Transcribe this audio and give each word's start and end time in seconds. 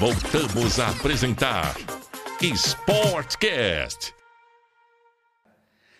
Voltamos 0.00 0.80
a 0.80 0.88
apresentar 0.88 1.76
Sportcast. 2.40 4.14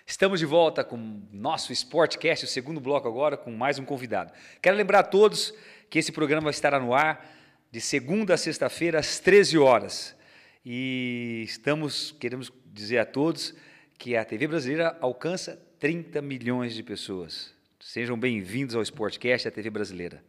Estamos 0.07 0.41
de 0.41 0.47
volta 0.47 0.83
com 0.83 0.97
nosso 1.31 1.71
Sportcast, 1.71 2.47
o 2.47 2.49
segundo 2.49 2.81
bloco 2.81 3.07
agora, 3.07 3.37
com 3.37 3.51
mais 3.51 3.79
um 3.79 3.85
convidado. 3.85 4.33
Quero 4.63 4.75
lembrar 4.75 5.01
a 5.01 5.03
todos 5.03 5.53
que 5.91 5.99
esse 5.99 6.13
programa 6.13 6.49
estará 6.49 6.81
no 6.81 6.95
ar 6.95 7.31
de 7.71 7.79
segunda 7.79 8.33
a 8.33 8.39
sexta-feira, 8.39 8.99
às 8.99 9.21
13 9.21 9.59
horas. 9.59 10.17
E 10.65 11.43
estamos, 11.45 12.11
queremos 12.19 12.51
dizer 12.73 13.01
a 13.01 13.05
todos 13.05 13.55
que 13.99 14.17
a 14.17 14.25
TV 14.25 14.49
brasileira 14.49 14.97
alcança 15.03 15.61
30 15.79 16.23
milhões 16.23 16.75
de 16.75 16.83
pessoas. 16.83 17.53
Sejam 17.79 18.19
bem-vindos 18.19 18.75
ao 18.75 18.81
Sportcast, 18.81 19.47
a 19.47 19.51
TV 19.51 19.69
brasileira. 19.69 20.25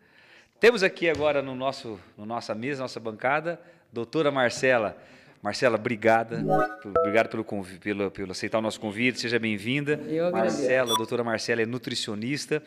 Temos 0.61 0.83
aqui 0.83 1.09
agora 1.09 1.41
no 1.41 1.55
nosso, 1.55 1.99
no 2.15 2.23
nossa 2.25 2.53
mesa, 2.53 2.83
nossa 2.83 2.99
bancada, 2.99 3.59
doutora 3.91 4.29
Marcela. 4.29 4.95
Marcela, 5.41 5.75
obrigada. 5.75 6.38
Obrigado 6.99 7.29
pelo, 7.29 7.43
pelo, 7.79 8.11
pelo 8.11 8.31
aceitar 8.31 8.59
o 8.59 8.61
nosso 8.61 8.79
convite. 8.79 9.19
Seja 9.19 9.39
bem-vinda. 9.39 9.99
Marcela, 10.31 10.93
doutora 10.95 11.23
Marcela 11.23 11.63
é 11.63 11.66
nutricionista. 11.66 12.61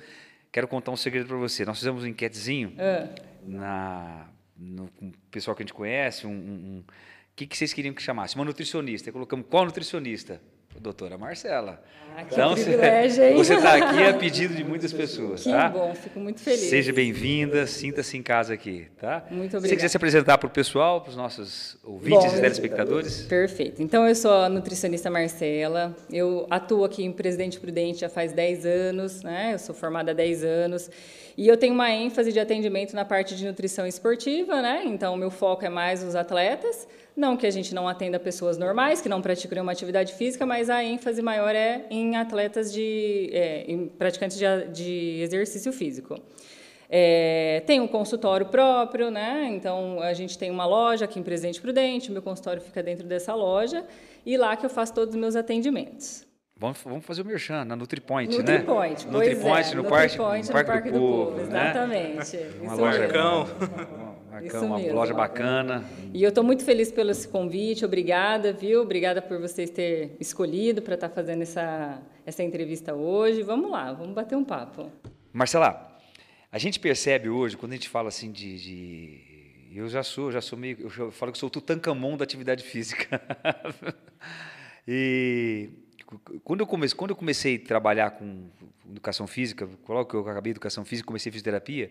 Quero 0.51 0.67
contar 0.67 0.91
um 0.91 0.97
segredo 0.97 1.29
para 1.29 1.37
você. 1.37 1.65
Nós 1.65 1.79
fizemos 1.79 2.03
um 2.03 2.07
enquetezinho 2.09 2.75
Ah. 2.77 3.09
na, 3.47 4.27
no, 4.57 4.89
com 4.89 5.07
o 5.07 5.13
pessoal 5.31 5.55
que 5.55 5.63
a 5.63 5.65
gente 5.65 5.73
conhece. 5.75 6.27
Um, 6.27 6.31
um, 6.31 6.35
um- 6.35 6.85
o 6.89 7.37
que, 7.37 7.47
que 7.47 7.57
vocês 7.57 7.73
queriam 7.73 7.95
que 7.95 8.03
chamasse? 8.03 8.35
Uma 8.35 8.45
nutricionista. 8.45 9.13
Colocamos 9.13 9.47
qual 9.49 9.65
nutricionista? 9.65 10.41
Doutora 10.81 11.17
Marcela. 11.17 11.81
Ah, 12.17 12.23
Então, 12.23 12.55
você 12.55 13.55
está 13.55 13.75
aqui 13.75 14.03
a 14.05 14.15
pedido 14.15 14.55
de 14.55 14.63
muitas 14.63 14.93
pessoas. 14.95 15.43
Que 15.43 15.51
tá? 15.51 15.69
bom, 15.69 15.95
fico 15.95 16.21
muito 16.21 16.41
feliz. 16.41 16.61
Seja 16.61 16.93
bem-vinda, 16.93 17.67
sinta-se 17.67 18.17
em 18.17 18.23
casa 18.23 18.55
aqui, 18.55 18.87
tá? 19.01 19.25
Muito 19.31 19.51
Se 19.51 19.51
você 19.53 19.57
obrigada. 19.59 19.77
quiser 19.77 19.89
se 19.89 19.97
apresentar 19.97 20.39
para 20.39 20.47
o 20.47 20.51
pessoal, 20.51 21.01
para 21.01 21.11
os 21.11 21.17
nossos 21.17 21.77
ouvintes 21.83 22.31
Bom, 22.33 22.39
e 22.39 22.41
telespectadores. 22.41 23.23
Perfeito. 23.23 23.83
Então, 23.83 24.07
eu 24.07 24.15
sou 24.15 24.31
a 24.33 24.49
nutricionista 24.49 25.11
Marcela. 25.11 25.97
Eu 26.13 26.47
atuo 26.51 26.85
aqui 26.85 27.03
em 27.05 27.11
Presidente 27.13 27.59
Prudente 27.59 28.01
já 28.01 28.09
faz 28.09 28.33
10 28.33 28.67
anos, 28.67 29.23
né? 29.23 29.55
Eu 29.55 29.59
sou 29.59 29.75
formada 29.75 30.11
há 30.13 30.15
10 30.15 30.45
anos. 30.45 30.91
E 31.37 31.49
eu 31.49 31.57
tenho 31.57 31.75
uma 31.75 31.91
ênfase 31.91 32.33
de 32.33 32.39
atendimento 32.39 32.95
na 32.95 33.05
parte 33.05 33.35
de 33.35 33.45
nutrição 33.45 33.87
esportiva, 33.87 34.63
né? 34.63 34.83
Então, 34.87 35.15
o 35.15 35.17
meu 35.17 35.31
foco 35.31 35.65
é 35.65 35.69
mais 35.69 36.03
os 36.05 36.15
atletas. 36.15 36.87
Não 37.17 37.37
que 37.37 37.47
a 37.47 37.51
gente 37.51 37.75
não 37.75 37.87
atenda 37.87 38.19
pessoas 38.19 38.59
normais, 38.59 39.01
que 39.01 39.09
não 39.09 39.23
praticam 39.23 39.55
nenhuma 39.55 39.73
atividade 39.73 40.13
física, 40.15 40.45
mas 40.45 40.69
a 40.69 40.83
ênfase 40.83 41.23
maior 41.23 41.55
é 41.55 41.87
em 41.91 42.17
atletas 42.17 42.73
de... 42.73 43.31
é, 43.33 43.65
em 43.71 43.87
praticantes 43.87 44.37
de, 44.37 44.45
de 44.73 45.21
exercício 45.23 45.73
físico. 45.73 46.21
É, 46.91 47.63
tem 47.67 47.81
um 47.81 47.89
consultório 47.89 48.47
próprio, 48.47 49.11
né? 49.11 49.49
Então 49.51 50.01
a 50.01 50.13
gente 50.13 50.37
tem 50.39 50.51
uma 50.51 50.67
loja 50.67 51.07
aqui 51.07 51.19
em 51.19 51.23
Presidente 51.23 51.61
Prudente, 51.61 52.11
meu 52.11 52.23
consultório 52.23 52.61
fica 52.61 52.83
dentro 52.83 53.07
dessa 53.07 53.35
loja 53.35 53.85
e 54.25 54.37
lá 54.37 54.57
que 54.57 54.67
eu 54.67 54.71
faço 54.71 54.93
todos 54.93 55.15
os 55.15 55.21
meus 55.21 55.35
atendimentos. 55.35 56.27
Vamos, 56.57 56.79
vamos 56.85 57.05
fazer 57.05 57.23
o 57.23 57.25
merchan 57.25 57.65
na 57.65 57.75
NutriPoint, 57.75 58.31
né? 58.31 58.39
NutriPoint, 58.39 59.07
pois 59.07 59.13
NutriPoint, 59.13 59.73
é, 59.73 59.75
no, 59.75 59.85
parque, 59.85 60.17
no 60.17 60.25
Parque, 60.25 60.53
Parque 60.53 60.91
do, 60.93 61.01
Povo, 61.01 61.37
né? 61.37 61.43
exatamente. 61.43 62.37
Uma 62.61 62.73
isso 62.73 62.81
loja. 62.81 63.09
Isso 64.43 64.65
uma 64.65 64.79
mesmo. 64.79 64.95
loja 64.95 65.15
bacana. 65.15 65.85
E 66.13 66.23
eu 66.23 66.29
estou 66.29 66.43
muito 66.43 66.65
feliz 66.65 66.91
pelo 66.91 67.11
esse 67.11 67.29
convite, 67.29 67.85
obrigada, 67.85 68.53
viu? 68.53 68.83
Obrigada 68.83 69.21
por 69.21 69.39
vocês 69.39 69.71
terem 69.71 70.13
escolhido 70.19 70.81
para 70.83 70.95
estar 70.95 71.09
fazendo 71.09 71.43
essa, 71.43 72.01
essa 72.25 72.43
entrevista 72.43 72.95
hoje. 72.95 73.43
Vamos 73.43 73.71
lá, 73.71 73.93
vamos 73.93 74.15
bater 74.15 74.37
um 74.37 74.45
papo. 74.45 74.91
Marcela, 75.33 75.99
a 76.51 76.59
gente 76.59 76.79
percebe 76.81 77.29
hoje, 77.29 77.57
quando 77.57 77.73
a 77.73 77.75
gente 77.77 77.89
fala 77.89 78.09
assim 78.09 78.31
de. 78.33 78.59
de- 78.59 79.35
eu 79.77 79.89
já 79.89 80.05
sou, 80.05 80.31
já 80.31 80.41
sou 80.41 80.57
meio. 80.57 80.89
Eu 80.99 81.11
falo 81.11 81.33
que 81.33 81.39
sou 81.39 81.49
o 81.49 81.51
Tutankamon 81.51 82.17
da 82.17 82.23
atividade 82.23 82.63
física. 82.63 83.21
e 84.87 85.69
quando 86.45 86.61
eu, 86.61 86.67
comecei, 86.67 86.97
quando 86.97 87.11
eu 87.11 87.17
comecei 87.17 87.57
a 87.57 87.67
trabalhar 87.67 88.11
com 88.13 88.49
educação 88.89 89.27
física, 89.27 89.69
logo 89.89 90.09
que 90.09 90.15
eu 90.15 90.21
acabei 90.29 90.53
educação 90.53 90.85
física, 90.85 91.07
comecei 91.07 91.33
fisioterapia, 91.33 91.91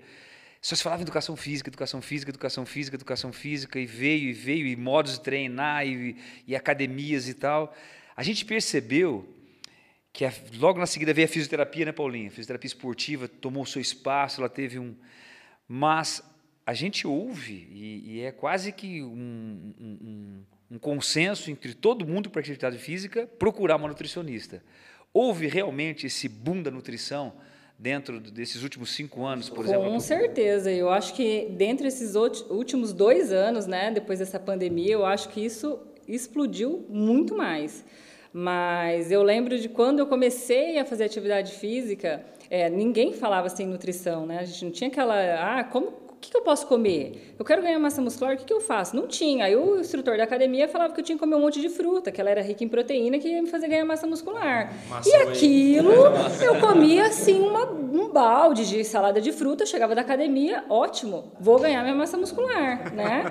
só 0.65 0.75
se 0.75 0.81
falava 0.81 1.01
em 1.01 1.03
educação 1.03 1.35
física, 1.35 1.69
educação 1.69 2.01
física, 2.01 2.31
educação 2.31 2.65
física, 2.65 2.95
educação 2.95 3.33
física, 3.33 3.77
e 3.79 3.85
veio, 3.85 4.29
e 4.29 4.33
veio, 4.33 4.65
e 4.65 4.75
modos 4.77 5.13
de 5.13 5.19
treinar, 5.21 5.85
e, 5.85 6.15
e 6.47 6.55
academias 6.55 7.27
e 7.27 7.33
tal. 7.33 7.75
A 8.15 8.23
gente 8.23 8.45
percebeu 8.45 9.27
que 10.13 10.23
a- 10.23 10.33
logo 10.57 10.79
na 10.79 10.85
seguida 10.85 11.13
veio 11.13 11.25
a 11.25 11.27
fisioterapia, 11.27 11.85
né, 11.85 11.91
Paulinha? 11.91 12.29
A 12.29 12.31
fisioterapia 12.31 12.67
esportiva 12.67 13.27
tomou 13.27 13.65
seu 13.65 13.81
espaço, 13.81 14.39
ela 14.39 14.47
teve 14.49 14.79
um. 14.79 14.95
Mas 15.67 16.23
a 16.65 16.73
gente 16.73 17.05
ouve, 17.05 17.67
e, 17.69 18.13
e 18.13 18.21
é 18.21 18.31
quase 18.31 18.71
que 18.71 19.01
um, 19.03 19.73
um- 19.77 19.85
um- 20.01 20.43
um 20.75 20.79
consenso 20.79 21.51
entre 21.51 21.73
todo 21.73 22.07
mundo 22.07 22.29
para 22.29 22.39
atividade 22.39 22.77
física 22.77 23.27
procurar 23.37 23.75
uma 23.75 23.89
nutricionista. 23.89 24.63
Houve 25.13 25.45
realmente 25.47 26.07
esse 26.07 26.29
boom 26.29 26.63
da 26.63 26.71
nutrição 26.71 27.33
dentro 27.77 28.19
desses 28.19 28.63
últimos 28.63 28.91
cinco 28.91 29.25
anos, 29.25 29.49
por 29.49 29.65
exemplo? 29.65 29.89
Com 29.89 29.99
certeza, 29.99 30.71
eu 30.71 30.89
acho 30.89 31.13
que 31.13 31.47
dentre 31.51 31.87
esses 31.87 32.15
últimos 32.15 32.93
dois 32.93 33.31
anos, 33.31 33.65
né, 33.67 33.91
depois 33.91 34.19
dessa 34.19 34.39
pandemia, 34.39 34.93
eu 34.93 35.05
acho 35.05 35.29
que 35.29 35.43
isso 35.43 35.79
explodiu 36.07 36.85
muito 36.89 37.35
mais. 37.35 37.83
Mas 38.31 39.11
eu 39.11 39.21
lembro 39.21 39.59
de 39.59 39.69
quando 39.69 39.99
eu 39.99 40.07
comecei 40.07 40.79
a 40.79 40.85
fazer 40.85 41.03
atividade 41.03 41.51
física, 41.53 42.25
é, 42.49 42.67
ninguém 42.67 43.13
falava 43.13 43.45
assim 43.47 43.65
nutrição, 43.65 44.25
né? 44.25 44.39
A 44.39 44.43
gente 44.43 44.65
não 44.65 44.71
tinha 44.71 44.89
aquela, 44.89 45.59
ah, 45.59 45.63
como, 45.63 45.93
que, 46.23 46.31
que 46.31 46.37
eu 46.37 46.41
posso 46.41 46.65
comer? 46.67 47.35
Eu 47.37 47.43
quero 47.43 47.61
ganhar 47.61 47.77
massa 47.77 48.01
muscular, 48.01 48.35
o 48.35 48.37
que, 48.37 48.45
que 48.45 48.53
eu 48.53 48.61
faço? 48.61 48.95
Não 48.95 49.07
tinha. 49.07 49.45
Aí 49.45 49.55
o 49.55 49.79
instrutor 49.79 50.17
da 50.17 50.23
academia 50.23 50.67
falava 50.69 50.93
que 50.93 50.99
eu 51.01 51.03
tinha 51.03 51.17
que 51.17 51.19
comer 51.19 51.35
um 51.35 51.41
monte 51.41 51.59
de 51.59 51.67
fruta, 51.67 52.11
que 52.11 52.21
ela 52.21 52.29
era 52.29 52.41
rica 52.41 52.63
em 52.63 52.69
proteína, 52.69 53.19
que 53.19 53.27
ia 53.27 53.41
me 53.41 53.49
fazer 53.49 53.67
ganhar 53.67 53.83
massa 53.83 54.07
muscular. 54.07 54.73
e 55.05 55.15
aquilo, 55.15 55.91
eu 56.41 56.59
comia 56.61 57.07
assim 57.07 57.41
uma, 57.41 57.69
um 57.69 58.09
balde 58.09 58.67
de 58.67 58.83
salada 58.85 59.19
de 59.19 59.31
fruta, 59.33 59.65
chegava 59.65 59.93
da 59.93 60.01
academia, 60.01 60.63
ótimo, 60.69 61.31
vou 61.39 61.59
ganhar 61.59 61.83
minha 61.83 61.95
massa 61.95 62.17
muscular, 62.17 62.93
né? 62.93 63.25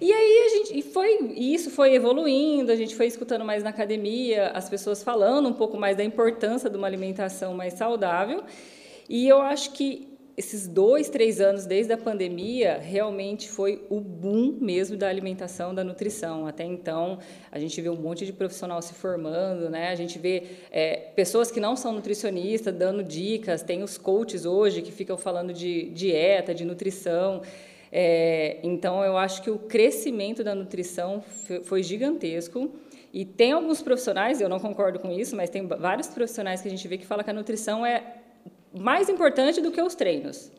E 0.00 0.10
aí 0.10 0.46
a 0.46 0.48
gente, 0.56 0.78
e 0.78 0.82
foi, 0.82 1.18
e 1.34 1.54
isso 1.54 1.70
foi 1.70 1.94
evoluindo, 1.94 2.72
a 2.72 2.76
gente 2.76 2.96
foi 2.96 3.06
escutando 3.06 3.44
mais 3.44 3.62
na 3.62 3.70
academia, 3.70 4.52
as 4.54 4.68
pessoas 4.70 5.02
falando 5.02 5.48
um 5.48 5.52
pouco 5.52 5.76
mais 5.76 5.96
da 5.96 6.02
importância 6.02 6.70
de 6.70 6.76
uma 6.78 6.86
alimentação 6.86 7.52
mais 7.52 7.74
saudável. 7.74 8.42
E 9.08 9.28
eu 9.28 9.42
acho 9.42 9.72
que 9.72 10.11
esses 10.36 10.66
dois, 10.66 11.10
três 11.10 11.40
anos 11.40 11.66
desde 11.66 11.92
a 11.92 11.98
pandemia, 11.98 12.78
realmente 12.78 13.48
foi 13.50 13.84
o 13.90 14.00
boom 14.00 14.56
mesmo 14.60 14.96
da 14.96 15.08
alimentação, 15.08 15.74
da 15.74 15.84
nutrição. 15.84 16.46
Até 16.46 16.64
então, 16.64 17.18
a 17.50 17.58
gente 17.58 17.80
vê 17.80 17.88
um 17.90 17.96
monte 17.96 18.24
de 18.24 18.32
profissional 18.32 18.80
se 18.80 18.94
formando, 18.94 19.68
né? 19.68 19.90
A 19.90 19.94
gente 19.94 20.18
vê 20.18 20.44
é, 20.70 20.96
pessoas 21.14 21.50
que 21.50 21.60
não 21.60 21.76
são 21.76 21.92
nutricionistas 21.92 22.74
dando 22.74 23.02
dicas, 23.02 23.62
tem 23.62 23.82
os 23.82 23.98
coaches 23.98 24.46
hoje 24.46 24.80
que 24.80 24.90
ficam 24.90 25.18
falando 25.18 25.52
de 25.52 25.90
dieta, 25.90 26.54
de 26.54 26.64
nutrição. 26.64 27.42
É, 27.90 28.56
então, 28.62 29.04
eu 29.04 29.18
acho 29.18 29.42
que 29.42 29.50
o 29.50 29.58
crescimento 29.58 30.42
da 30.42 30.54
nutrição 30.54 31.22
foi- 31.62 31.82
gigantesco. 31.82 32.70
E 33.12 33.26
tem 33.26 33.52
alguns 33.52 33.82
profissionais, 33.82 34.40
eu 34.40 34.48
não 34.48 34.58
concordo 34.58 34.98
com 34.98 35.12
isso, 35.12 35.36
mas 35.36 35.50
tem 35.50 35.66
vários 35.66 36.08
profissionais 36.08 36.62
que 36.62 36.68
a 36.68 36.70
gente 36.70 36.88
vê 36.88 36.96
que 36.96 37.04
falam 37.04 37.22
que 37.22 37.28
a 37.28 37.34
nutrição 37.34 37.84
é 37.84 38.21
mais 38.74 39.08
importante 39.08 39.60
do 39.60 39.70
que 39.70 39.80
os 39.80 39.94
treinos. 39.94 40.50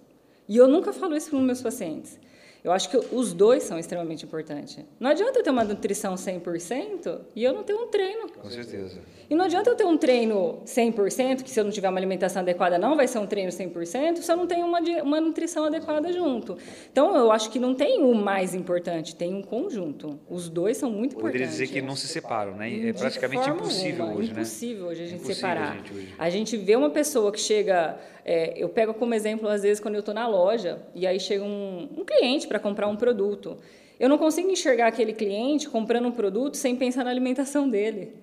E 0.48 0.58
eu 0.58 0.68
nunca 0.68 0.92
falo 0.92 1.16
isso 1.16 1.30
para 1.30 1.40
os 1.40 1.46
meus 1.46 1.62
pacientes. 1.62 2.20
Eu 2.64 2.72
acho 2.72 2.90
que 2.90 2.98
os 2.98 3.34
dois 3.34 3.64
são 3.64 3.78
extremamente 3.78 4.24
importantes. 4.26 4.78
Não 5.00 5.10
adianta 5.10 5.38
eu 5.40 5.44
ter 5.44 5.50
uma 5.50 5.66
nutrição 5.66 6.16
100% 6.16 7.20
e 7.36 7.44
eu 7.44 7.52
não 7.54 7.62
ter 7.64 7.74
um 7.74 7.88
treino. 7.88 8.30
Com 8.30 8.50
certeza. 8.50 9.00
E 9.30 9.36
não 9.36 9.46
adianta 9.46 9.70
eu 9.70 9.76
ter 9.76 9.84
um 9.86 9.98
treino 9.98 10.62
100%, 10.66 11.44
que 11.44 11.50
se 11.50 11.60
eu 11.60 11.64
não 11.66 11.72
tiver 11.72 11.90
uma 11.90 12.00
alimentação 12.00 12.42
adequada 12.42 12.78
não 12.78 12.96
vai 12.96 13.08
ser 13.08 13.18
um 13.20 13.28
treino 13.28 13.52
100%, 13.52 14.18
se 14.22 14.32
eu 14.32 14.38
não 14.38 14.48
tenho 14.48 14.66
uma, 14.66 14.80
uma 15.02 15.20
nutrição 15.20 15.66
adequada 15.66 16.12
junto. 16.14 16.58
Então, 16.92 17.16
eu 17.18 17.32
acho 17.32 17.50
que 17.50 17.60
não 17.60 17.76
tem 17.76 18.02
o 18.02 18.14
mais 18.14 18.54
importante, 18.56 19.14
tem 19.16 19.34
um 19.34 19.42
conjunto. 19.42 20.18
Os 20.30 20.48
dois 20.50 20.78
são 20.78 20.90
muito 20.90 21.16
Poderia 21.16 21.42
importantes. 21.46 21.58
dizer 21.60 21.74
que 21.74 21.82
não 21.86 21.96
se 21.98 22.08
separam, 22.08 22.56
né? 22.56 22.90
É 22.90 22.94
praticamente 22.94 23.50
impossível 23.50 24.04
alguma, 24.06 24.20
hoje, 24.20 24.30
né? 24.34 24.40
impossível 24.42 24.86
hoje 24.88 25.04
a 25.04 25.06
gente 25.06 25.16
Impossível, 25.16 25.36
separar. 25.36 25.76
gente, 25.78 25.94
hoje. 25.94 26.14
A 26.18 26.30
gente 26.30 26.58
vê 26.58 26.76
uma 26.76 26.90
pessoa 26.90 27.32
que 27.32 27.40
chega, 27.40 27.98
é, 28.24 28.54
eu 28.56 28.70
pego 28.70 28.94
como 28.94 29.14
exemplo 29.14 29.48
às 29.50 29.64
vezes 29.64 29.80
quando 29.82 29.96
eu 29.96 30.00
estou 30.00 30.14
na 30.14 30.28
loja 30.28 30.82
e 30.94 31.06
aí 31.08 31.20
chega 31.20 31.44
um, 31.44 31.90
um 31.98 32.06
cliente 32.06 32.48
para 32.54 32.60
comprar 32.60 32.88
um 32.88 32.96
produto. 32.96 33.58
Eu 34.00 34.08
não 34.08 34.18
consigo 34.20 34.48
enxergar 34.48 34.86
aquele 34.88 35.12
cliente 35.12 35.68
comprando 35.68 36.06
um 36.08 36.12
produto 36.12 36.56
sem 36.56 36.76
pensar 36.76 37.04
na 37.04 37.10
alimentação 37.10 37.68
dele. 37.68 38.14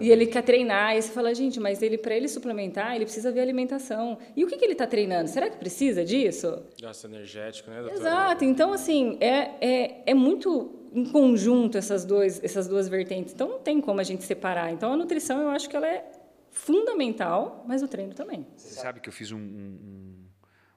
E 0.00 0.10
ele 0.10 0.26
quer 0.26 0.42
treinar, 0.42 0.96
e 0.96 1.02
você 1.02 1.10
fala, 1.12 1.34
gente, 1.34 1.58
mas 1.60 1.82
ele 1.82 1.98
para 1.98 2.16
ele 2.16 2.28
suplementar, 2.28 2.94
ele 2.94 3.04
precisa 3.04 3.30
ver 3.32 3.40
a 3.40 3.42
alimentação. 3.42 4.16
E 4.36 4.44
o 4.44 4.46
que, 4.48 4.56
que 4.56 4.64
ele 4.64 4.72
está 4.72 4.86
treinando? 4.86 5.28
Será 5.28 5.50
que 5.50 5.56
precisa 5.56 6.04
disso? 6.04 6.62
Gasto 6.80 7.04
energético, 7.06 7.68
né, 7.70 7.78
doutora? 7.80 8.00
Exato. 8.00 8.44
Então, 8.44 8.72
assim, 8.72 9.18
é, 9.20 9.50
é, 9.60 10.02
é 10.06 10.14
muito 10.14 10.88
em 10.92 11.04
conjunto 11.04 11.76
essas, 11.76 12.04
dois, 12.04 12.42
essas 12.42 12.66
duas 12.68 12.88
vertentes. 12.88 13.34
Então, 13.34 13.48
não 13.48 13.58
tem 13.58 13.80
como 13.80 14.00
a 14.00 14.04
gente 14.04 14.22
separar. 14.24 14.72
Então, 14.72 14.92
a 14.92 14.96
nutrição, 14.96 15.42
eu 15.42 15.48
acho 15.48 15.68
que 15.68 15.76
ela 15.76 15.86
é 15.86 16.04
fundamental, 16.50 17.64
mas 17.68 17.82
o 17.82 17.88
treino 17.88 18.14
também. 18.14 18.46
Você 18.56 18.74
sabe 18.74 19.00
que 19.00 19.08
eu 19.08 19.12
fiz 19.12 19.30
um, 19.32 19.36
um- 19.38 19.78
um- 19.88 20.24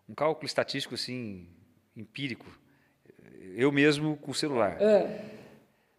um 0.10 0.14
cálculo 0.16 0.46
estatístico 0.48 0.96
assim 0.96 1.48
empírico. 1.96 2.46
Eu 3.56 3.72
mesmo 3.72 4.18
com 4.18 4.32
o 4.32 4.36
celular. 4.36 4.78
Ah, 4.82 5.08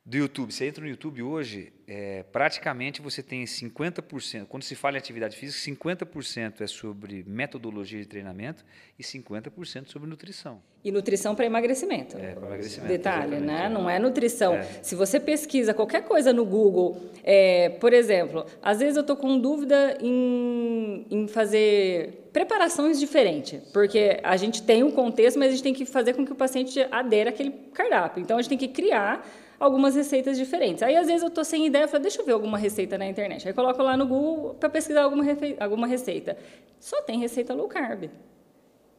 Do 0.04 0.16
YouTube, 0.16 0.52
você 0.52 0.66
entra 0.66 0.82
no 0.82 0.90
YouTube 0.90 1.22
hoje, 1.22 1.72
é, 1.94 2.24
praticamente 2.32 3.02
você 3.02 3.22
tem 3.22 3.44
50%, 3.44 4.46
quando 4.46 4.62
se 4.62 4.74
fala 4.74 4.96
em 4.96 4.98
atividade 4.98 5.36
física, 5.36 5.70
50% 5.70 6.62
é 6.62 6.66
sobre 6.66 7.22
metodologia 7.26 8.00
de 8.00 8.06
treinamento 8.06 8.64
e 8.98 9.02
50% 9.02 9.88
sobre 9.88 10.08
nutrição. 10.08 10.62
E 10.82 10.90
nutrição 10.90 11.34
para 11.34 11.44
emagrecimento. 11.44 12.16
É, 12.16 12.32
para 12.32 12.46
emagrecimento, 12.46 12.88
Detalhe, 12.88 13.36
né? 13.36 13.68
Não 13.68 13.90
é 13.90 13.98
nutrição. 13.98 14.54
É. 14.54 14.62
Se 14.80 14.94
você 14.94 15.20
pesquisa 15.20 15.74
qualquer 15.74 16.04
coisa 16.04 16.32
no 16.32 16.46
Google, 16.46 16.98
é, 17.22 17.68
por 17.68 17.92
exemplo, 17.92 18.46
às 18.62 18.78
vezes 18.78 18.96
eu 18.96 19.02
estou 19.02 19.16
com 19.16 19.38
dúvida 19.38 19.98
em, 20.00 21.06
em 21.10 21.28
fazer 21.28 22.30
preparações 22.32 22.98
diferentes, 22.98 23.62
porque 23.70 24.18
a 24.22 24.38
gente 24.38 24.62
tem 24.62 24.82
um 24.82 24.90
contexto, 24.90 25.38
mas 25.38 25.48
a 25.48 25.50
gente 25.50 25.62
tem 25.62 25.74
que 25.74 25.84
fazer 25.84 26.14
com 26.14 26.24
que 26.24 26.32
o 26.32 26.36
paciente 26.36 26.80
adere 26.90 27.28
àquele 27.28 27.50
cardápio. 27.74 28.22
Então 28.22 28.38
a 28.38 28.40
gente 28.40 28.48
tem 28.48 28.58
que 28.58 28.68
criar 28.68 29.28
algumas 29.62 29.94
receitas 29.94 30.36
diferentes. 30.36 30.82
Aí 30.82 30.96
às 30.96 31.06
vezes 31.06 31.22
eu 31.22 31.28
estou 31.28 31.44
sem 31.44 31.66
ideia, 31.66 31.84
eu 31.84 31.88
falo, 31.88 32.02
deixa 32.02 32.20
eu 32.20 32.26
ver 32.26 32.32
alguma 32.32 32.58
receita 32.58 32.98
na 32.98 33.06
internet. 33.06 33.46
Aí 33.46 33.54
coloco 33.54 33.80
lá 33.80 33.96
no 33.96 34.06
Google 34.06 34.54
para 34.54 34.68
pesquisar 34.68 35.02
alguma, 35.04 35.24
alguma 35.60 35.86
receita. 35.86 36.36
Só 36.80 37.00
tem 37.02 37.20
receita 37.20 37.54
low 37.54 37.68
carb 37.68 38.10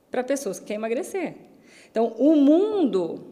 para 0.09 0.23
pessoas 0.23 0.59
que 0.59 0.65
querem 0.67 0.79
emagrecer. 0.79 1.35
Então, 1.91 2.15
o 2.17 2.35
mundo, 2.35 3.25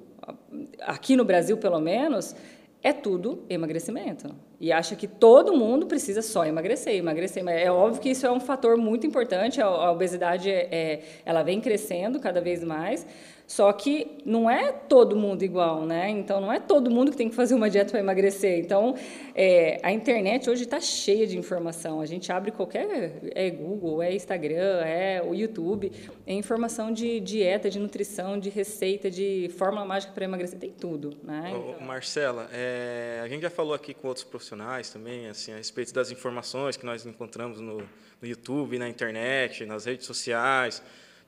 aqui 0.82 1.16
no 1.16 1.24
Brasil 1.24 1.56
pelo 1.58 1.80
menos, 1.80 2.36
é 2.84 2.92
tudo 2.92 3.46
emagrecimento. 3.50 4.36
E 4.60 4.72
acha 4.72 4.96
que 4.96 5.08
todo 5.08 5.56
mundo 5.56 5.86
precisa 5.86 6.22
só 6.22 6.46
emagrecer, 6.46 6.96
emagrecer. 6.96 7.44
Mas 7.44 7.62
é 7.62 7.72
óbvio 7.72 8.02
que 8.02 8.10
isso 8.10 8.26
é 8.26 8.32
um 8.32 8.40
fator 8.40 8.76
muito 8.76 9.08
importante. 9.08 9.62
A, 9.62 9.66
a 9.68 9.92
obesidade 9.92 10.50
é, 10.50 10.68
é- 10.72 11.02
ela 11.26 11.44
vem 11.44 11.62
crescendo 11.62 12.20
cada 12.20 12.42
vez 12.42 12.64
mais. 12.64 13.06
Só 13.52 13.74
que 13.74 14.08
não 14.26 14.50
é 14.50 14.72
todo 14.72 15.14
mundo 15.14 15.44
igual, 15.44 15.86
né? 15.86 16.10
Então 16.10 16.40
não 16.40 16.54
é 16.54 16.58
todo 16.58 16.90
mundo 16.90 17.12
que 17.12 17.18
tem 17.18 17.28
que 17.28 17.36
fazer 17.36 17.54
uma 17.54 17.70
dieta 17.70 17.92
para 17.92 18.00
emagrecer. 18.00 18.58
Então 18.58 18.96
é, 19.36 19.78
a 19.84 19.92
internet 19.92 20.50
hoje 20.50 20.64
está 20.64 20.80
cheia 20.80 21.28
de 21.28 21.38
informação. 21.38 22.00
A 22.00 22.06
gente 22.06 22.32
abre 22.32 22.50
qualquer 22.52 23.20
é 23.36 23.50
Google, 23.50 24.02
é 24.02 24.16
Instagram, 24.16 24.80
é 24.86 25.22
o 25.22 25.36
YouTube, 25.36 25.92
é 26.26 26.34
informação 26.34 26.94
de 26.94 27.20
dieta, 27.20 27.70
de 27.70 27.78
nutrição, 27.78 28.40
de 28.40 28.50
receita, 28.50 29.12
de 29.12 29.52
fórmula 29.58 29.84
mágica 29.84 30.14
para 30.14 30.24
emagrecer, 30.24 30.58
tem 30.58 30.72
tudo, 30.72 31.18
né? 31.22 31.52
Ô, 31.54 31.84
Marcela, 31.84 32.50
é, 32.54 33.20
a 33.22 33.28
gente 33.28 33.42
já 33.42 33.50
falou 33.50 33.74
aqui 33.74 33.94
com 33.94 34.08
outros 34.08 34.24
profissionais 34.24 34.90
também, 34.92 35.28
assim, 35.28 35.52
a 35.52 35.58
respeito 35.58 35.94
das 35.94 36.10
informações 36.10 36.78
que 36.78 36.86
nós 36.86 37.06
encontramos 37.06 37.60
no, 37.60 37.80
no 37.80 38.26
YouTube, 38.26 38.80
na 38.80 38.88
internet, 38.88 39.66
nas 39.66 39.84
redes 39.84 40.06
sociais, 40.06 40.82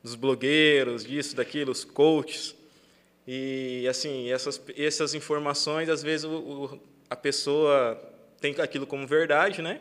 dos 0.03 0.15
blogueiros, 0.15 1.05
disso, 1.05 1.35
daquilo, 1.35 1.71
os 1.71 1.83
coaches. 1.85 2.53
E, 3.27 3.87
assim, 3.89 4.29
essas, 4.29 4.61
essas 4.77 5.13
informações, 5.13 5.87
às 5.89 6.03
vezes, 6.03 6.25
o, 6.25 6.29
o- 6.33 6.79
a 7.09 7.15
pessoa 7.15 7.97
tem 8.41 8.53
aquilo 8.59 8.85
como 8.85 9.07
verdade, 9.07 9.61
né? 9.61 9.79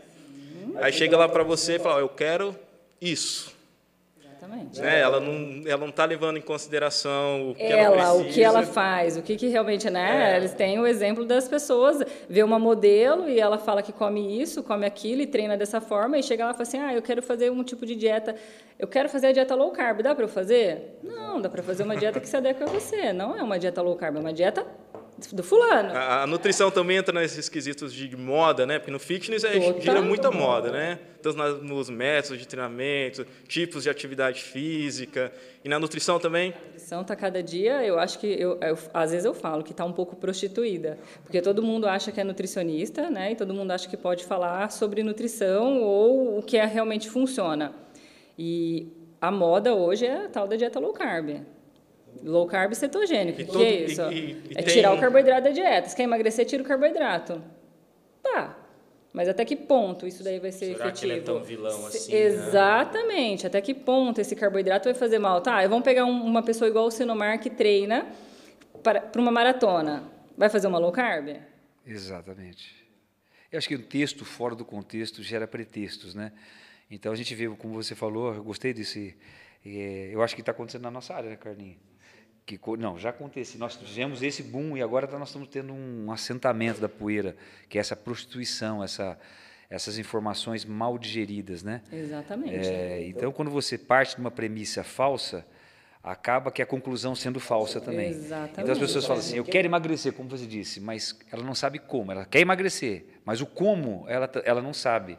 Aí 0.77 0.93
chega 0.93 1.17
lá 1.17 1.29
para 1.29 1.43
você 1.43 1.75
e 1.77 1.79
fala, 1.79 1.97
ó, 1.97 2.01
eu 2.01 2.09
quero 2.09 2.57
isso. 3.01 3.53
Exatamente. 4.43 4.81
Né? 4.81 5.01
Ela 5.01 5.21
não 5.21 5.63
ela 5.67 5.81
não 5.81 5.89
está 5.89 6.05
levando 6.05 6.37
em 6.37 6.41
consideração 6.41 7.51
o 7.51 7.55
que 7.55 7.63
ela, 7.63 7.97
ela, 7.97 8.13
o 8.15 8.25
que 8.25 8.43
ela 8.43 8.63
faz, 8.65 9.17
o 9.17 9.23
que, 9.23 9.37
que 9.37 9.47
realmente, 9.47 9.89
né? 9.89 10.33
É. 10.33 10.37
Eles 10.37 10.53
têm 10.53 10.81
o 10.81 10.87
exemplo 10.87 11.25
das 11.25 11.47
pessoas, 11.47 12.03
vê 12.29 12.43
uma 12.43 12.59
modelo 12.59 13.29
e 13.29 13.39
ela 13.39 13.57
fala 13.59 13.83
que 13.83 13.93
come 13.93 14.41
isso, 14.41 14.63
come 14.63 14.85
aquilo 14.85 15.23
e 15.23 15.27
treina 15.27 15.57
dessa 15.57 15.81
forma 15.81 16.19
e 16.19 16.23
chega 16.23 16.45
lá 16.45 16.51
e 16.51 16.55
fala 16.55 16.63
assim, 16.63 16.79
ah, 16.79 16.93
eu 16.93 17.03
quero 17.03 17.23
fazer 17.23 17.51
um 17.51 17.63
tipo 17.63 17.87
de 17.87 17.95
dieta, 17.95 18.35
eu 18.79 18.89
quero 18.89 19.09
fazer 19.09 19.29
a 19.29 19.33
dieta 19.33 19.55
low 19.55 19.71
carb, 19.71 20.03
dá 20.03 20.15
para 20.15 20.25
eu 20.25 20.29
fazer? 20.29 20.99
Não, 21.03 21.41
dá 21.41 21.49
para 21.49 21.63
fazer 21.63 21.85
uma 21.85 21.97
dieta 21.97 22.19
que 22.19 22.29
se 22.29 22.37
adequa 22.37 22.65
a 22.65 22.69
você, 22.69 23.13
não 23.13 23.37
é 23.37 23.43
uma 23.43 23.59
dieta 23.59 23.81
low 23.81 23.95
carb, 23.95 24.17
é 24.17 24.21
uma 24.21 24.33
dieta 24.33 24.67
do 25.33 25.43
fulano. 25.43 25.91
A, 25.95 26.23
a 26.23 26.27
nutrição 26.27 26.71
também 26.71 26.97
entra 26.97 27.19
nesses 27.19 27.49
quesitos 27.49 27.93
de 27.93 28.17
moda, 28.17 28.67
né? 28.67 28.79
Porque 28.79 28.91
no 28.91 28.99
fitness 28.99 29.45
é, 29.45 29.59
Total. 29.59 29.81
gira 29.81 30.03
muita 30.03 30.31
moda, 30.31 30.71
né? 30.73 30.99
Tanto 31.23 31.37
na- 31.39 31.51
nos 31.53 31.89
métodos 31.89 32.39
de 32.39 32.49
treinamento, 32.49 33.25
tipos 33.47 33.85
de 33.85 33.91
atividade 33.91 34.43
física. 34.43 35.33
E 35.65 35.69
na 35.69 35.79
nutrição 35.79 36.19
também. 36.19 36.51
A 36.53 36.65
nutrição 36.67 37.03
está 37.03 37.15
cada 37.15 37.43
dia, 37.43 37.85
eu 37.85 37.99
acho 37.99 38.19
que, 38.19 38.27
eu, 38.27 38.59
eu- 38.61 38.79
às 38.93 39.11
vezes 39.13 39.25
eu 39.25 39.33
falo 39.35 39.63
que 39.63 39.71
está 39.71 39.85
um 39.85 39.93
pouco 39.93 40.17
prostituída, 40.17 40.99
porque 41.23 41.41
todo 41.41 41.63
mundo 41.63 41.87
acha 41.87 42.11
que 42.11 42.21
é 42.21 42.25
nutricionista, 42.25 43.09
né? 43.11 43.33
E 43.33 43.37
todo 43.37 43.55
mundo 43.55 43.71
acha 43.71 43.89
que 43.89 43.97
pode 43.97 44.25
falar 44.25 44.71
sobre 44.73 45.03
nutrição 45.03 45.81
ou 45.83 46.39
o 46.39 46.43
que 46.43 46.57
é, 46.57 46.65
realmente 46.67 47.09
funciona. 47.09 47.73
E 48.39 48.89
a 49.21 49.31
moda 49.31 49.75
hoje 49.75 50.07
é 50.07 50.25
a 50.25 50.29
tal 50.29 50.49
da 50.49 50.57
dieta 50.57 50.81
low 50.81 50.93
carb. 50.93 51.43
Low 52.23 52.47
carb 52.47 52.73
cetogênico. 52.75 53.41
O 53.43 53.45
que, 53.47 53.53
todo- 53.53 53.63
é 53.65 53.71
isso? 53.85 54.03
e- 54.03 54.15
e- 54.15 54.31
e 54.51 54.53
é 54.55 54.63
tem- 54.63 54.75
tirar 54.75 54.93
o 54.95 55.01
carboidrato 55.01 55.43
da 55.45 55.51
dieta. 55.51 55.89
Se 55.89 55.97
quer 55.97 56.05
emagrecer, 56.05 56.45
tira 56.47 56.63
o 56.63 56.67
carboidrato. 56.67 57.43
Tá. 58.23 58.59
Mas 59.13 59.29
até 59.29 59.45
que 59.45 59.55
ponto 59.57 60.07
isso 60.07 60.23
daí 60.25 60.39
vai 60.41 60.51
ser 60.53 60.75
Será 60.77 60.91
que 60.91 61.05
ele 61.05 61.13
é 61.13 61.17
efetivo? 61.17 61.37
tão 61.39 61.45
vilão 61.45 61.91
Se- 61.91 61.97
assim, 61.99 62.13
né? 62.13 62.19
Exatamente. 62.21 63.47
Até 63.47 63.61
que 63.61 63.75
ponto 63.75 64.21
esse 64.21 64.35
carboidrato 64.35 64.85
vai 64.89 64.95
fazer 64.95 65.19
mal? 65.19 65.41
Tá, 65.41 65.67
vamos 65.67 65.85
pegar 65.85 66.05
um- 66.07 66.25
uma 66.25 66.43
pessoa 66.43 66.69
igual 66.69 66.87
o 66.87 66.91
Sinomar 66.91 67.39
que 67.41 67.51
treina 67.51 68.07
para, 68.83 69.01
para 69.01 69.21
uma 69.21 69.31
maratona. 69.31 70.05
Vai 70.37 70.49
fazer 70.49 70.67
uma 70.67 70.79
low 70.79 70.93
carb? 70.93 71.37
Exatamente. 71.87 72.75
Eu 73.51 73.59
acho 73.59 73.69
que 73.69 73.77
um 73.77 73.83
texto 73.83 74.25
fora 74.25 74.55
do 74.55 74.65
contexto 74.65 75.23
gera 75.23 75.47
pretextos, 75.47 76.15
né? 76.15 76.33
Então 76.91 77.13
a 77.13 77.15
gente 77.15 77.35
vê, 77.35 77.49
como 77.51 77.75
você 77.75 77.95
falou, 77.95 78.35
eu 78.35 78.43
gostei 78.45 78.73
desse. 78.73 79.15
eh, 79.65 80.09
eu 80.11 80.23
acho 80.23 80.35
que 80.35 80.41
está 80.41 80.53
acontecendo 80.53 80.83
na 80.83 80.91
nossa 80.91 81.15
área, 81.15 81.29
né, 81.31 81.37
Carlinhos? 81.37 81.77
Que, 82.45 82.59
não, 82.79 82.99
já 82.99 83.11
aconteceu. 83.11 83.59
Nós 83.61 83.77
tivemos 83.77 84.23
esse 84.23 84.43
boom 84.43 84.77
e 84.77 84.83
agora 84.83 85.07
tá- 85.07 85.19
nós 85.19 85.29
estamos 85.29 85.49
tendo 85.49 85.73
um 85.73 86.11
assentamento 86.11 86.81
da 86.81 86.89
poeira, 86.89 87.37
que 87.69 87.79
é 87.79 87.81
essa 87.81 87.95
prostituição, 87.95 88.83
essa, 88.83 89.17
essas 89.71 89.97
informações 89.97 90.65
mal 90.65 90.99
digeridas, 90.99 91.63
né? 91.63 91.83
Exatamente. 91.93 92.55
É, 92.55 93.07
então, 93.07 93.31
quando 93.33 93.51
você 93.51 93.79
parte 93.79 94.17
de 94.17 94.21
uma 94.21 94.31
premissa 94.31 94.83
falsa, 94.83 95.47
acaba 96.03 96.51
que 96.51 96.61
a 96.61 96.67
conclusão 96.67 97.15
sendo 97.15 97.39
falsa 97.39 97.81
também. 97.81 98.09
Exatamente. 98.11 98.61
Então 98.61 98.73
as 98.73 98.79
pessoas 98.79 99.07
falam 99.07 99.21
assim: 99.21 99.37
eu 99.37 99.45
quero 99.45 99.67
emagrecer, 99.69 100.13
como 100.13 100.29
você 100.29 100.47
disse, 100.47 100.81
mas 100.81 101.17
ela 101.31 101.45
não 101.45 101.55
sabe 101.55 101.79
como. 101.79 102.11
Ela 102.11 102.25
quer 102.25 102.41
emagrecer, 102.41 103.05
mas 103.25 103.41
o 103.41 103.47
como 103.47 104.05
ela, 104.09 104.29
ela 104.45 104.61
não 104.61 104.75
sabe. 104.75 105.17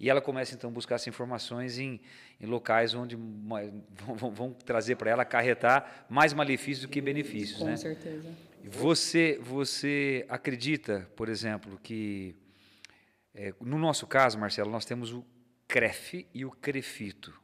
E 0.00 0.08
ela 0.08 0.22
começa 0.22 0.54
então 0.54 0.70
a 0.70 0.72
buscar 0.72 0.94
essas 0.94 1.08
informações 1.08 1.78
em, 1.78 2.00
em 2.40 2.46
locais 2.46 2.94
onde 2.94 3.16
vão, 3.16 4.30
vão- 4.30 4.52
trazer 4.54 4.96
para 4.96 5.10
ela 5.10 5.22
acarretar 5.22 6.06
mais 6.08 6.32
malefícios 6.32 6.86
do 6.86 6.88
que 6.88 7.02
benefícios. 7.02 7.58
Com 7.58 7.66
né? 7.66 7.76
certeza. 7.76 8.28
Você, 8.64 9.38
você 9.42 10.24
acredita, 10.28 11.06
por 11.14 11.28
exemplo, 11.28 11.78
que 11.82 12.34
é, 13.34 13.52
no 13.60 13.78
nosso 13.78 14.06
caso, 14.06 14.38
Marcelo, 14.38 14.70
nós 14.70 14.86
temos 14.86 15.12
o 15.12 15.22
CREF 15.68 16.26
e 16.32 16.46
o 16.46 16.50
CREFITO. 16.50 17.38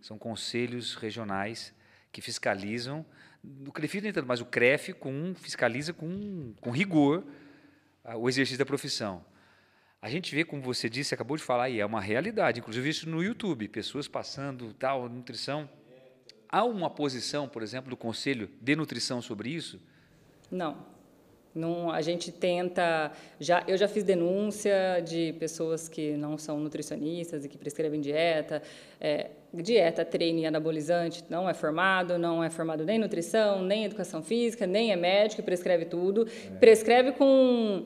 São 0.00 0.18
conselhos 0.18 0.96
regionais 0.96 1.72
que 2.10 2.20
fiscalizam. 2.20 3.06
O 3.66 3.70
CREFITO 3.70 4.02
nem 4.04 4.12
tanto, 4.12 4.26
mas 4.26 4.40
o 4.40 4.44
CREF 4.44 4.92
com, 4.94 5.34
fiscaliza 5.36 5.92
com, 5.92 6.52
com 6.60 6.70
rigor 6.72 7.24
o 8.16 8.28
exercício 8.28 8.58
da 8.58 8.66
profissão. 8.66 9.24
A 10.02 10.10
gente 10.10 10.34
vê, 10.34 10.44
como 10.44 10.60
você 10.60 10.90
disse, 10.90 11.14
acabou 11.14 11.36
de 11.36 11.44
falar, 11.44 11.70
e 11.70 11.78
é 11.78 11.86
uma 11.86 12.00
realidade, 12.00 12.58
inclusive 12.58 12.90
isso 12.90 13.08
no 13.08 13.22
YouTube, 13.22 13.68
pessoas 13.68 14.08
passando 14.08 14.74
tal, 14.74 15.08
nutrição. 15.08 15.70
Há 16.48 16.64
uma 16.64 16.90
posição, 16.90 17.48
por 17.48 17.62
exemplo, 17.62 17.88
do 17.88 17.96
Conselho 17.96 18.50
de 18.60 18.74
Nutrição 18.74 19.22
sobre 19.22 19.50
isso? 19.50 19.80
Não. 20.50 20.84
Não, 21.54 21.90
a 21.90 22.00
gente 22.00 22.32
tenta. 22.32 23.12
Já, 23.38 23.62
eu 23.68 23.76
já 23.76 23.86
fiz 23.86 24.02
denúncia 24.02 25.00
de 25.06 25.34
pessoas 25.34 25.88
que 25.88 26.16
não 26.16 26.36
são 26.36 26.58
nutricionistas 26.58 27.44
e 27.44 27.48
que 27.48 27.56
prescrevem 27.56 28.00
dieta. 28.00 28.60
É, 29.04 29.30
dieta, 29.52 30.04
treino 30.04 30.38
e 30.38 30.46
anabolizante 30.46 31.24
não 31.28 31.50
é 31.50 31.52
formado, 31.52 32.16
não 32.16 32.42
é 32.42 32.48
formado 32.48 32.84
nem 32.84 32.96
em 32.96 33.00
nutrição, 33.00 33.60
nem 33.60 33.82
em 33.82 33.84
educação 33.84 34.22
física, 34.22 34.64
nem 34.64 34.92
é 34.92 34.96
médico, 34.96 35.42
prescreve 35.42 35.86
tudo. 35.86 36.26
Prescreve 36.60 37.10
com. 37.12 37.84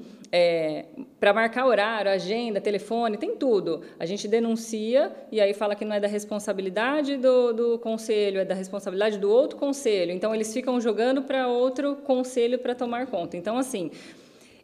para 1.18 1.32
marcar 1.32 1.66
horário, 1.66 2.11
agenda, 2.11 2.61
telefone, 2.61 3.16
tem 3.16 3.35
tudo. 3.35 3.80
A 3.99 4.04
gente 4.04 4.28
denuncia 4.28 5.11
e 5.32 5.40
aí 5.40 5.54
fala 5.54 5.75
que 5.75 5.87
não 5.87 5.96
é 5.96 6.00
da 6.00 6.06
responsabilidade 6.06 7.16
do, 7.16 7.52
do 7.54 7.78
conselho, 7.78 8.38
é 8.38 8.44
da 8.44 8.54
responsabilidade 8.54 9.18
do 9.18 9.30
outro 9.30 9.58
conselho. 9.58 10.12
Então, 10.12 10.35
eles 10.35 10.52
ficam 10.52 10.78
jogando 10.78 11.23
para 11.23 11.49
outro 11.49 11.96
conselho 11.96 12.58
para 12.58 12.75
tomar 12.75 13.06
conta. 13.06 13.38
Então, 13.38 13.56
assim, 13.56 13.90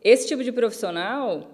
esse 0.05 0.29
tipo 0.29 0.45
de 0.45 0.53
profissional 0.53 1.49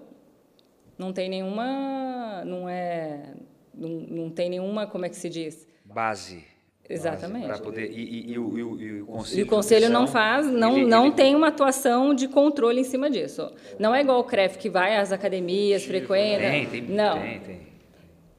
não 0.97 1.13
tem 1.13 1.29
nenhuma. 1.29 2.43
Não 2.45 2.67
é. 2.67 3.33
Não, 3.79 3.89
não 3.89 4.29
tem 4.29 4.49
nenhuma. 4.49 4.85
Como 4.87 5.05
é 5.05 5.09
que 5.09 5.15
se 5.15 5.29
diz? 5.29 5.67
Base. 5.85 6.43
Exatamente. 6.89 7.61
Poder, 7.61 7.91
e, 7.91 8.01
e- 8.01 8.31
e 8.33 8.39
o, 8.39 8.79
e 8.79 9.01
o- 9.01 9.05
conselho. 9.05 9.39
E 9.39 9.43
o 9.43 9.47
conselho 9.47 9.89
não 9.91 10.07
faz, 10.07 10.47
não, 10.47 10.75
ele- 10.75 10.87
não 10.87 11.05
ele- 11.05 11.15
tem 11.15 11.35
uma 11.35 11.49
atuação 11.49 12.15
de 12.15 12.27
controle 12.27 12.81
em 12.81 12.83
cima 12.83 13.11
disso. 13.11 13.51
Não 13.77 13.93
é 13.93 14.01
igual 14.01 14.19
o 14.19 14.23
CREF 14.23 14.57
que 14.57 14.69
vai 14.69 14.97
às 14.97 15.11
academias, 15.11 15.83
frequenta. 15.85 16.41
Tem, 16.49 16.65
tem, 16.65 16.81
não. 16.81 17.19
tem, 17.21 17.39
tem. 17.41 17.59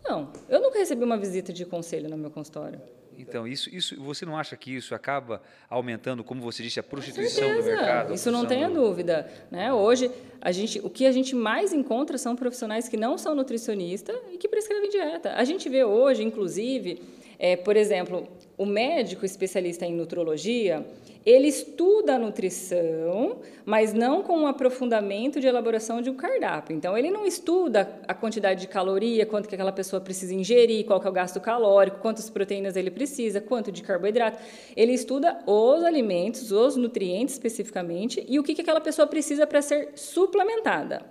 Não, 0.05 0.29
eu 0.49 0.61
nunca 0.61 0.79
recebi 0.81 1.05
uma 1.05 1.17
visita 1.17 1.53
de 1.53 1.65
conselho 1.65 2.09
no 2.11 2.17
meu 2.17 2.31
consultório. 2.31 2.81
Então, 3.21 3.47
isso, 3.47 3.69
isso, 3.75 4.01
você 4.01 4.25
não 4.25 4.37
acha 4.37 4.57
que 4.57 4.75
isso 4.75 4.95
acaba 4.95 5.43
aumentando, 5.69 6.25
como 6.25 6.41
você 6.41 6.63
disse, 6.63 6.81
a 6.81 6.83
prostituição 6.83 7.57
do 7.57 7.63
mercado? 7.65 8.15
Isso 8.15 8.31
não 8.31 8.47
tenha 8.47 8.69
do- 8.69 8.75
dúvida. 8.75 9.31
Né? 9.51 9.73
Hoje, 9.73 10.11
a 10.41 10.51
gente, 10.53 10.81
o 10.81 10.89
que 10.91 11.07
a 11.07 11.13
gente 11.13 11.35
mais 11.35 11.73
encontra 11.73 12.17
são 12.19 12.35
profissionais 12.35 12.89
que 12.89 12.97
não 12.97 13.17
são 13.19 13.35
nutricionistas 13.35 14.17
e 14.33 14.39
que 14.39 14.49
prescrevem 14.49 14.89
dieta. 14.91 15.35
A 15.35 15.45
gente 15.45 15.69
vê 15.69 15.85
hoje, 15.85 16.23
inclusive, 16.23 17.03
é, 17.39 17.57
por 17.57 17.77
exemplo, 17.77 18.27
o 18.57 18.67
médico 18.67 19.25
especialista 19.25 19.87
em 19.87 19.95
nutrologia, 19.95 20.85
ele 21.25 21.49
estuda 21.49 22.15
a 22.15 22.19
nutrição, 22.19 23.41
mas 23.65 23.93
não 23.93 24.23
com 24.23 24.39
um 24.39 24.47
aprofundamento 24.47 25.39
de 25.41 25.47
elaboração 25.47 26.01
de 26.01 26.09
um 26.09 26.15
cardápio. 26.17 26.75
Então, 26.75 26.97
ele 26.97 27.11
não 27.11 27.27
estuda 27.27 28.01
a 28.09 28.15
quantidade 28.15 28.63
de 28.63 28.69
caloria, 28.69 29.27
quanto 29.27 29.49
que 29.49 29.55
aquela 29.55 29.73
pessoa 29.73 30.01
precisa 30.01 30.35
ingerir, 30.35 30.87
qual 30.87 31.01
que 31.01 31.07
é 31.07 31.11
o 31.11 31.13
gasto 31.13 31.39
calórico, 31.41 31.99
quantas 31.99 32.31
proteínas 32.31 32.75
ele 32.77 32.91
precisa, 32.91 33.41
quanto 33.41 33.71
de 33.71 33.83
carboidrato. 33.83 34.39
Ele 34.77 34.93
estuda 34.93 35.39
os 35.47 35.85
alimentos, 35.85 36.51
os 36.53 36.77
nutrientes 36.77 37.35
especificamente, 37.35 38.25
e 38.29 38.39
o 38.39 38.43
que, 38.43 38.55
que 38.55 38.63
aquela 38.63 38.81
pessoa 38.81 39.07
precisa 39.07 39.47
para 39.47 39.61
ser 39.61 39.91
suplementada. 39.95 41.03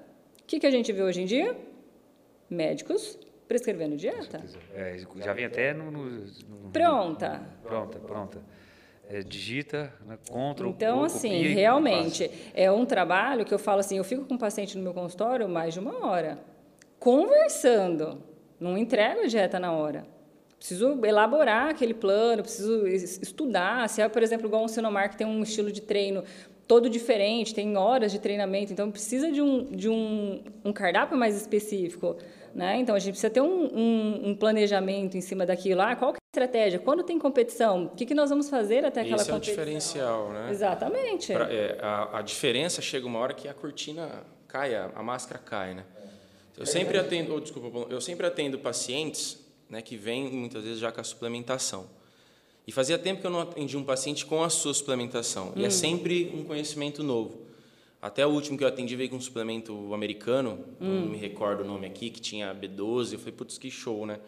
O 0.41 0.45
que, 0.47 0.59
que 0.59 0.65
a 0.65 0.71
gente 0.71 0.91
vê 0.91 1.03
hoje 1.03 1.21
em 1.21 1.25
dia? 1.25 1.55
Médicos 2.49 3.17
prescrevendo 3.47 3.95
dieta. 3.95 4.43
É, 4.73 4.95
já 5.23 5.33
vem 5.33 5.45
até 5.45 5.73
no. 5.73 5.91
no- 5.91 6.05
no- 6.09 6.69
Pronta. 6.71 7.41
Pronta, 7.63 7.99
pronta. 7.99 8.39
É, 9.11 9.23
digita, 9.23 9.91
né, 10.05 10.19
contra 10.29 10.67
Então, 10.67 10.99
ou 10.99 11.03
assim, 11.05 11.29
copia 11.29 11.49
e 11.49 11.53
realmente, 11.53 12.29
é 12.53 12.71
um 12.71 12.85
trabalho 12.85 13.43
que 13.43 13.51
eu 13.51 13.57
falo 13.57 13.79
assim, 13.79 13.97
eu 13.97 14.03
fico 14.03 14.23
com 14.25 14.35
o 14.35 14.37
paciente 14.37 14.77
no 14.77 14.83
meu 14.83 14.93
consultório 14.93 15.49
mais 15.49 15.73
de 15.73 15.79
uma 15.79 16.05
hora, 16.05 16.37
conversando, 16.99 18.21
não 18.59 18.77
entrego 18.77 19.21
a 19.21 19.25
dieta 19.25 19.59
na 19.59 19.71
hora. 19.71 20.05
Preciso 20.57 21.03
elaborar 21.05 21.69
aquele 21.69 21.93
plano, 21.93 22.43
preciso 22.43 22.85
es- 22.85 23.19
estudar. 23.21 23.87
Se 23.89 24.01
é, 24.01 24.09
por 24.09 24.21
exemplo, 24.21 24.45
igual 24.47 24.63
um 24.63 24.67
Sinomar 24.67 25.09
que 25.09 25.17
tem 25.17 25.25
um 25.25 25.41
estilo 25.41 25.71
de 25.71 25.81
treino 25.81 26.23
todo 26.67 26.87
diferente, 26.89 27.55
tem 27.55 27.75
horas 27.77 28.11
de 28.11 28.19
treinamento, 28.19 28.71
então 28.71 28.91
precisa 28.91 29.31
de 29.31 29.41
um, 29.41 29.63
de 29.63 29.89
um, 29.89 30.43
um 30.63 30.71
cardápio 30.71 31.17
mais 31.17 31.35
específico. 31.35 32.17
Né? 32.53 32.77
Então, 32.79 32.95
a 32.95 32.99
gente 32.99 33.11
precisa 33.11 33.29
ter 33.29 33.41
um, 33.41 33.65
um, 33.65 34.29
um 34.29 34.35
planejamento 34.35 35.15
em 35.15 35.21
cima 35.21 35.45
daquilo. 35.45 35.81
Ah, 35.81 35.95
qual 35.95 36.11
que 36.13 36.17
é 36.17 36.19
a 36.19 36.43
estratégia? 36.43 36.79
Quando 36.79 37.03
tem 37.03 37.17
competição, 37.19 37.85
o 37.85 37.89
que, 37.89 38.05
que 38.05 38.13
nós 38.13 38.29
vamos 38.29 38.49
fazer 38.49 38.83
até 38.85 39.01
aquela 39.01 39.21
Esse 39.21 39.29
é 39.29 39.33
o 39.33 39.35
competição? 39.35 39.55
diferencial, 39.63 40.29
né? 40.31 40.47
Exatamente. 40.49 41.33
Pra- 41.33 41.51
é, 41.51 41.77
a, 41.81 42.19
a 42.19 42.21
diferença 42.21 42.81
chega 42.81 43.05
uma 43.05 43.19
hora 43.19 43.33
que 43.33 43.47
a 43.47 43.53
cortina 43.53 44.23
cai, 44.47 44.75
a, 44.75 44.91
a 44.95 45.03
máscara 45.03 45.39
cai, 45.39 45.73
né? 45.73 45.85
Eu 46.57 46.65
sempre 46.65 46.97
atendo, 46.97 47.33
oh, 47.33 47.39
desculpa, 47.39 47.87
eu 47.89 48.01
sempre 48.01 48.25
atendo 48.27 48.59
pacientes, 48.59 49.39
né, 49.69 49.81
que 49.81 49.95
vêm 49.95 50.29
muitas 50.29 50.61
vezes 50.63 50.79
já 50.79 50.91
com 50.91 50.99
a 50.99 51.03
suplementação. 51.05 51.87
E 52.67 52.71
fazia 52.71 52.97
tempo 52.99 53.21
que 53.21 53.27
eu 53.27 53.31
não 53.31 53.39
atendi 53.39 53.77
um 53.77 53.83
paciente 53.83 54.25
com 54.25 54.43
a 54.43 54.49
sua 54.49 54.73
suplementação. 54.73 55.53
E 55.55 55.63
é 55.63 55.69
sempre 55.69 56.31
um 56.35 56.43
conhecimento 56.43 57.01
novo. 57.01 57.39
Até 58.01 58.25
o 58.25 58.29
último 58.29 58.57
que 58.57 58.63
eu 58.63 58.67
atendi 58.67 58.95
veio 58.95 59.09
com 59.09 59.17
um 59.17 59.21
suplemento 59.21 59.93
americano, 59.93 60.65
não 60.79 61.07
me 61.07 61.17
recordo 61.17 61.63
o 61.63 61.67
nome 61.67 61.85
aqui, 61.85 62.09
que 62.09 62.21
tinha 62.21 62.55
B12. 62.55 63.13
Eu 63.13 63.19
falei, 63.19 63.33
putz, 63.33 63.57
que 63.57 63.69
show, 63.69 64.05
né? 64.05 64.19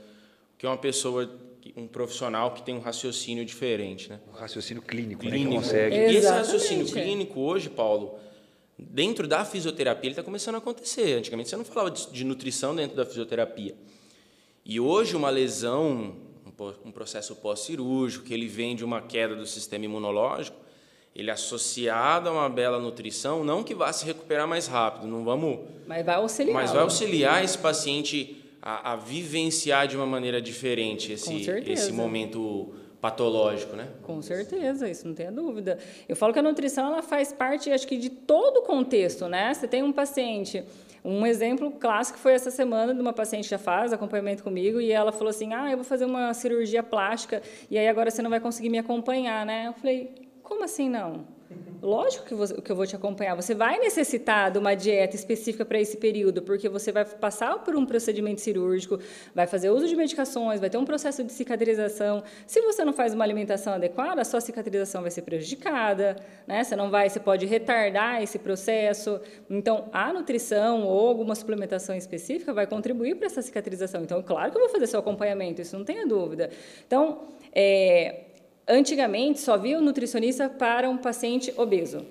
Que 0.58 0.66
é 0.66 0.70
uma 0.70 0.78
pessoa, 0.78 1.30
um 1.78 1.88
profissional 1.88 2.52
que 2.54 2.64
tem 2.64 2.76
um 2.76 2.82
raciocínio 2.82 3.46
diferente, 3.46 4.10
né? 4.10 4.20
O 4.28 4.36
raciocínio 4.36 4.84
clínico, 4.84 5.24
né, 5.24 5.32
que 5.32 5.38
clínico. 5.38 5.62
consegue. 5.62 5.96
E 5.96 6.00
esse 6.00 6.18
Exatamente. 6.18 6.46
raciocínio 6.46 6.86
clínico 6.88 7.40
hoje, 7.40 7.70
Paulo, 7.70 8.20
dentro 8.78 9.26
da 9.26 9.46
fisioterapia, 9.46 10.08
ele 10.10 10.12
está 10.12 10.24
começando 10.24 10.56
a 10.56 10.58
acontecer. 10.58 11.14
Antigamente 11.14 11.50
você 11.50 11.56
não 11.56 11.64
falava 11.64 11.92
de, 11.92 12.12
de 12.12 12.26
nutrição 12.26 12.76
dentro 12.76 12.98
da 12.98 13.06
fisioterapia. 13.06 13.74
E 14.66 14.82
hoje 14.82 15.16
uma 15.16 15.30
lesão, 15.30 16.14
um, 16.46 16.90
um 16.90 16.92
processo 16.92 17.38
pós-cirúrgico, 17.38 18.26
que 18.26 18.34
ele 18.34 18.48
vem 18.48 18.76
de 18.76 18.84
uma 18.84 19.02
queda 19.02 19.34
do 19.34 19.46
sistema 19.46 19.86
imunológico, 19.86 20.58
ele 21.16 21.30
associado 21.30 22.30
a 22.30 22.32
uma 22.32 22.50
bela 22.50 22.80
nutrição, 22.80 23.44
não 23.44 23.64
que 23.64 23.76
vá 23.76 23.92
se 23.92 24.06
recuperar 24.06 24.48
mais 24.48 24.68
rápido, 24.68 25.08
não 25.08 25.24
vamos 25.24 25.60
Mas 25.86 26.06
vai 26.06 26.16
auxiliar. 26.16 26.54
mas 26.54 26.72
vai 26.72 26.82
auxiliar 26.82 27.44
esse 27.44 27.58
paciente 27.58 28.42
a, 28.62 28.94
a 28.94 28.96
vivenciar 28.96 29.88
de 29.88 29.98
uma 29.98 30.06
maneira 30.06 30.42
diferente 30.42 31.12
esse, 31.12 31.50
esse 31.66 31.92
momento 31.92 32.74
patológico, 33.02 33.76
né? 33.76 33.88
Com 34.04 34.22
certeza, 34.22 34.88
isso 34.88 35.08
não 35.08 35.16
tenha 35.16 35.32
dúvida. 35.32 35.80
Eu 36.08 36.16
falo 36.16 36.32
que 36.32 36.38
a 36.38 36.44
nutrição 36.44 36.86
ela 36.86 37.02
faz 37.02 37.34
parte, 37.34 37.72
acho 37.72 37.88
que, 37.88 37.98
de 37.98 38.12
todo 38.12 38.58
o 38.58 38.62
contexto, 38.62 39.28
né? 39.28 39.52
Você 39.54 39.68
tem 39.68 39.82
um 39.82 39.92
paciente, 39.92 40.64
um 41.04 41.26
exemplo 41.26 41.72
clássico 41.72 42.20
foi 42.20 42.34
essa 42.34 42.52
semana 42.52 42.94
de 42.94 43.02
uma 43.02 43.12
paciente 43.12 43.46
que 43.46 43.50
já 43.50 43.58
faz 43.58 43.92
acompanhamento 43.92 44.44
comigo 44.44 44.80
e 44.80 44.92
ela 44.92 45.12
falou 45.12 45.30
assim: 45.30 45.52
"Ah, 45.52 45.72
eu 45.72 45.78
vou 45.78 45.84
fazer 45.84 46.06
uma 46.06 46.32
cirurgia 46.36 46.84
plástica 46.84 47.42
e 47.72 47.78
aí 47.78 47.88
agora 47.88 48.12
você 48.12 48.22
não 48.22 48.30
vai 48.30 48.40
conseguir 48.40 48.70
me 48.70 48.78
acompanhar, 48.78 49.46
né?" 49.48 49.66
Eu 49.68 49.74
falei: 49.74 50.12
"Como 50.52 50.66
assim 50.66 50.90
não?" 50.90 51.26
Lógico 51.82 52.26
que, 52.26 52.36
você, 52.36 52.62
que 52.62 52.72
eu 52.72 52.76
vou 52.76 52.86
te 52.86 52.96
acompanhar. 52.96 53.36
Você 53.36 53.56
vai 53.56 53.80
necessitar 53.80 54.52
de 54.52 54.60
uma 54.60 54.76
dieta 54.76 55.16
específica 55.16 55.66
para 55.66 55.80
esse 55.80 55.98
período, 55.98 56.42
porque 56.44 56.70
você 56.70 56.92
vai 56.92 57.04
passar 57.04 57.58
por 57.60 57.76
um 57.76 57.86
procedimento 57.88 58.40
cirúrgico, 58.40 59.00
vai 59.34 59.48
fazer 59.48 59.72
uso 59.72 59.88
de 59.88 59.96
medicações, 59.96 60.60
vai 60.60 60.70
ter 60.70 60.78
um 60.78 60.86
processo 60.86 61.24
de 61.24 61.32
cicatrização. 61.32 62.24
Se 62.46 62.62
você 62.62 62.86
não 62.86 62.94
faz 62.94 63.16
uma 63.16 63.24
alimentação 63.24 63.74
adequada, 63.74 64.22
a 64.22 64.24
sua 64.24 64.40
cicatrização 64.40 65.02
vai 65.02 65.10
ser 65.10 65.24
prejudicada, 65.24 66.18
né? 66.46 66.64
Você 66.64 66.76
não 66.76 66.92
vai, 66.92 67.10
você 67.10 67.20
pode 67.20 67.48
retardar 67.48 68.22
esse 68.22 68.38
processo. 68.38 69.20
Então, 69.50 69.90
a 69.92 70.14
nutrição 70.14 70.84
ou 70.84 71.08
alguma 71.08 71.34
suplementação 71.34 71.96
específica 71.96 72.54
vai 72.54 72.68
contribuir 72.68 73.16
para 73.16 73.26
essa 73.26 73.42
cicatrização. 73.42 74.04
Então, 74.04 74.22
claro 74.22 74.52
que 74.52 74.58
eu 74.58 74.62
vou 74.62 74.70
fazer 74.70 74.86
seu 74.86 75.00
acompanhamento, 75.00 75.64
isso 75.64 75.76
não 75.76 75.84
tenha 75.84 76.06
dúvida. 76.06 76.52
Então, 76.86 77.22
é, 77.52 78.26
antigamente 78.72 79.40
só 79.40 79.58
via 79.58 79.78
o 79.78 79.82
nutricionista 79.82 80.50
para 80.50 80.90
um 80.90 80.98
paciente 80.98 81.54
obeso. 81.58 82.06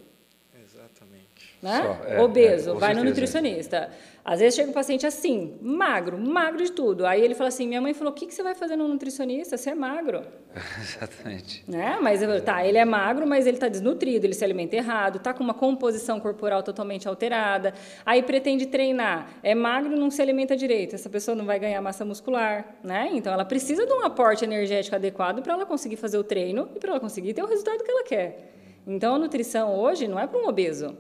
Né? 1.63 1.83
Só, 1.83 2.07
é, 2.09 2.21
Obeso, 2.23 2.71
é, 2.71 2.75
vai 2.75 2.95
no 2.95 3.01
certeza. 3.01 3.05
nutricionista. 3.05 3.91
Às 4.23 4.39
vezes 4.41 4.55
chega 4.55 4.71
um 4.71 4.73
paciente 4.73 5.07
assim, 5.07 5.59
magro, 5.63 6.19
magro 6.19 6.63
de 6.63 6.73
tudo. 6.73 7.07
Aí 7.07 7.23
ele 7.23 7.35
fala 7.35 7.49
assim: 7.49 7.67
minha 7.67 7.81
mãe 7.81 7.95
falou: 7.95 8.13
o 8.13 8.15
que, 8.15 8.27
que 8.27 8.35
você 8.35 8.43
vai 8.43 8.55
fazer 8.55 8.77
no 8.77 8.87
nutricionista? 8.87 9.57
Você 9.57 9.71
é 9.71 9.75
magro. 9.75 10.23
Exatamente. 10.81 11.65
Né? 11.69 11.99
Mas 12.03 12.23
eu- 12.23 12.41
tá, 12.43 12.65
ele 12.67 12.77
é 12.79 12.85
magro, 12.85 13.27
mas 13.27 13.47
ele 13.47 13.57
está 13.57 13.69
desnutrido, 13.69 14.27
ele 14.27 14.35
se 14.35 14.45
alimenta 14.45 14.77
errado, 14.77 15.17
está 15.17 15.33
com 15.33 15.43
uma 15.43 15.55
composição 15.55 16.21
corporal 16.21 16.63
totalmente 16.63 17.09
alterada. 17.09 17.73
Aí 18.05 18.23
pretende 18.23 18.67
treinar, 18.67 19.31
é 19.43 19.55
magro, 19.55 19.97
não 19.97 20.11
se 20.11 20.21
alimenta 20.21 20.55
direito. 20.57 20.95
Essa 20.95 21.09
pessoa 21.09 21.35
não 21.35 21.45
vai 21.47 21.59
ganhar 21.59 21.81
massa 21.81 22.05
muscular, 22.05 22.75
né? 22.85 23.09
Então 23.13 23.33
ela 23.33 23.45
precisa 23.45 23.87
de 23.87 23.93
um 23.93 24.05
aporte 24.05 24.45
energético 24.45 24.97
adequado 24.97 25.43
para 25.43 25.55
ela 25.55 25.65
conseguir 25.67 25.97
fazer 25.97 26.19
o 26.19 26.25
treino 26.25 26.69
e 26.75 26.79
para 26.79 26.91
ela 26.91 27.01
conseguir 27.01 27.33
ter 27.35 27.43
o 27.43 27.47
resultado 27.47 27.83
que 27.83 27.91
ela 27.91 28.05
quer. 28.05 28.53
Então 28.87 29.15
a 29.15 29.19
nutrição 29.19 29.75
hoje 29.79 30.07
não 30.09 30.19
é 30.19 30.27
para 30.27 30.39
um 30.39 30.47
obeso, 30.49 30.97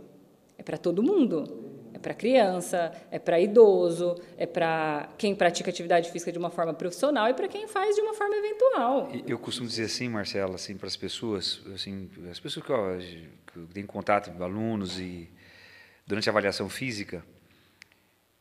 é 0.60 0.62
para 0.62 0.76
todo 0.76 1.02
mundo. 1.02 1.68
É 1.92 1.98
para 1.98 2.14
criança, 2.14 2.92
é 3.10 3.18
para 3.18 3.40
idoso, 3.40 4.14
é 4.36 4.46
para 4.46 5.08
quem 5.18 5.34
pratica 5.34 5.70
atividade 5.70 6.10
física 6.10 6.30
de 6.30 6.38
uma 6.38 6.50
forma 6.50 6.72
profissional 6.72 7.28
e 7.28 7.34
para 7.34 7.48
quem 7.48 7.66
faz 7.66 7.96
de 7.96 8.02
uma 8.02 8.14
forma 8.14 8.36
eventual. 8.36 9.10
Eu 9.26 9.38
costumo 9.38 9.66
dizer 9.66 9.84
assim, 9.84 10.08
Marcelo, 10.08 10.54
assim, 10.54 10.76
para 10.76 10.86
as 10.86 10.96
pessoas, 10.96 11.60
assim, 11.74 12.08
as 12.30 12.38
pessoas 12.38 12.64
que, 12.64 12.70
eu, 12.70 12.98
que 13.46 13.56
eu 13.58 13.66
tenho 13.74 13.86
contato 13.86 14.30
com 14.30 14.44
alunos 14.44 15.00
e 15.00 15.28
durante 16.06 16.28
a 16.28 16.32
avaliação 16.32 16.68
física, 16.68 17.24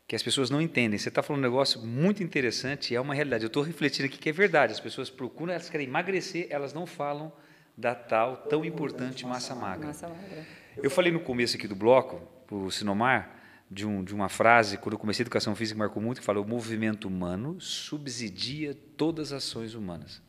que 0.08 0.16
as 0.16 0.22
pessoas 0.22 0.50
não 0.50 0.62
entendem. 0.62 1.00
Você 1.00 1.10
está 1.10 1.24
falando 1.24 1.40
um 1.40 1.50
negócio 1.50 1.82
muito 1.82 2.22
interessante 2.22 2.94
e 2.94 2.96
é 2.96 3.02
uma 3.02 3.16
realidade. 3.16 3.44
Eu 3.44 3.48
estou 3.48 3.64
refletindo 3.64 4.08
aqui 4.08 4.18
que 4.18 4.30
é 4.30 4.34
verdade. 4.34 4.74
As 4.74 4.80
pessoas 4.80 5.10
procuram, 5.10 5.54
elas 5.54 5.70
querem 5.70 5.88
emagrecer, 5.88 6.48
elas 6.50 6.74
não 6.74 6.86
falam 6.86 7.32
da 7.78 7.96
tal 7.96 8.38
tão 8.38 8.66
importante 8.66 9.26
massa 9.26 9.56
magra. 9.56 9.88
Massa 9.88 10.08
magra. 10.08 10.59
Eu 10.78 10.90
falei 10.90 11.12
no 11.12 11.20
começo 11.20 11.56
aqui 11.56 11.68
do 11.68 11.76
bloco, 11.76 12.22
para 12.48 12.56
o 12.56 12.72
Sinomar, 12.72 13.36
de, 13.70 13.86
um, 13.86 14.04
de 14.04 14.14
uma 14.14 14.30
frase, 14.30 14.78
quando 14.78 14.94
eu 14.94 15.00
comecei 15.00 15.24
a 15.24 15.26
educação 15.26 15.56
física, 15.56 15.78
marcou 15.78 16.02
muito, 16.02 16.20
que 16.20 16.26
falou: 16.26 16.44
o 16.44 16.48
movimento 16.48 17.08
humano 17.08 17.60
subsidia 17.60 18.76
todas 18.98 19.32
as 19.32 19.44
ações 19.44 19.76
humanas. 19.76 20.22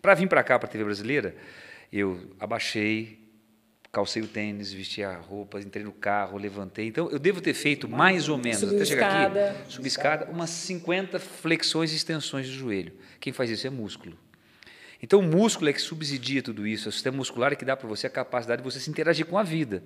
Para 0.00 0.14
vir 0.14 0.28
para 0.28 0.42
cá, 0.42 0.58
para 0.58 0.68
a 0.68 0.72
TV 0.72 0.84
brasileira, 0.84 1.36
eu 1.92 2.34
abaixei, 2.40 3.22
calcei 3.92 4.22
o 4.22 4.26
tênis, 4.26 4.72
vesti 4.72 5.04
a 5.04 5.16
roupa, 5.16 5.60
entrei 5.60 5.84
no 5.84 5.92
carro, 5.92 6.38
levantei. 6.38 6.88
Então, 6.88 7.08
eu 7.10 7.18
devo 7.18 7.40
ter 7.40 7.54
feito 7.54 7.88
mais 7.88 8.28
ou 8.28 8.36
menos, 8.36 8.64
até 8.64 8.84
chegar 8.84 9.06
escada. 9.06 9.50
aqui, 9.50 9.72
subir 9.72 9.88
escada, 9.88 10.30
umas 10.30 10.50
50 10.50 11.20
flexões 11.20 11.92
e 11.92 11.96
extensões 11.96 12.46
de 12.46 12.52
joelho. 12.52 12.92
Quem 13.20 13.32
faz 13.32 13.48
isso 13.50 13.66
é 13.66 13.70
músculo. 13.70 14.18
Então, 15.02 15.18
o 15.18 15.22
músculo 15.22 15.68
é 15.68 15.72
que 15.72 15.82
subsidia 15.82 16.42
tudo 16.42 16.66
isso, 16.66 16.88
é 16.88 16.90
o 16.90 16.92
sistema 16.92 17.16
muscular 17.16 17.52
é 17.52 17.56
que 17.56 17.64
dá 17.64 17.76
para 17.76 17.88
você 17.88 18.06
a 18.06 18.10
capacidade 18.10 18.62
de 18.62 18.64
você 18.64 18.78
se 18.78 18.88
interagir 18.88 19.26
com 19.26 19.36
a 19.36 19.42
vida. 19.42 19.82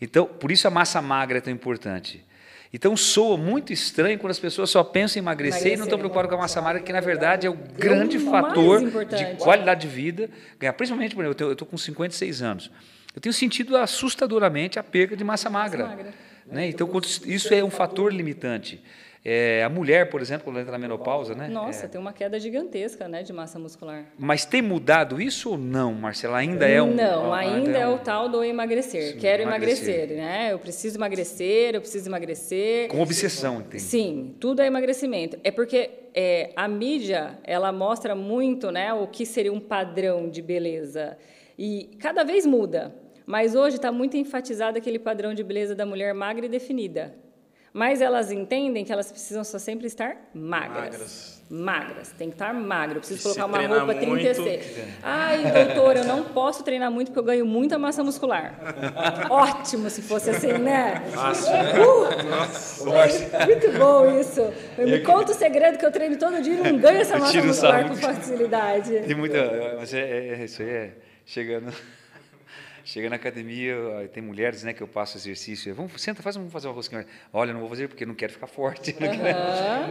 Então, 0.00 0.26
por 0.26 0.52
isso 0.52 0.68
a 0.68 0.70
massa 0.70 1.02
magra 1.02 1.38
é 1.38 1.40
tão 1.40 1.52
importante. 1.52 2.24
Então, 2.72 2.96
soa 2.96 3.36
muito 3.36 3.72
estranho 3.72 4.18
quando 4.18 4.32
as 4.32 4.38
pessoas 4.38 4.68
só 4.70 4.82
pensam 4.82 5.20
em 5.20 5.24
emagrecer, 5.24 5.60
e 5.72 5.76
não 5.76 5.84
estão 5.84 5.96
Emagrecer. 5.96 5.98
preocupadas 5.98 6.28
com 6.28 6.34
a 6.36 6.38
massa 6.40 6.60
magra, 6.60 6.82
que 6.82 6.92
na 6.92 7.00
verdade 7.00 7.46
é 7.46 7.50
o 7.50 7.54
grande 7.54 8.16
o 8.16 8.30
fator 8.30 8.80
de 8.80 8.86
importante. 8.86 9.36
qualidade 9.36 9.80
de 9.82 9.88
vida. 9.88 10.30
ganhar. 10.58 10.72
Principalmente, 10.72 11.14
por 11.14 11.24
exemplo, 11.24 11.46
eu 11.46 11.52
estou 11.52 11.68
com 11.68 11.76
56 11.76 12.42
anos. 12.42 12.70
Eu 13.14 13.20
tenho 13.20 13.32
sentido 13.32 13.76
assustadoramente 13.76 14.78
a 14.78 14.82
perda 14.82 15.16
de 15.16 15.22
massa 15.22 15.48
magra. 15.48 15.86
magra. 15.86 16.14
Né? 16.46 16.68
Então, 16.68 16.88
quando 16.88 17.06
isso 17.06 17.54
é 17.54 17.62
um 17.62 17.70
fator 17.70 18.12
limitante. 18.12 18.82
É, 19.26 19.64
a 19.64 19.70
mulher, 19.70 20.10
por 20.10 20.20
exemplo, 20.20 20.44
quando 20.44 20.58
entra 20.60 20.72
na 20.72 20.78
menopausa, 20.78 21.34
né? 21.34 21.48
Nossa, 21.48 21.86
É, 21.86 21.88
tem 21.88 21.98
uma 21.98 22.12
queda 22.12 22.38
gigantesca, 22.38 23.08
né, 23.08 23.22
de 23.22 23.32
massa 23.32 23.58
muscular. 23.58 24.04
mas 24.18 24.44
tem 24.44 24.60
mudado 24.60 25.18
isso 25.18 25.52
ou 25.52 25.56
não, 25.56 25.94
Marcela? 25.94 26.36
Ainda 26.36 26.68
é 26.68 26.82
um. 26.82 26.94
Não, 26.94 27.32
ainda 27.32 27.78
é 27.78 27.88
um- 27.88 27.94
o 27.94 27.98
tal 27.98 28.28
do 28.28 28.44
emagrecer. 28.44 29.12
Sim, 29.14 29.18
Quero 29.18 29.42
emagrecer. 29.42 29.88
emagrecer, 29.94 30.16
né? 30.18 30.52
Eu 30.52 30.58
preciso 30.58 30.98
emagrecer, 30.98 31.74
eu 31.74 31.80
preciso 31.80 32.06
emagrecer. 32.10 32.88
Com 32.88 33.00
obsessão, 33.00 33.60
entende? 33.60 33.82
Sim, 33.82 34.34
tudo 34.38 34.60
é 34.60 34.66
emagrecimento. 34.66 35.38
É 35.42 35.50
porque 35.50 35.90
é, 36.14 36.50
a 36.54 36.68
mídia 36.68 37.38
ela 37.44 37.72
mostra 37.72 38.14
muito, 38.14 38.70
né, 38.70 38.92
o 38.92 39.06
que 39.06 39.24
seria 39.24 39.52
um 39.52 39.58
padrão 39.60 40.28
de 40.28 40.42
beleza 40.42 41.16
e 41.58 41.96
cada 41.98 42.24
vez 42.24 42.44
muda. 42.44 42.94
Mas 43.26 43.54
hoje 43.54 43.76
está 43.76 43.90
muito 43.90 44.18
enfatizado 44.18 44.76
aquele 44.76 44.98
padrão 44.98 45.32
de 45.32 45.42
beleza 45.42 45.74
da 45.74 45.86
mulher 45.86 46.12
magra 46.12 46.44
e 46.44 46.48
definida. 46.48 47.14
Mas 47.76 48.00
elas 48.00 48.30
entendem 48.30 48.84
que 48.84 48.92
elas 48.92 49.10
precisam 49.10 49.42
só 49.42 49.58
sempre 49.58 49.88
estar 49.88 50.16
magras. 50.32 50.84
Magras. 50.84 51.42
Magras. 51.50 52.08
Tem 52.16 52.28
que 52.28 52.36
estar 52.36 52.54
magra. 52.54 52.98
Eu 52.98 53.00
preciso 53.00 53.18
se 53.18 53.24
colocar 53.40 53.46
uma 53.46 53.66
roupa 53.66 53.92
muito- 53.94 54.22
36. 54.32 54.78
Ai, 55.02 55.42
doutor, 55.50 55.96
eu 55.96 56.04
não 56.04 56.22
posso 56.22 56.62
treinar 56.62 56.88
muito 56.92 57.08
porque 57.08 57.18
eu 57.18 57.24
ganho 57.24 57.44
muita 57.44 57.76
massa 57.76 58.04
muscular. 58.04 58.54
Ótimo 59.28 59.90
se 59.90 60.02
fosse 60.02 60.30
assim, 60.30 60.52
né? 60.52 61.02
Uh! 61.80 63.44
Muito 63.44 63.72
bom 63.76 64.20
isso. 64.20 64.52
Me 64.78 65.00
conta 65.00 65.32
o 65.32 65.34
segredo 65.34 65.76
que 65.76 65.84
eu 65.84 65.90
treino 65.90 66.16
todo 66.16 66.40
dia 66.40 66.54
e 66.54 66.72
não 66.72 66.78
ganho 66.78 67.00
essa 67.00 67.14
Eu 67.16 67.20
massa 67.20 67.42
muscular 67.42 67.88
com 67.88 67.96
facilidade. 67.96 69.00
Tem 69.00 69.16
muita. 69.16 69.76
Mas 69.80 69.92
é, 69.92 70.28
é- 70.28 70.44
isso 70.44 70.62
aí 70.62 70.68
é. 70.70 70.92
Chegando. 71.26 71.72
Chega 72.84 73.08
na 73.08 73.16
academia, 73.16 73.74
tem 74.12 74.22
mulheres 74.22 74.62
né, 74.62 74.74
que 74.74 74.82
eu 74.82 74.86
passo 74.86 75.16
exercício. 75.16 75.74
Vamos, 75.74 76.00
senta, 76.00 76.22
faz, 76.22 76.36
vamos 76.36 76.52
fazer 76.52 76.68
uma 76.68 76.74
rosquinha. 76.74 77.06
Olha, 77.32 77.52
não 77.52 77.60
vou 77.60 77.68
fazer 77.70 77.88
porque 77.88 78.04
não 78.04 78.14
quero 78.14 78.32
ficar 78.32 78.46
forte. 78.46 78.94
Eu 79.00 79.08
não 79.08 79.18
quero, 79.18 79.38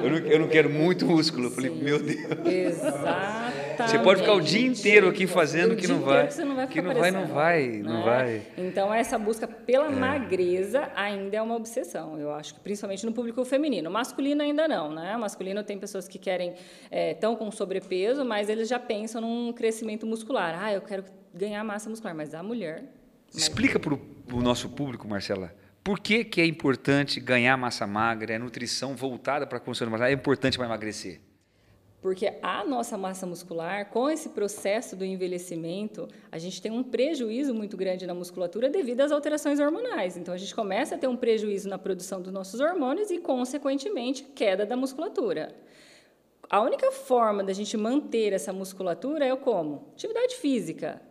eu 0.04 0.10
não, 0.10 0.18
eu 0.18 0.40
não 0.40 0.48
quero 0.48 0.70
muito 0.70 1.06
músculo. 1.06 1.48
Eu 1.48 1.52
falei, 1.52 1.72
meu 1.72 1.98
Deus. 2.00 2.46
Exatamente. 2.46 3.90
Você 3.90 4.00
pode 4.00 4.22
ficar 4.22 4.34
o 4.34 4.42
dia 4.42 4.68
inteiro 4.68 5.10
aqui 5.10 5.26
fazendo 5.26 5.74
O 5.74 5.76
que 5.76 5.88
não 5.88 6.02
vai. 6.02 6.28
que 6.28 6.34
você 6.34 6.46
não 6.46 6.56
vai 6.56 6.68
que 6.68 6.82
não 6.82 6.94
vai, 6.94 7.12
não 7.12 7.28
vai, 7.28 7.68
não 7.84 8.00
né? 8.00 8.04
vai. 8.04 8.42
Então, 8.58 8.94
essa 8.94 9.18
busca 9.18 9.48
pela 9.48 9.90
magreza 9.90 10.92
ainda 10.96 11.38
é 11.38 11.42
uma 11.42 11.56
obsessão, 11.56 12.20
eu 12.20 12.32
acho, 12.32 12.54
que 12.54 12.60
principalmente 12.60 13.06
no 13.06 13.12
público 13.12 13.44
feminino. 13.44 13.90
Masculino 13.90 14.44
ainda 14.44 14.68
não, 14.68 14.92
né? 14.94 15.18
Masculino 15.18 15.64
tem 15.64 15.80
pessoas 15.80 16.08
que 16.08 16.20
querem, 16.20 16.54
estão 16.92 17.36
com 17.36 17.50
sobrepeso, 17.52 18.24
mas 18.24 18.50
eles 18.50 18.70
já 18.70 18.80
pensam 18.80 19.22
num 19.22 19.52
crescimento 19.52 20.06
muscular. 20.06 20.58
Ah, 20.62 20.72
eu 20.72 20.82
quero 20.82 21.04
ganhar 21.34 21.64
massa 21.64 21.90
muscular, 21.90 22.16
mas 22.16 22.34
a 22.34 22.44
mulher... 22.44 22.84
Explica 23.34 23.80
para 23.80 23.94
o 23.94 24.42
nosso 24.42 24.70
público, 24.70 25.08
Marcela, 25.08 25.56
por 25.84 26.00
que, 26.00 26.24
que 26.24 26.40
é 26.40 26.46
importante 26.46 27.20
ganhar 27.20 27.58
massa 27.58 27.88
magra, 27.88 28.34
é 28.34 28.38
nutrição 28.38 28.96
voltada 28.96 29.48
para 29.48 29.58
a 29.58 29.62
construção 29.62 29.92
magra, 29.92 30.10
é 30.10 30.14
importante 30.14 30.58
para 30.58 30.68
emagrecer? 30.68 31.20
Porque 32.04 32.34
a 32.42 32.66
nossa 32.66 32.98
massa 32.98 33.26
muscular, 33.26 33.90
com 33.90 34.10
esse 34.10 34.30
processo 34.30 34.94
do 34.94 35.06
envelhecimento, 35.06 36.08
a 36.30 36.38
gente 36.38 36.62
tem 36.62 36.70
um 36.70 36.84
prejuízo 36.84 37.54
muito 37.54 37.78
grande 37.78 38.06
na 38.06 38.14
musculatura 38.14 38.70
devido 38.70 39.00
às 39.02 39.12
alterações 39.12 39.58
hormonais. 39.58 40.18
Então, 40.18 40.34
a 40.34 40.38
gente 40.38 40.54
começa 40.54 40.96
a 40.96 40.98
ter 40.98 41.08
um 41.08 41.16
prejuízo 41.16 41.70
na 41.70 41.78
produção 41.78 42.22
dos 42.22 42.34
nossos 42.34 42.60
hormônios 42.60 43.10
e, 43.10 43.20
consequentemente, 43.20 44.24
queda 44.36 44.66
da 44.66 44.76
musculatura. 44.76 45.56
A 46.50 46.60
única 46.62 46.92
forma 46.92 47.42
da 47.42 47.54
gente 47.54 47.78
manter 47.78 48.34
essa 48.34 48.52
musculatura 48.52 49.26
é 49.26 49.34
o 49.34 49.38
como? 49.38 49.88
Atividade 49.94 50.36
física, 50.36 51.02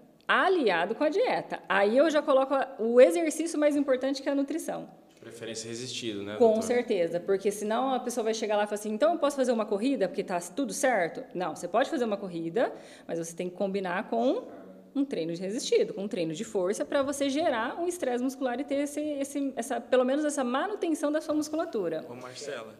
aliado 0.40 0.94
com 0.94 1.04
a 1.04 1.08
dieta. 1.08 1.60
Aí 1.68 1.96
eu 1.96 2.08
já 2.10 2.22
coloco 2.22 2.54
o 2.78 3.00
exercício 3.00 3.58
mais 3.58 3.76
importante 3.76 4.22
que 4.22 4.28
é 4.28 4.32
a 4.32 4.34
nutrição. 4.34 4.88
Preferência 5.20 5.68
resistido, 5.68 6.22
né? 6.24 6.36
Com 6.36 6.46
doutor? 6.46 6.62
certeza, 6.62 7.20
porque 7.20 7.50
senão 7.52 7.94
a 7.94 8.00
pessoa 8.00 8.24
vai 8.24 8.34
chegar 8.34 8.56
lá 8.56 8.64
e 8.64 8.66
falar 8.66 8.74
assim, 8.74 8.92
então 8.92 9.12
eu 9.12 9.18
posso 9.18 9.36
fazer 9.36 9.52
uma 9.52 9.64
corrida 9.64 10.08
porque 10.08 10.22
está 10.22 10.40
tudo 10.40 10.72
certo? 10.72 11.22
Não, 11.32 11.54
você 11.54 11.68
pode 11.68 11.88
fazer 11.88 12.04
uma 12.04 12.16
corrida, 12.16 12.72
mas 13.06 13.20
você 13.20 13.34
tem 13.34 13.48
que 13.48 13.54
combinar 13.54 14.08
com 14.10 14.48
um 14.94 15.04
treino 15.04 15.32
de 15.32 15.40
resistido, 15.40 15.94
com 15.94 16.02
um 16.02 16.08
treino 16.08 16.34
de 16.34 16.44
força 16.44 16.84
para 16.84 17.02
você 17.02 17.30
gerar 17.30 17.80
um 17.80 17.86
estresse 17.86 18.22
muscular 18.22 18.58
e 18.60 18.64
ter 18.64 18.76
esse, 18.76 19.00
esse, 19.00 19.52
essa, 19.54 19.80
pelo 19.80 20.04
menos 20.04 20.24
essa 20.24 20.42
manutenção 20.42 21.12
da 21.12 21.20
sua 21.20 21.34
musculatura. 21.34 22.04
Ô, 22.08 22.14
Marcela. 22.14 22.74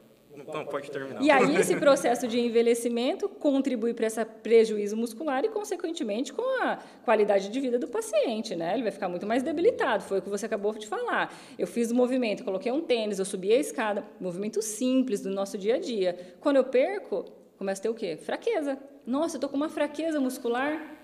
Pode 0.71 0.91
terminar. 0.91 1.23
E 1.23 1.31
aí 1.31 1.57
esse 1.57 1.77
processo 1.77 2.27
de 2.27 2.41
envelhecimento 2.41 3.29
contribui 3.29 3.93
para 3.93 4.07
esse 4.07 4.25
prejuízo 4.25 4.97
muscular 4.97 5.45
e, 5.45 5.49
consequentemente, 5.49 6.33
com 6.33 6.43
a 6.63 6.79
qualidade 7.05 7.49
de 7.49 7.61
vida 7.61 7.79
do 7.79 7.89
paciente, 7.89 8.57
né? 8.57 8.75
Ele 8.75 8.83
vai 8.83 8.93
ficar 8.93 9.09
muito 9.09 9.27
mais 9.27 9.43
debilitado, 9.43 10.05
foi 10.05 10.19
o 10.19 10.23
que 10.23 10.31
você 10.31 10.47
acabou 10.47 10.73
de 10.73 10.87
falar. 10.87 11.35
Eu 11.59 11.67
fiz 11.67 11.91
o 11.91 11.95
movimento, 11.95 12.45
coloquei 12.45 12.73
um 12.73 12.81
tênis, 12.81 13.19
eu 13.19 13.25
subi 13.25 13.53
a 13.53 13.59
escada, 13.59 14.05
movimento 14.21 14.63
simples 14.63 15.21
do 15.21 15.31
nosso 15.31 15.59
dia 15.59 15.75
a 15.75 15.79
dia. 15.79 16.17
Quando 16.41 16.57
eu 16.57 16.65
perco, 16.65 17.25
começa 17.59 17.81
a 17.81 17.83
ter 17.83 17.89
o 17.91 17.95
quê? 17.95 18.17
Fraqueza. 18.17 18.79
Nossa, 19.07 19.37
eu 19.37 19.41
tô 19.41 19.49
com 19.49 19.57
uma 19.57 19.69
fraqueza 19.69 20.19
muscular. 20.19 21.02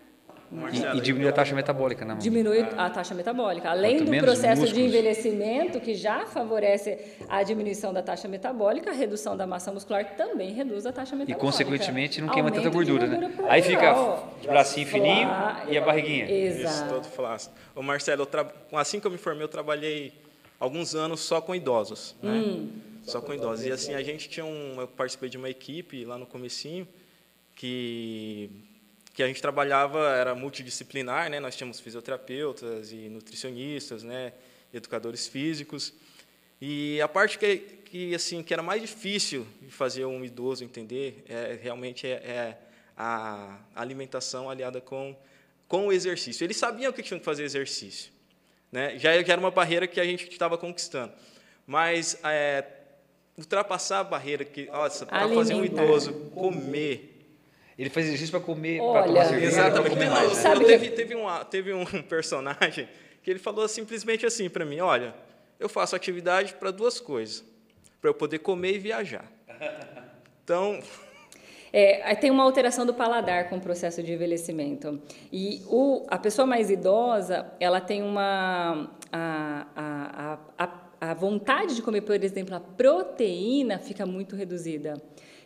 E, 0.51 0.97
e 0.97 1.01
diminui 1.03 1.29
a 1.29 1.33
taxa 1.33 1.55
metabólica, 1.55 2.05
né? 2.07 2.15
mão? 2.15 2.23
Diminui 2.23 2.61
a 2.61 2.89
taxa 2.89 3.15
metabólica. 3.15 3.69
Além 3.71 3.99
Quanto 3.99 4.11
do 4.11 4.19
processo 4.19 4.63
de 4.63 4.69
músculos. 4.69 4.89
envelhecimento, 4.89 5.79
que 5.81 5.95
já 5.95 6.27
favorece 6.27 6.99
a 7.29 7.43
diminuição 7.43 7.93
da 7.93 8.03
taxa 8.03 8.27
metabólica, 8.27 8.91
a 8.91 8.95
redução 8.95 9.37
da 9.37 9.47
massa 9.47 9.71
muscular 9.71 10.17
também 10.17 10.55
reduz 10.55 10.87
a 10.87 10.93
taxa 10.93 11.15
E, 11.15 11.19
metabólica. 11.19 11.45
consequentemente, 11.45 12.21
não 12.23 12.29
queima 12.29 12.51
tanta 12.51 12.69
Aumento 12.69 12.83
de 12.85 12.91
gordura, 12.93 13.07
né? 13.07 13.29
gordura 13.29 13.53
Aí 13.53 13.61
fica 13.61 13.95
o 13.95 14.47
bracinho 14.47 14.87
fininho 14.87 15.29
e 15.69 15.77
a 15.77 15.83
barriguinha. 15.83 16.25
Isso, 16.25 16.61
Exato. 16.61 16.95
todo 16.95 17.05
flácido. 17.05 17.55
Ô, 17.77 17.83
Marcelo, 17.83 18.23
eu 18.23 18.27
tra... 18.27 18.51
assim 18.73 19.01
que 19.01 19.07
eu 19.07 19.11
me 19.11 19.19
formei, 19.19 19.45
eu 19.45 19.49
trabalhei 19.49 20.15
alguns 20.59 20.95
anos 20.95 21.21
só 21.21 21.43
com 21.43 21.55
idosos, 21.55 22.17
né? 22.23 22.33
Hum. 22.33 22.71
Só 23.03 23.21
com 23.21 23.35
idosos. 23.35 23.67
E 23.67 23.73
assim, 23.73 23.95
a 23.95 24.03
gente 24.03 24.29
tinha 24.29 24.45
um... 24.45 24.81
Eu 24.81 24.89
participei 24.89 25.29
de 25.29 25.37
uma 25.37 25.49
equipe 25.49 26.05
lá 26.05 26.17
no 26.19 26.27
comecinho 26.27 26.87
que 27.55 28.51
que 29.19 29.23
a 29.25 29.27
gente 29.27 29.43
trabalhava, 29.43 30.11
era 30.11 30.33
multidisciplinar, 30.33 31.29
né? 31.29 31.41
Nós 31.41 31.57
tínhamos 31.57 31.81
fisioterapeutas 31.81 32.93
e 32.93 33.09
nutricionistas, 33.09 34.05
né? 34.05 34.33
Educadores 34.73 35.27
físicos. 35.27 35.93
E 36.61 37.01
a 37.01 37.09
parte 37.09 37.37
que, 37.37 37.57
que 37.57 38.15
assim 38.15 38.45
que 38.45 38.55
era 38.55 38.63
mais 38.63 38.81
difícil 38.81 39.45
de 39.61 39.73
fazer 39.73 40.05
um 40.05 40.25
idoso 40.25 40.63
entender 40.63 41.25
é 41.29 41.59
realmente 41.61 42.07
é, 42.07 42.11
é 42.13 42.59
a 42.97 43.59
alimentação 43.75 44.49
aliada 44.49 44.81
com 44.81 45.17
com 45.67 45.89
o 45.89 45.93
exercício. 45.93 46.45
Eles 46.45 46.57
sabiam 46.57 46.93
que 46.93 47.03
tinham 47.03 47.19
que 47.19 47.25
fazer 47.25 47.43
exercício, 47.43 48.13
né? 48.71 49.01
Já 49.01 49.21
já 49.21 49.33
era 49.33 49.41
uma 49.41 49.51
barreira 49.51 49.89
que 49.89 49.99
a 49.99 50.05
gente 50.05 50.29
estava 50.29 50.57
conquistando, 50.57 51.13
mas 51.67 52.17
é, 52.23 52.65
ultrapassar 53.37 53.99
a 53.99 54.05
barreira 54.05 54.45
que, 54.45 54.67
nossa, 54.67 55.05
para 55.07 55.29
fazer 55.29 55.55
um 55.55 55.65
idoso 55.65 56.13
comer 56.33 57.18
Ele 57.79 57.91
faz 57.91 58.07
exercício 58.07 58.33
para 58.33 58.41
comer, 58.41 58.81
Olha, 58.81 58.93
para 58.93 59.07
tomar 59.07 59.25
cerveja, 59.27 59.47
Exatamente. 59.47 59.91
comer 59.91 60.07
Não, 60.07 60.15
mais. 60.15 60.29
né? 60.31 60.35
Sabe 60.35 60.65
teve, 60.65 60.91
teve, 60.91 61.15
um, 61.15 61.27
teve 61.49 61.73
um 61.73 61.85
personagem 62.03 62.89
que 63.23 63.31
ele 63.31 63.39
falou 63.39 63.69
simplesmente 63.69 64.27
assim 64.27 64.49
para 64.51 64.65
mim: 64.65 64.81
olha, 64.81 65.15
eu 65.61 65.69
faço 65.69 65.95
atividade 65.95 66.55
para 66.55 66.71
duas 66.73 66.99
coisas, 66.99 67.45
para 68.01 68.11
eu 68.11 68.15
poder 68.15 68.41
comer 68.41 68.75
e 68.75 68.79
viajar. 68.79 69.25
Então, 70.45 70.81
É, 71.71 72.03
aí 72.05 72.17
tem 72.17 72.31
uma 72.31 72.43
alteração 72.43 72.87
do 72.87 72.95
paladar 72.95 73.51
com 73.51 73.57
o 73.59 73.61
processo 73.61 74.03
de 74.03 74.11
envelhecimento. 74.15 74.99
E 75.31 75.61
o, 75.67 76.07
a 76.09 76.19
pessoa 76.19 76.47
mais 76.47 76.71
idosa, 76.71 77.53
ela 77.61 77.83
tem 77.83 78.03
uma. 78.03 78.91
A, 79.13 79.67
a, 79.77 80.39
a, 80.59 80.65
a, 80.67 81.11
a 81.11 81.15
vontade 81.15 81.77
de 81.77 81.83
comer, 81.83 82.01
por 82.01 82.15
exemplo, 82.25 82.55
a 82.55 82.61
proteína 82.61 83.79
fica 83.79 84.07
muito 84.07 84.35
reduzida. 84.35 84.95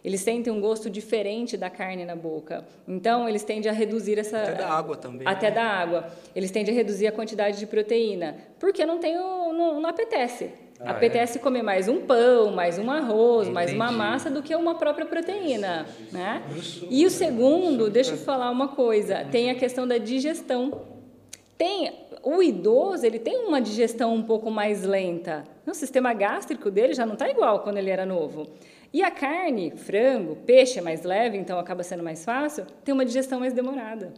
Eles 0.05 0.21
sentem 0.21 0.53
um 0.53 0.61
gosto 0.61 0.91
diferente 0.91 1.57
da 1.57 1.71
carne 1.71 2.05
na 2.05 2.17
boca. 2.17 2.65
Então, 2.89 3.29
eles 3.29 3.45
tendem 3.45 3.71
a 3.71 3.75
reduzir 3.75 4.19
essa. 4.19 4.43
Até 4.43 4.55
da 4.55 4.69
água 4.69 4.97
também, 4.97 5.27
Até 5.27 5.49
né? 5.49 5.55
da 5.55 5.63
água. 5.65 6.09
Eles 6.35 6.51
tendem 6.51 6.75
a 6.75 6.77
reduzir 6.77 7.07
a 7.07 7.13
quantidade 7.13 7.59
de 7.59 7.67
proteína. 7.67 8.37
Porque 8.59 8.85
não 8.85 8.99
tem 8.99 9.17
o, 9.17 9.53
não, 9.53 9.81
não 9.81 9.89
apetece. 9.89 10.51
Ah, 10.81 10.91
apetece 10.91 11.39
comer 11.39 11.63
mais 11.63 11.87
um 11.87 12.01
pão, 12.01 12.51
mais 12.51 12.77
um 12.77 12.91
arroz, 12.91 13.49
mais 13.49 13.73
uma 13.73 13.85
Entendi. 13.85 13.99
massa 13.99 14.29
do 14.29 14.43
que 14.43 14.53
uma 14.57 14.75
própria 14.75 15.07
proteína, 15.07 15.87
né? 16.11 16.43
E 16.91 17.07
o 17.07 17.11
segundo, 17.11 17.89
deixa 17.89 18.13
eu 18.15 18.17
falar 18.17 18.51
uma 18.51 18.67
coisa, 18.67 19.25
tem 19.31 19.49
a 19.49 19.55
questão 19.55 19.87
da 19.87 19.99
digestão. 19.99 20.83
Tem 21.57 21.93
o 22.25 22.43
idoso, 22.43 23.07
ele 23.07 23.21
tem 23.21 23.37
uma 23.47 23.61
digestão 23.61 24.13
um 24.13 24.23
pouco 24.25 24.51
mais 24.51 24.83
lenta. 24.83 25.45
O 25.65 25.73
sistema 25.73 26.13
gástrico 26.13 26.69
dele 26.69 26.95
já 26.95 27.07
não 27.07 27.13
está 27.13 27.31
igual 27.31 27.61
quando 27.61 27.77
ele 27.77 27.91
era 27.91 28.05
novo. 28.05 28.49
E 28.93 29.03
a 29.03 29.11
carne, 29.11 29.71
frango, 29.71 30.37
peixe 30.37 30.79
é 30.79 30.83
mais 30.83 31.03
leve, 31.03 31.39
então 31.39 31.59
acaba 31.59 31.83
sendo 31.83 32.03
mais 32.03 32.25
fácil, 32.25 32.67
tem 32.85 32.93
uma 32.93 33.07
digestão 33.07 33.41
mais 33.41 33.55
demorada. 33.55 34.13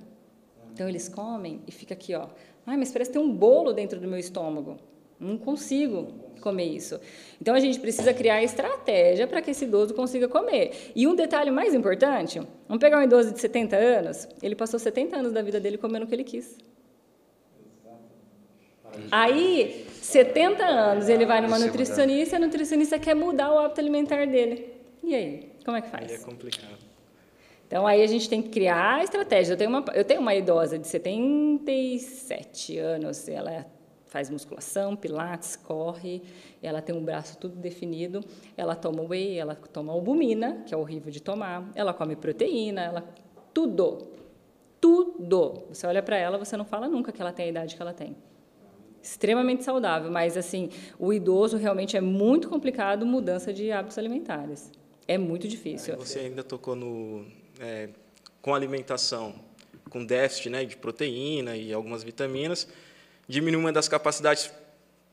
Então 0.72 0.88
eles 0.88 1.08
comem 1.08 1.62
e 1.66 1.70
fica 1.70 1.94
aqui, 1.94 2.14
ó. 2.14 2.26
Ai, 2.66 2.76
mas 2.76 2.90
parece 2.90 3.12
ter 3.12 3.20
um 3.20 3.30
bolo 3.30 3.72
dentro 3.72 4.00
do 4.00 4.08
meu 4.08 4.18
estômago. 4.18 4.76
Não 5.20 5.38
consigo 5.38 6.08
comer 6.40 6.64
isso. 6.64 7.00
Então 7.40 7.54
a 7.54 7.60
gente 7.60 7.78
precisa 7.78 8.12
criar 8.12 8.42
estratégia 8.42 9.26
para 9.28 9.40
que 9.40 9.52
esse 9.52 9.64
idoso 9.64 9.94
consiga 9.94 10.26
comer. 10.26 10.92
E 10.94 11.06
um 11.06 11.14
detalhe 11.14 11.52
mais 11.52 11.72
importante, 11.72 12.40
vamos 12.66 12.80
pegar 12.80 12.98
um 12.98 13.02
idoso 13.02 13.32
de 13.32 13.40
70 13.40 13.76
anos, 13.76 14.28
ele 14.42 14.56
passou 14.56 14.78
70 14.80 15.16
anos 15.16 15.32
da 15.32 15.40
vida 15.40 15.60
dele 15.60 15.78
comendo 15.78 16.04
o 16.04 16.08
que 16.08 16.14
ele 16.14 16.24
quis. 16.24 16.58
Aí, 19.10 19.86
70 20.02 20.64
anos, 20.64 21.08
ele 21.08 21.24
vai 21.26 21.40
numa 21.40 21.56
é 21.56 21.60
nutricionista 21.60 22.34
e 22.34 22.36
a 22.36 22.40
nutricionista 22.40 22.98
quer 22.98 23.14
mudar 23.14 23.52
o 23.52 23.58
hábito 23.58 23.80
alimentar 23.80 24.26
dele. 24.26 24.72
E 25.02 25.14
aí? 25.14 25.52
Como 25.64 25.76
é 25.76 25.80
que 25.80 25.88
faz? 25.88 26.10
Aí 26.10 26.16
é 26.16 26.20
complicado. 26.20 26.84
Então 27.66 27.86
aí 27.86 28.02
a 28.02 28.06
gente 28.06 28.28
tem 28.28 28.42
que 28.42 28.50
criar 28.50 29.02
estratégia. 29.02 29.54
Eu 29.54 29.56
tenho 29.56 29.70
uma, 29.70 29.84
eu 29.94 30.04
tenho 30.04 30.20
uma 30.20 30.34
idosa 30.34 30.78
de 30.78 30.86
77 30.86 32.78
anos, 32.78 33.28
ela 33.28 33.66
faz 34.06 34.30
musculação, 34.30 34.94
pilates, 34.94 35.56
corre, 35.56 36.22
ela 36.62 36.80
tem 36.80 36.94
um 36.94 37.04
braço 37.04 37.36
tudo 37.36 37.56
definido, 37.56 38.20
ela 38.56 38.76
toma 38.76 39.02
whey, 39.02 39.38
ela 39.38 39.56
toma 39.56 39.92
albumina, 39.92 40.62
que 40.64 40.72
é 40.72 40.76
horrível 40.76 41.10
de 41.10 41.20
tomar, 41.20 41.68
ela 41.74 41.92
come 41.92 42.14
proteína, 42.14 42.82
ela 42.82 43.04
tudo. 43.52 44.06
Tudo. 44.80 45.64
Você 45.70 45.86
olha 45.86 46.02
para 46.02 46.16
ela, 46.16 46.38
você 46.38 46.56
não 46.56 46.64
fala 46.64 46.86
nunca 46.86 47.10
que 47.10 47.20
ela 47.20 47.32
tem 47.32 47.46
a 47.46 47.48
idade 47.48 47.74
que 47.74 47.82
ela 47.82 47.92
tem. 47.92 48.14
Extremamente 49.04 49.62
saudável, 49.62 50.10
mas 50.10 50.36
assim, 50.36 50.70
o 50.98 51.12
idoso 51.12 51.58
realmente 51.58 51.96
é 51.96 52.00
muito 52.00 52.48
complicado 52.48 53.04
mudança 53.04 53.52
de 53.52 53.70
hábitos 53.70 53.98
alimentares. 53.98 54.72
É 55.06 55.18
muito 55.18 55.46
difícil. 55.46 55.92
Aí 55.92 56.00
você 56.00 56.20
ainda 56.20 56.42
tocou 56.42 56.74
no 56.74 57.26
é, 57.60 57.90
com 58.40 58.54
alimentação 58.54 59.34
com 59.94 60.04
déficit 60.04 60.50
né, 60.50 60.64
de 60.64 60.76
proteína 60.76 61.56
e 61.56 61.72
algumas 61.72 62.02
vitaminas, 62.02 62.66
diminui 63.28 63.60
uma 63.60 63.72
das 63.72 63.86
capacidades 63.86 64.52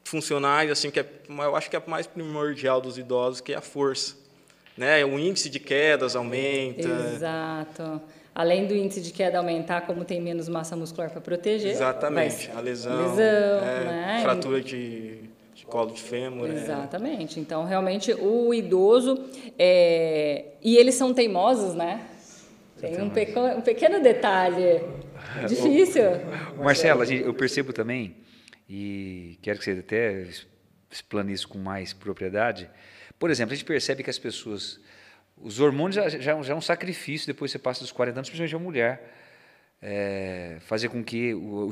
funcionais, 0.03 0.71
assim 0.71 0.89
que 0.89 0.99
é, 0.99 1.05
eu 1.29 1.55
acho 1.55 1.69
que 1.69 1.75
é 1.75 1.79
a 1.79 1.89
mais 1.89 2.07
primordial 2.07 2.81
dos 2.81 2.97
idosos, 2.97 3.41
que 3.41 3.53
é 3.53 3.57
a 3.57 3.61
força. 3.61 4.15
Né? 4.75 5.05
O 5.05 5.19
índice 5.19 5.51
de 5.51 5.59
quedas 5.59 6.15
aumenta. 6.15 6.89
Exato. 6.89 8.01
Além 8.33 8.65
do 8.65 8.73
índice 8.75 9.01
de 9.01 9.11
queda 9.11 9.39
aumentar, 9.39 9.81
como 9.81 10.05
tem 10.05 10.21
menos 10.21 10.47
massa 10.47 10.75
muscular 10.75 11.09
para 11.11 11.19
proteger. 11.19 11.71
Exatamente. 11.71 12.49
A 12.55 12.61
lesão, 12.61 12.97
lesão 13.09 13.23
é, 13.67 13.83
né? 13.85 14.19
fratura 14.23 14.61
de, 14.61 15.19
de 15.53 15.65
colo 15.65 15.91
de 15.91 16.01
fêmur. 16.01 16.49
é. 16.49 16.53
Exatamente. 16.53 17.39
Então, 17.41 17.65
realmente, 17.65 18.13
o 18.13 18.53
idoso. 18.53 19.21
é, 19.59 20.45
E 20.61 20.77
eles 20.77 20.95
são 20.95 21.13
teimosos, 21.13 21.73
né? 21.75 22.05
Tem 22.79 23.01
um, 23.01 23.09
peco- 23.09 23.39
um 23.41 23.61
pequeno 23.61 24.01
detalhe. 24.01 24.81
Difícil. 25.47 26.03
Marcelo, 26.57 27.01
a 27.01 27.05
gente- 27.05 27.23
eu 27.23 27.33
percebo 27.33 27.71
também, 27.73 28.15
e 28.67 29.37
quero 29.41 29.59
que 29.59 29.65
você 29.65 29.71
até 29.71 30.25
explane 30.89 31.33
isso 31.33 31.47
com 31.47 31.57
mais 31.59 31.93
propriedade. 31.93 32.69
Por 33.19 33.29
exemplo, 33.29 33.53
a 33.53 33.55
gente 33.55 33.65
percebe 33.65 34.03
que 34.03 34.09
as 34.09 34.17
pessoas. 34.17 34.79
Os 35.41 35.59
hormônios 35.59 35.95
já, 35.95 36.07
já, 36.09 36.41
já 36.41 36.53
é 36.53 36.55
um 36.55 36.61
sacrifício 36.61 37.27
depois 37.27 37.51
você 37.51 37.59
passa 37.59 37.81
dos 37.81 37.91
40 37.91 38.19
anos, 38.19 38.29
principalmente 38.29 38.55
a 38.55 38.59
mulher. 38.59 39.13
É, 39.81 40.57
fazer 40.61 40.89
com 40.89 41.03
que, 41.03 41.33
o- 41.33 41.71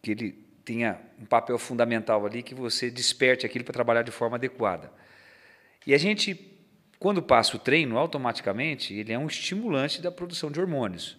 que 0.00 0.12
ele 0.12 0.32
tenha 0.64 1.00
um 1.18 1.24
papel 1.24 1.58
fundamental 1.58 2.24
ali, 2.24 2.42
que 2.42 2.54
você 2.54 2.90
desperte 2.90 3.44
aquilo 3.44 3.64
para 3.64 3.72
trabalhar 3.74 4.02
de 4.02 4.10
forma 4.12 4.36
adequada. 4.36 4.92
E 5.86 5.92
a 5.92 5.98
gente, 5.98 6.38
quando 6.98 7.20
passa 7.20 7.56
o 7.56 7.58
treino, 7.58 7.98
automaticamente, 7.98 8.94
ele 8.94 9.12
é 9.12 9.18
um 9.18 9.26
estimulante 9.26 10.00
da 10.00 10.12
produção 10.12 10.50
de 10.50 10.60
hormônios. 10.60 11.18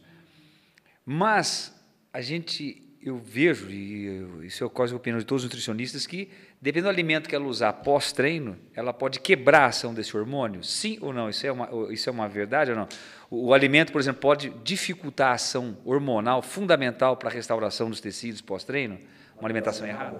Mas 1.06 1.74
a 2.14 2.22
gente, 2.22 2.82
eu 3.04 3.18
vejo, 3.18 3.70
e 3.70 4.06
eu- 4.06 4.44
isso 4.44 4.64
é 4.64 4.70
quase 4.70 4.94
a 4.94 4.96
opinião 4.96 5.20
de 5.20 5.26
todos 5.26 5.44
os 5.44 5.50
nutricionistas, 5.50 6.06
que 6.06 6.30
dependendo 6.62 6.88
do 6.88 6.94
alimento 6.94 7.28
que 7.28 7.36
ela 7.36 7.46
usar 7.46 7.74
pós-treino, 7.74 8.58
ela 8.76 8.94
pode 8.94 9.20
quebrar 9.20 9.62
a 9.64 9.66
ação 9.68 9.94
desse 9.94 10.16
hormônio? 10.16 10.64
Sim 10.64 10.98
ou 11.02 11.12
não? 11.12 11.30
Isso 11.30 11.46
é 11.46 11.52
uma, 11.52 11.70
isso 11.94 12.10
é 12.10 12.12
uma 12.12 12.28
verdade 12.28 12.72
ou 12.72 12.78
não? 12.78 12.88
O, 13.30 13.48
o 13.48 13.54
alimento, 13.54 13.92
por 13.92 14.00
exemplo, 14.00 14.22
pode 14.22 14.50
dificultar 14.64 15.32
a 15.32 15.34
ação 15.34 15.78
hormonal 15.84 16.42
fundamental 16.42 17.18
para 17.18 17.30
a 17.30 17.34
restauração 17.34 17.90
dos 17.90 18.00
tecidos 18.00 18.42
pós-treino? 18.42 18.98
Uma 19.38 19.48
alimentação 19.48 19.88
errada? 19.88 20.20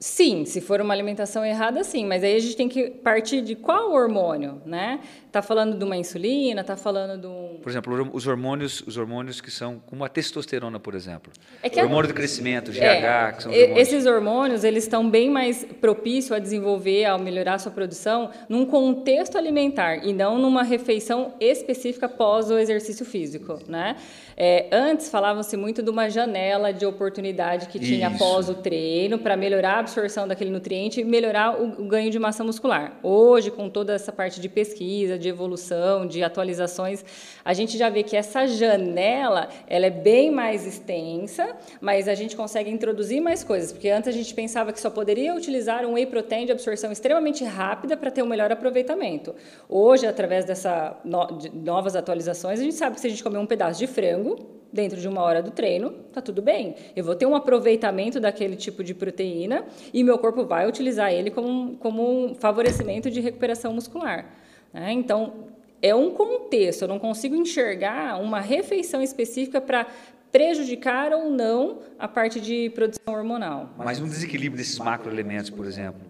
Sim, 0.00 0.44
se 0.44 0.60
for 0.60 0.80
uma 0.80 0.92
alimentação 0.92 1.44
errada, 1.44 1.84
sim. 1.84 2.04
Mas 2.06 2.24
aí 2.24 2.34
a 2.34 2.40
gente 2.40 2.56
tem 2.56 2.68
que 2.68 2.90
partir 2.90 3.40
de 3.40 3.54
qual 3.54 3.92
hormônio, 3.92 4.60
né? 4.66 4.98
Tá 5.32 5.40
falando 5.40 5.78
de 5.78 5.82
uma 5.82 5.96
insulina, 5.96 6.62
tá 6.62 6.76
falando 6.76 7.18
de 7.18 7.26
um... 7.26 7.58
Por 7.62 7.70
exemplo, 7.70 8.10
os 8.12 8.26
hormônios, 8.26 8.82
os 8.86 8.98
hormônios 8.98 9.40
que 9.40 9.50
são 9.50 9.80
como 9.86 10.04
a 10.04 10.08
testosterona, 10.08 10.78
por 10.78 10.94
exemplo. 10.94 11.32
É 11.62 11.70
que 11.70 11.78
o 11.78 11.80
a- 11.80 11.84
hormônio 11.84 12.08
do 12.08 12.14
crescimento, 12.14 12.70
GH, 12.70 12.76
É, 12.82 13.32
que 13.32 13.42
são 13.42 13.50
os 13.50 13.56
hormônios. 13.58 13.78
Esses 13.88 14.04
hormônios, 14.06 14.62
eles 14.64 14.84
estão 14.84 15.08
bem 15.08 15.30
mais 15.30 15.64
propícios 15.80 16.32
a 16.32 16.38
desenvolver, 16.38 17.06
a 17.06 17.16
melhorar 17.16 17.54
a 17.54 17.58
sua 17.58 17.72
produção 17.72 18.28
num 18.46 18.66
contexto 18.66 19.38
alimentar 19.38 20.06
e 20.06 20.12
não 20.12 20.36
numa 20.38 20.62
refeição 20.62 21.32
específica 21.40 22.04
após 22.04 22.50
o 22.50 22.58
exercício 22.58 23.06
físico, 23.06 23.58
né? 23.66 23.96
É, 24.36 24.66
antes 24.72 25.08
falavam-se 25.08 25.56
muito 25.56 25.82
de 25.82 25.88
uma 25.90 26.10
janela 26.10 26.72
de 26.72 26.84
oportunidade 26.84 27.68
que 27.68 27.78
tinha 27.78 28.08
Isso. 28.08 28.16
após 28.16 28.48
o 28.50 28.54
treino 28.54 29.18
para 29.18 29.36
melhorar 29.36 29.74
a 29.74 29.78
absorção 29.80 30.26
daquele 30.28 30.50
nutriente 30.50 31.00
e 31.00 31.04
melhorar 31.04 31.58
o, 31.58 31.82
o 31.82 31.84
ganho 31.86 32.10
de 32.10 32.18
massa 32.18 32.42
muscular. 32.44 32.98
Hoje, 33.02 33.50
com 33.50 33.68
toda 33.70 33.94
essa 33.94 34.12
parte 34.12 34.40
de 34.40 34.48
pesquisa, 34.48 35.18
de 35.22 35.28
evolução, 35.28 36.06
de 36.06 36.22
atualizações, 36.22 37.04
a 37.44 37.54
gente 37.54 37.78
já 37.78 37.88
vê 37.88 38.02
que 38.02 38.16
essa 38.16 38.46
janela 38.46 39.48
ela 39.66 39.86
é 39.86 39.90
bem 39.90 40.30
mais 40.30 40.66
extensa, 40.66 41.56
mas 41.80 42.08
a 42.08 42.14
gente 42.14 42.36
consegue 42.36 42.70
introduzir 42.70 43.20
mais 43.22 43.42
coisas, 43.42 43.72
porque 43.72 43.88
antes 43.88 44.08
a 44.08 44.12
gente 44.12 44.34
pensava 44.34 44.72
que 44.72 44.80
só 44.80 44.90
poderia 44.90 45.34
utilizar 45.34 45.86
um 45.86 45.94
whey 45.94 46.06
protein 46.06 46.44
de 46.44 46.52
absorção 46.52 46.92
extremamente 46.92 47.44
rápida 47.44 47.96
para 47.96 48.10
ter 48.10 48.22
um 48.22 48.26
melhor 48.26 48.52
aproveitamento. 48.52 49.34
Hoje, 49.68 50.06
através 50.06 50.44
dessa 50.44 51.00
no, 51.04 51.26
de 51.38 51.48
novas 51.50 51.96
atualizações, 51.96 52.60
a 52.60 52.62
gente 52.62 52.74
sabe 52.74 52.96
que 52.96 53.00
se 53.00 53.06
a 53.06 53.10
gente 53.10 53.22
comer 53.22 53.38
um 53.38 53.46
pedaço 53.46 53.78
de 53.78 53.86
frango 53.86 54.60
dentro 54.72 54.98
de 54.98 55.06
uma 55.06 55.20
hora 55.20 55.42
do 55.42 55.50
treino, 55.50 55.90
tá 56.12 56.20
tudo 56.20 56.40
bem. 56.40 56.74
Eu 56.96 57.04
vou 57.04 57.14
ter 57.14 57.26
um 57.26 57.36
aproveitamento 57.36 58.18
daquele 58.18 58.56
tipo 58.56 58.82
de 58.82 58.94
proteína 58.94 59.64
e 59.92 60.02
meu 60.02 60.18
corpo 60.18 60.44
vai 60.44 60.66
utilizar 60.66 61.12
ele 61.12 61.30
como, 61.30 61.76
como 61.76 62.26
um 62.26 62.34
favorecimento 62.34 63.10
de 63.10 63.20
recuperação 63.20 63.74
muscular. 63.74 64.41
Né? 64.72 64.92
Então, 64.92 65.34
é 65.80 65.94
um 65.94 66.10
contexto, 66.10 66.82
eu 66.82 66.88
não 66.88 66.98
consigo 66.98 67.34
enxergar 67.34 68.20
uma 68.20 68.40
refeição 68.40 69.02
específica 69.02 69.60
para 69.60 69.86
prejudicar 70.30 71.12
ou 71.12 71.30
não 71.30 71.80
a 71.98 72.08
parte 72.08 72.40
de 72.40 72.70
produção 72.70 73.14
hormonal. 73.14 73.70
Mas 73.76 74.00
um 74.00 74.06
desequilíbrio 74.06 74.56
desses 74.56 74.78
macroelementos, 74.78 75.50
por 75.50 75.66
exemplo, 75.66 76.00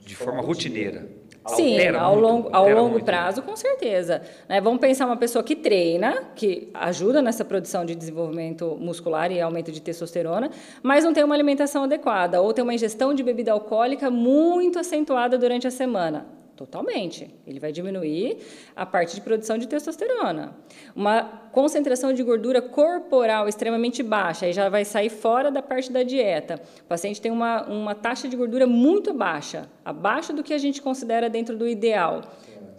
de 0.00 0.16
forma 0.16 0.42
rotineira. 0.42 1.06
Sim, 1.46 1.78
ao 1.88 2.14
muito, 2.14 2.26
longo, 2.26 2.48
ao 2.52 2.68
longo 2.70 2.90
muito. 2.92 3.04
prazo, 3.04 3.42
com 3.42 3.54
certeza. 3.54 4.22
Né? 4.48 4.62
Vamos 4.62 4.80
pensar 4.80 5.04
uma 5.04 5.16
pessoa 5.16 5.44
que 5.44 5.54
treina, 5.54 6.30
que 6.34 6.70
ajuda 6.72 7.20
nessa 7.20 7.44
produção 7.44 7.84
de 7.84 7.94
desenvolvimento 7.94 8.78
muscular 8.80 9.30
e 9.30 9.42
aumento 9.42 9.70
de 9.70 9.80
testosterona, 9.80 10.50
mas 10.82 11.04
não 11.04 11.12
tem 11.12 11.22
uma 11.22 11.34
alimentação 11.34 11.84
adequada, 11.84 12.40
ou 12.40 12.54
tem 12.54 12.62
uma 12.62 12.72
ingestão 12.72 13.12
de 13.12 13.22
bebida 13.22 13.52
alcoólica 13.52 14.10
muito 14.10 14.78
acentuada 14.78 15.36
durante 15.36 15.66
a 15.66 15.70
semana. 15.70 16.26
Totalmente. 16.56 17.28
Ele 17.46 17.58
vai 17.58 17.72
diminuir 17.72 18.38
a 18.76 18.86
parte 18.86 19.16
de 19.16 19.20
produção 19.20 19.58
de 19.58 19.66
testosterona. 19.66 20.56
Uma 20.94 21.22
concentração 21.50 22.12
de 22.12 22.22
gordura 22.22 22.62
corporal 22.62 23.48
extremamente 23.48 24.02
baixa, 24.02 24.46
aí 24.46 24.52
já 24.52 24.68
vai 24.68 24.84
sair 24.84 25.08
fora 25.08 25.50
da 25.50 25.60
parte 25.60 25.90
da 25.90 26.04
dieta. 26.04 26.60
O 26.80 26.84
paciente 26.84 27.20
tem 27.20 27.32
uma, 27.32 27.64
uma 27.64 27.94
taxa 27.94 28.28
de 28.28 28.36
gordura 28.36 28.66
muito 28.66 29.12
baixa, 29.12 29.68
abaixo 29.84 30.32
do 30.32 30.44
que 30.44 30.54
a 30.54 30.58
gente 30.58 30.80
considera 30.80 31.28
dentro 31.28 31.56
do 31.56 31.66
ideal. 31.66 32.22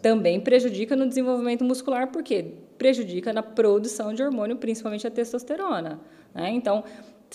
Também 0.01 0.39
prejudica 0.39 0.95
no 0.95 1.07
desenvolvimento 1.07 1.63
muscular, 1.63 2.07
porque 2.11 2.45
prejudica 2.77 3.33
na 3.33 3.43
produção 3.43 4.13
de 4.13 4.23
hormônio, 4.23 4.55
principalmente 4.55 5.05
a 5.05 5.11
testosterona. 5.11 5.99
né? 6.33 6.49
Então, 6.51 6.83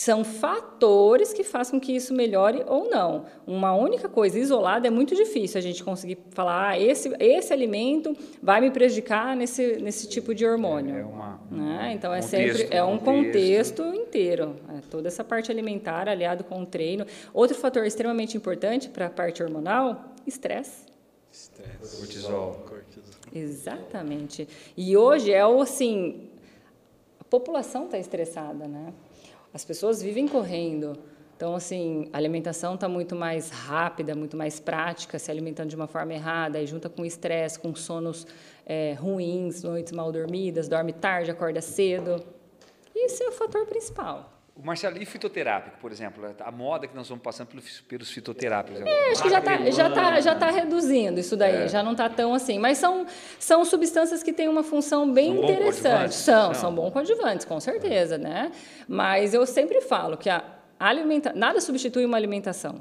são 0.03 0.25
fatores 0.25 1.31
que 1.31 1.45
fazem 1.45 1.73
com 1.79 1.79
que 1.87 1.95
isso 1.95 2.15
melhore 2.15 2.65
ou 2.67 2.89
não. 2.89 3.27
Uma 3.47 3.75
única 3.75 4.09
coisa 4.09 4.39
isolada 4.39 4.87
é 4.87 4.91
muito 4.91 5.15
difícil 5.15 5.59
a 5.59 5.61
gente 5.61 5.85
conseguir 5.85 6.17
falar, 6.31 6.71
ah, 6.71 6.81
esse, 6.81 7.15
esse 7.19 7.53
alimento 7.53 8.17
vai 8.43 8.63
me 8.63 8.71
prejudicar 8.71 9.37
nesse, 9.37 9.77
nesse 9.77 10.09
tipo 10.09 10.35
de 10.35 10.47
hormônio. 10.47 10.97
É 10.97 11.05
uma- 11.05 11.39
né? 11.51 11.93
Então, 11.95 12.15
é 12.15 12.23
contexto, 12.23 12.57
sempre 12.57 12.75
é 12.75 12.83
um 12.83 12.97
contexto. 12.97 13.83
contexto 13.83 13.95
inteiro. 14.03 14.57
É 14.75 14.81
toda 14.91 15.07
essa 15.07 15.23
parte 15.23 15.51
alimentar 15.53 16.09
aliado 16.09 16.45
com 16.45 16.63
o 16.63 16.67
treino. 16.67 17.05
Outro 17.35 17.55
fator 17.59 17.85
extremamente 17.85 18.39
importante 18.39 18.89
para 18.89 19.09
a 19.09 19.11
parte 19.11 19.43
hormonal, 19.43 20.15
estresse. 20.27 20.87
Estresse. 21.31 21.99
Cortisol. 21.99 22.65
Cortisol. 22.67 23.21
Exatamente. 23.35 24.49
E 24.75 24.97
hoje 24.97 25.31
é 25.31 25.47
o 25.47 25.61
assim, 25.61 26.27
a 27.21 27.25
população 27.25 27.85
está 27.85 27.99
estressada, 27.99 28.67
né? 28.67 28.95
As 29.53 29.65
pessoas 29.65 30.03
vivem 30.03 30.29
correndo. 30.29 30.97
Então, 31.37 31.55
assim, 31.55 32.09
a 32.13 32.19
alimentação 32.19 32.75
está 32.75 32.89
muito 32.89 33.17
mais 33.17 33.49
rápida, 33.49 34.15
muito 34.15 34.37
mais 34.37 34.61
prática, 34.61 35.19
se 35.19 35.31
alimentando 35.31 35.71
de 35.71 35.77
uma 35.77 35.87
forma 35.87 36.13
errada, 36.13 36.61
e 36.61 36.67
junta 36.67 36.89
com 36.89 37.05
estresse, 37.05 37.59
com 37.59 37.75
sonos 37.75 38.27
eh, 38.67 38.95
ruins, 39.01 39.63
noites 39.63 39.93
mal 39.93 40.13
dormidas, 40.13 40.69
dorme 40.69 40.93
tarde, 40.93 41.31
acorda 41.31 41.63
cedo. 41.63 42.23
Isso 42.95 43.23
é 43.23 43.29
o 43.29 43.33
fator 43.33 43.65
principal. 43.67 44.40
O 44.63 44.67
Marcelo, 44.67 44.99
e 45.01 45.07
fitoterápico, 45.07 45.79
por 45.81 45.91
exemplo? 45.91 46.23
A 46.41 46.53
moda 46.53 46.87
que 46.87 46.95
nós 46.95 47.05
estamos 47.07 47.23
passando 47.23 47.47
pelo- 47.49 47.63
pelos 47.89 48.11
fitoterápicos. 48.11 48.83
É, 48.83 49.11
acho 49.13 49.23
que 49.23 49.31
já 49.31 49.39
está 49.39 49.71
já 49.71 49.91
tá, 49.91 50.21
já 50.21 50.35
tá 50.35 50.51
reduzindo 50.51 51.19
isso 51.19 51.35
daí, 51.35 51.67
já 51.67 51.83
não 51.83 51.93
está 51.93 52.11
tão 52.11 52.35
assim. 52.35 52.59
Mas 52.59 52.77
são, 52.77 53.07
são 53.39 53.65
substâncias 53.65 54.23
que 54.23 54.35
têm 54.35 54.49
uma 54.49 54.63
função 54.63 55.11
bem 55.11 55.35
São 55.35 55.45
interessante. 55.45 56.15
São, 56.15 56.45
São. 56.53 56.55
são 56.55 56.75
bom 56.75 56.91
coadjuvantes, 56.91 57.47
com 57.47 57.59
certeza, 57.59 58.19
né? 58.19 58.53
Mas 58.87 59.33
eu 59.33 59.47
sempre 59.47 59.81
falo 59.81 60.19
que 60.19 60.29
a, 60.29 60.45
Alimenta... 60.79 61.33
Nada 61.35 61.61
substitui 61.61 62.05
uma 62.05 62.17
alimentação. 62.17 62.81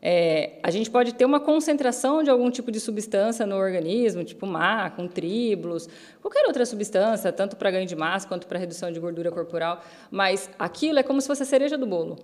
É, 0.00 0.58
a 0.62 0.70
gente 0.70 0.90
pode 0.90 1.14
ter 1.14 1.24
uma 1.24 1.40
concentração 1.40 2.22
de 2.22 2.30
algum 2.30 2.50
tipo 2.50 2.70
de 2.70 2.78
substância 2.78 3.46
no 3.46 3.56
organismo, 3.56 4.22
tipo 4.24 4.46
maca, 4.46 5.00
um 5.00 5.08
tribulus, 5.08 5.88
qualquer 6.20 6.46
outra 6.46 6.64
substância, 6.66 7.32
tanto 7.32 7.56
para 7.56 7.70
ganho 7.70 7.86
de 7.86 7.96
massa 7.96 8.28
quanto 8.28 8.46
para 8.46 8.58
redução 8.58 8.92
de 8.92 9.00
gordura 9.00 9.30
corporal, 9.30 9.82
mas 10.10 10.50
aquilo 10.58 10.98
é 10.98 11.02
como 11.02 11.20
se 11.20 11.26
fosse 11.26 11.42
a 11.42 11.46
cereja 11.46 11.76
do 11.78 11.86
bolo. 11.86 12.18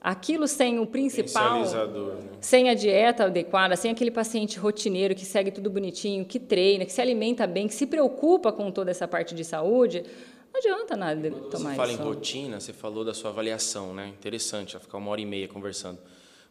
Aquilo 0.00 0.46
sem 0.46 0.78
o 0.78 0.86
principal, 0.86 1.62
né? 1.62 2.18
sem 2.40 2.68
a 2.68 2.74
dieta 2.74 3.24
adequada, 3.24 3.74
sem 3.76 3.90
aquele 3.90 4.10
paciente 4.10 4.58
rotineiro 4.58 5.14
que 5.14 5.24
segue 5.24 5.50
tudo 5.50 5.68
bonitinho, 5.70 6.24
que 6.24 6.38
treina, 6.38 6.84
que 6.84 6.92
se 6.92 7.00
alimenta 7.00 7.46
bem, 7.46 7.66
que 7.66 7.74
se 7.74 7.86
preocupa 7.86 8.52
com 8.52 8.70
toda 8.70 8.90
essa 8.90 9.08
parte 9.08 9.34
de 9.34 9.44
saúde, 9.44 10.04
não 10.52 10.58
adianta 10.58 10.96
nada 10.96 11.20
de 11.20 11.30
Quando 11.30 11.50
tomar 11.50 11.70
você 11.70 11.76
fala 11.76 11.92
isso. 11.92 12.00
em 12.00 12.04
rotina, 12.04 12.60
você 12.60 12.72
falou 12.72 13.04
da 13.04 13.12
sua 13.12 13.30
avaliação, 13.30 13.92
né? 13.92 14.08
Interessante, 14.08 14.74
vai 14.74 14.82
ficar 14.82 14.98
uma 14.98 15.10
hora 15.10 15.20
e 15.20 15.26
meia 15.26 15.48
conversando. 15.48 15.98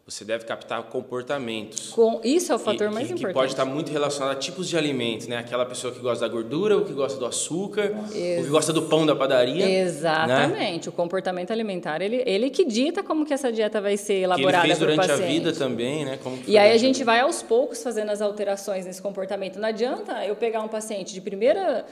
Você 0.08 0.24
deve 0.24 0.46
captar 0.46 0.84
comportamentos. 0.84 1.90
Com- 1.90 2.22
isso 2.24 2.52
é 2.52 2.56
o 2.56 2.60
fator 2.60 2.90
que, 2.90 2.94
mais 2.94 3.08
que, 3.08 3.14
importante. 3.14 3.34
Que 3.34 3.40
pode 3.40 3.52
estar 3.54 3.66
muito 3.66 3.92
relacionado 3.92 4.34
a 4.34 4.36
tipos 4.36 4.70
de 4.70 4.78
alimentos, 4.78 5.26
né? 5.26 5.38
Aquela 5.38 5.66
pessoa 5.66 5.92
que 5.92 6.00
gosta 6.00 6.28
da 6.28 6.32
gordura, 6.32 6.78
o 6.78 6.86
que 6.86 6.94
gosta 6.94 7.18
do 7.18 7.26
açúcar, 7.26 7.92
o 7.92 8.12
que 8.14 8.48
gosta 8.48 8.72
do 8.72 8.84
pão 8.84 9.04
da 9.04 9.16
padaria. 9.16 9.66
Né? 9.66 9.80
Exatamente. 9.80 10.90
O 10.90 10.92
comportamento 10.92 11.50
alimentar, 11.50 12.04
ele, 12.04 12.22
ele 12.24 12.52
que 12.52 12.66
dita 12.66 13.02
como 13.02 13.26
que 13.26 13.34
essa 13.34 13.52
dieta 13.52 13.82
vai 13.82 13.98
ser 13.98 14.06
Que 14.06 14.14
ele 14.14 14.24
elaborada 14.26 14.68
fez 14.68 14.78
durante 14.78 15.10
a 15.10 15.16
vida 15.16 15.52
também, 15.52 16.06
né? 16.06 16.20
E 16.46 16.56
aí 16.56 16.72
a 16.72 16.78
gente 16.78 17.04
vai 17.04 17.22
aos 17.22 17.42
poucos 17.42 17.82
fazendo 17.82 18.12
as 18.12 18.22
alterações 18.22 18.86
nesse 18.86 19.02
comportamento. 19.02 19.58
Não 19.58 19.70
adianta 19.70 20.24
eu 20.24 20.36
pegar 20.36 20.62
um 20.62 20.68
paciente 20.68 21.16
de 21.16 21.22
primeira 21.22 21.84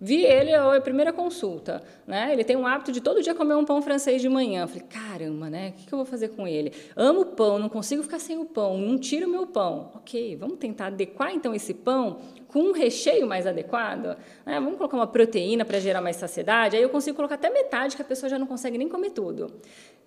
vi 0.00 0.24
ele 0.24 0.56
ou 0.58 0.70
a 0.70 0.80
primeira 0.80 1.12
consulta, 1.12 1.82
né? 2.06 2.32
Ele 2.32 2.42
tem 2.42 2.56
um 2.56 2.66
hábito 2.66 2.90
de 2.90 3.00
todo 3.00 3.22
dia 3.22 3.34
comer 3.34 3.54
um 3.54 3.64
pão 3.64 3.82
francês 3.82 4.22
de 4.22 4.28
manhã. 4.28 4.66
Falei, 4.66 4.84
caramba, 4.88 5.50
né? 5.50 5.68
O 5.68 5.72
que 5.72 5.86
que 5.86 5.92
eu 5.92 5.98
vou 5.98 6.06
fazer 6.06 6.28
com 6.28 6.48
ele? 6.48 6.72
Amo 6.96 7.26
pão, 7.26 7.58
não 7.58 7.68
consigo 7.68 8.02
ficar 8.02 8.18
sem 8.18 8.38
o 8.38 8.44
pão, 8.44 8.78
não 8.78 8.98
tiro 8.98 9.26
o 9.26 9.30
meu 9.30 9.46
pão. 9.46 9.90
Ok, 9.94 10.36
vamos 10.36 10.58
tentar 10.58 10.86
adequar 10.86 11.34
então 11.34 11.54
esse 11.54 11.74
pão 11.74 12.18
com 12.48 12.60
um 12.60 12.72
recheio 12.72 13.26
mais 13.26 13.46
adequado. 13.46 14.16
né? 14.44 14.58
Vamos 14.58 14.76
colocar 14.76 14.96
uma 14.96 15.06
proteína 15.06 15.64
para 15.64 15.78
gerar 15.78 16.00
mais 16.00 16.16
saciedade. 16.16 16.76
Aí 16.76 16.82
eu 16.82 16.88
consigo 16.88 17.16
colocar 17.16 17.34
até 17.34 17.50
metade 17.50 17.94
que 17.94 18.02
a 18.02 18.04
pessoa 18.04 18.28
já 18.28 18.38
não 18.38 18.46
consegue 18.46 18.78
nem 18.78 18.88
comer 18.88 19.10
tudo. 19.10 19.52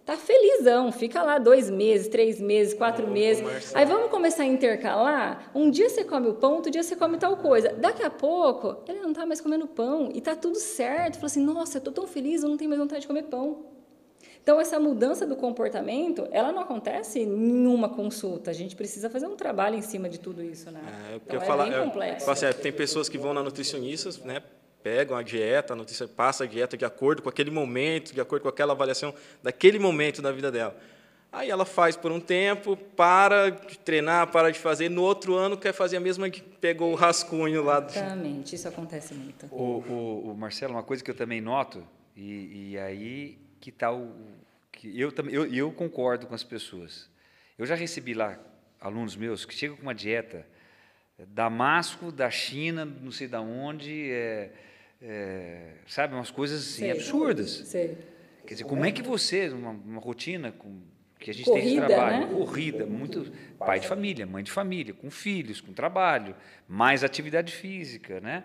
Tá 0.06 0.18
felizão, 0.18 0.92
fica 0.92 1.24
lá 1.24 1.38
dois 1.38 1.70
meses, 1.70 2.10
três 2.10 2.42
meses, 2.42 2.74
quatro 2.74 3.08
meses. 3.08 3.74
Aí 3.74 3.86
vamos 3.86 4.10
começar 4.12 4.44
a 4.44 4.46
intercalar. 4.46 5.50
Um 5.56 5.70
dia 5.70 5.90
você 5.90 6.04
come 6.04 6.28
o 6.28 6.34
pão, 6.34 6.56
outro 6.56 6.70
dia 6.70 6.84
você 6.84 6.94
come 6.94 7.18
tal 7.18 7.38
coisa. 7.38 7.70
Daqui 7.70 8.04
a 8.04 8.10
pouco, 8.10 8.84
ele 8.86 9.00
não 9.00 9.12
está 9.12 9.26
mais 9.26 9.40
comendo 9.40 9.66
pão 9.66 10.10
e 10.14 10.20
tá 10.20 10.36
tudo 10.36 10.60
certo. 10.60 11.16
Fala 11.16 11.28
assim, 11.28 11.42
nossa, 11.42 11.78
eu 11.78 11.82
tô 11.82 11.92
tão 11.92 12.06
feliz, 12.06 12.44
eu 12.44 12.50
não 12.50 12.58
tenho 12.58 12.70
mais 12.70 12.82
vontade 12.82 13.02
de 13.02 13.08
comer 13.08 13.24
pão. 13.24 13.66
Então, 14.42 14.60
essa 14.60 14.78
mudança 14.78 15.26
do 15.26 15.38
comportamento, 15.38 16.28
ela 16.30 16.52
não 16.52 16.64
acontece 16.64 17.20
em 17.22 17.66
uma 17.66 17.88
consulta. 17.88 18.52
A 18.52 18.54
gente 18.54 18.76
precisa 18.76 19.10
fazer 19.10 19.26
um 19.26 19.38
trabalho 19.38 19.78
em 19.78 19.82
cima 19.82 20.10
de 20.10 20.20
tudo 20.20 20.44
isso, 20.44 20.70
né? 20.70 20.82
É, 20.84 21.20
porque 21.20 21.34
então, 21.34 21.40
eu 21.40 21.42
é 21.42 21.46
falo, 21.46 21.64
bem 21.64 21.72
eu 21.72 21.84
complexo. 21.86 22.26
falo 22.26 22.34
assim, 22.34 22.46
é, 22.48 22.52
tem 22.52 22.74
pessoas 22.74 23.08
que 23.08 23.18
vão 23.18 23.34
na 23.34 23.42
nutricionista, 23.42 24.10
né? 24.26 24.44
Pegam 24.84 25.16
a 25.16 25.24
dieta, 25.24 25.72
a 25.74 25.76
nutrição 25.76 26.08
passa 26.10 26.44
a 26.44 26.48
dieta 26.48 26.76
de 26.76 26.84
acordo 26.84 27.22
com 27.22 27.30
aquele 27.30 27.50
momento, 27.50 28.14
de 28.14 28.20
acordo 28.20 28.44
com 28.44 28.50
aquela 28.50 28.74
avaliação 28.74 29.14
daquele 29.42 29.80
momento 29.80 30.22
da 30.22 30.32
vida 30.32 30.52
dela. 30.52 30.78
Aí 31.32 31.50
ela 31.50 31.66
faz 31.66 31.96
por 31.96 32.12
um 32.12 32.20
tempo, 32.20 32.76
para 32.78 33.50
de 33.50 33.80
treinar, 33.80 34.28
para 34.32 34.52
de 34.52 34.60
fazer. 34.60 34.90
No 34.90 35.02
outro 35.02 35.34
ano 35.36 35.58
quer 35.58 35.74
fazer 35.74 35.98
a 35.98 36.00
mesma 36.00 36.30
que 36.30 36.42
pegou 36.42 36.92
o 36.92 36.96
rascunho 36.96 37.64
lá. 37.64 37.80
do- 37.80 37.90
Exatamente, 37.90 38.54
isso 38.56 38.68
acontece 38.68 39.14
muito. 39.16 39.48
O, 39.50 39.80
o, 40.28 40.32
o 40.32 40.38
Marcelo, 40.38 40.74
uma 40.74 40.84
coisa 40.84 41.04
que 41.04 41.10
eu 41.10 41.16
também 41.16 41.42
noto, 41.42 41.84
e, 42.16 42.72
e 42.74 42.78
aí 42.78 43.40
que 43.60 43.72
tal. 43.72 44.12
Que 44.72 45.00
eu, 45.00 45.12
também 45.12 45.34
eu, 45.34 45.46
eu 45.52 45.72
concordo 45.72 46.28
com 46.28 46.36
as 46.36 46.44
pessoas. 46.44 47.10
Eu 47.58 47.66
já 47.66 47.74
recebi 47.74 48.14
lá 48.14 48.38
alunos 48.82 49.16
meus 49.16 49.46
que 49.46 49.56
chegam 49.56 49.76
com 49.78 49.84
uma 49.84 49.96
dieta 49.96 50.46
Damasco, 51.28 52.12
da 52.12 52.30
China, 52.30 52.86
não 52.86 53.12
sei 53.12 53.28
da 53.28 53.40
onde, 53.42 54.12
é, 54.12 54.52
é, 55.04 55.74
sabe, 55.88 56.16
umas 56.16 56.32
coisas 56.32 56.62
assim, 56.62 56.82
Sei. 56.84 56.92
absurdas. 56.92 57.50
Sei. 57.66 57.98
Quer 58.48 58.54
dizer, 58.56 58.64
como 58.64 58.86
é 58.86 58.92
que 58.92 59.02
você, 59.02 59.50
uma, 59.50 59.72
uma 59.72 60.02
rotina 60.02 60.52
com, 60.52 60.82
que 61.20 61.30
a 61.30 61.34
gente 61.34 61.46
tem 61.46 61.62
de 61.62 61.62
Corrida, 61.76 61.88
trabalho, 61.88 62.28
né? 62.28 62.34
corrida, 62.34 62.86
muito 62.86 63.32
pai 63.58 63.80
de 63.80 63.88
família, 63.88 64.26
mãe 64.26 64.44
de 64.44 64.52
família, 64.52 64.94
com 64.94 65.10
filhos, 65.12 65.62
com 65.62 65.72
trabalho, 65.74 66.36
mais 66.68 67.04
atividade 67.04 67.54
física, 67.54 68.20
né? 68.20 68.44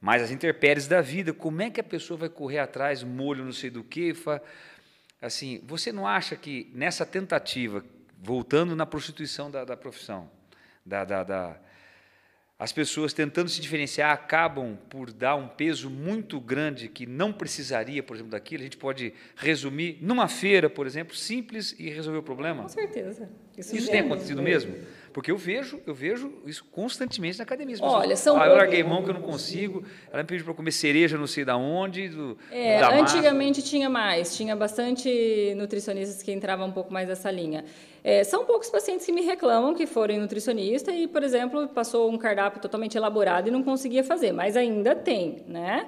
mais 0.00 0.22
as 0.22 0.30
intempéries 0.30 0.86
da 0.88 1.02
vida, 1.02 1.32
como 1.34 1.60
é 1.60 1.68
que 1.70 1.80
a 1.80 1.84
pessoa 1.84 2.16
vai 2.18 2.28
correr 2.30 2.58
atrás, 2.58 3.02
molho 3.02 3.44
não 3.44 3.52
sei 3.52 3.68
do 3.68 3.84
que, 3.84 4.14
fa... 4.14 4.40
assim, 5.20 5.60
você 5.66 5.92
não 5.92 6.06
acha 6.06 6.36
que 6.36 6.70
nessa 6.74 7.04
tentativa, 7.04 7.84
voltando 8.18 8.74
na 8.74 8.86
prostituição 8.86 9.50
da, 9.50 9.62
da 9.64 9.76
profissão, 9.76 10.30
da, 10.84 11.04
da, 11.04 11.22
da- 11.22 11.56
as 12.60 12.72
pessoas 12.72 13.14
tentando 13.14 13.48
se 13.48 13.58
diferenciar 13.58 14.12
acabam 14.12 14.76
por 14.90 15.10
dar 15.10 15.34
um 15.34 15.48
peso 15.48 15.88
muito 15.88 16.38
grande 16.38 16.88
que 16.88 17.06
não 17.06 17.32
precisaria, 17.32 18.02
por 18.02 18.14
exemplo, 18.14 18.32
daquilo. 18.32 18.60
A 18.60 18.64
gente 18.64 18.76
pode 18.76 19.14
resumir 19.34 19.96
numa 20.02 20.28
feira, 20.28 20.68
por 20.68 20.86
exemplo, 20.86 21.16
simples 21.16 21.74
e 21.78 21.88
resolver 21.88 22.18
o 22.18 22.22
problema. 22.22 22.64
Com 22.64 22.68
certeza. 22.68 23.30
Isso 23.56 23.90
tem 23.90 24.00
acontecido 24.00 24.42
mesmo? 24.42 24.74
Porque 25.10 25.30
eu 25.30 25.38
vejo, 25.38 25.80
eu 25.86 25.94
vejo 25.94 26.32
isso 26.44 26.62
constantemente 26.70 27.38
na 27.38 27.44
academia. 27.44 27.76
As 27.76 27.80
Olha, 27.80 28.14
são 28.14 28.38
ah, 28.40 28.46
eu 28.46 28.56
larguei 28.56 28.82
mão 28.84 29.02
que 29.02 29.08
eu 29.08 29.14
não 29.14 29.22
consigo. 29.22 29.82
Ela 30.12 30.22
me 30.22 30.28
pediu 30.28 30.44
para 30.44 30.54
comer 30.54 30.70
cereja, 30.70 31.16
não 31.16 31.26
sei 31.26 31.46
da 31.46 31.56
onde, 31.56 32.10
do, 32.10 32.36
É, 32.50 32.78
da 32.78 32.90
massa. 32.90 33.16
antigamente 33.16 33.62
tinha 33.62 33.88
mais, 33.88 34.36
tinha 34.36 34.54
bastante 34.54 35.54
nutricionistas 35.56 36.22
que 36.22 36.30
entravam 36.30 36.68
um 36.68 36.72
pouco 36.72 36.92
mais 36.92 37.08
nessa 37.08 37.30
linha. 37.30 37.64
É, 38.02 38.24
são 38.24 38.44
poucos 38.44 38.70
pacientes 38.70 39.04
que 39.04 39.12
me 39.12 39.22
reclamam 39.22 39.74
que 39.74 39.86
foram 39.86 40.16
nutricionista 40.16 40.90
e, 40.90 41.06
por 41.06 41.22
exemplo, 41.22 41.68
passou 41.68 42.10
um 42.10 42.16
cardápio 42.16 42.60
totalmente 42.60 42.96
elaborado 42.96 43.48
e 43.48 43.50
não 43.50 43.62
conseguia 43.62 44.02
fazer, 44.02 44.32
mas 44.32 44.56
ainda 44.56 44.94
tem, 44.94 45.42
né? 45.46 45.86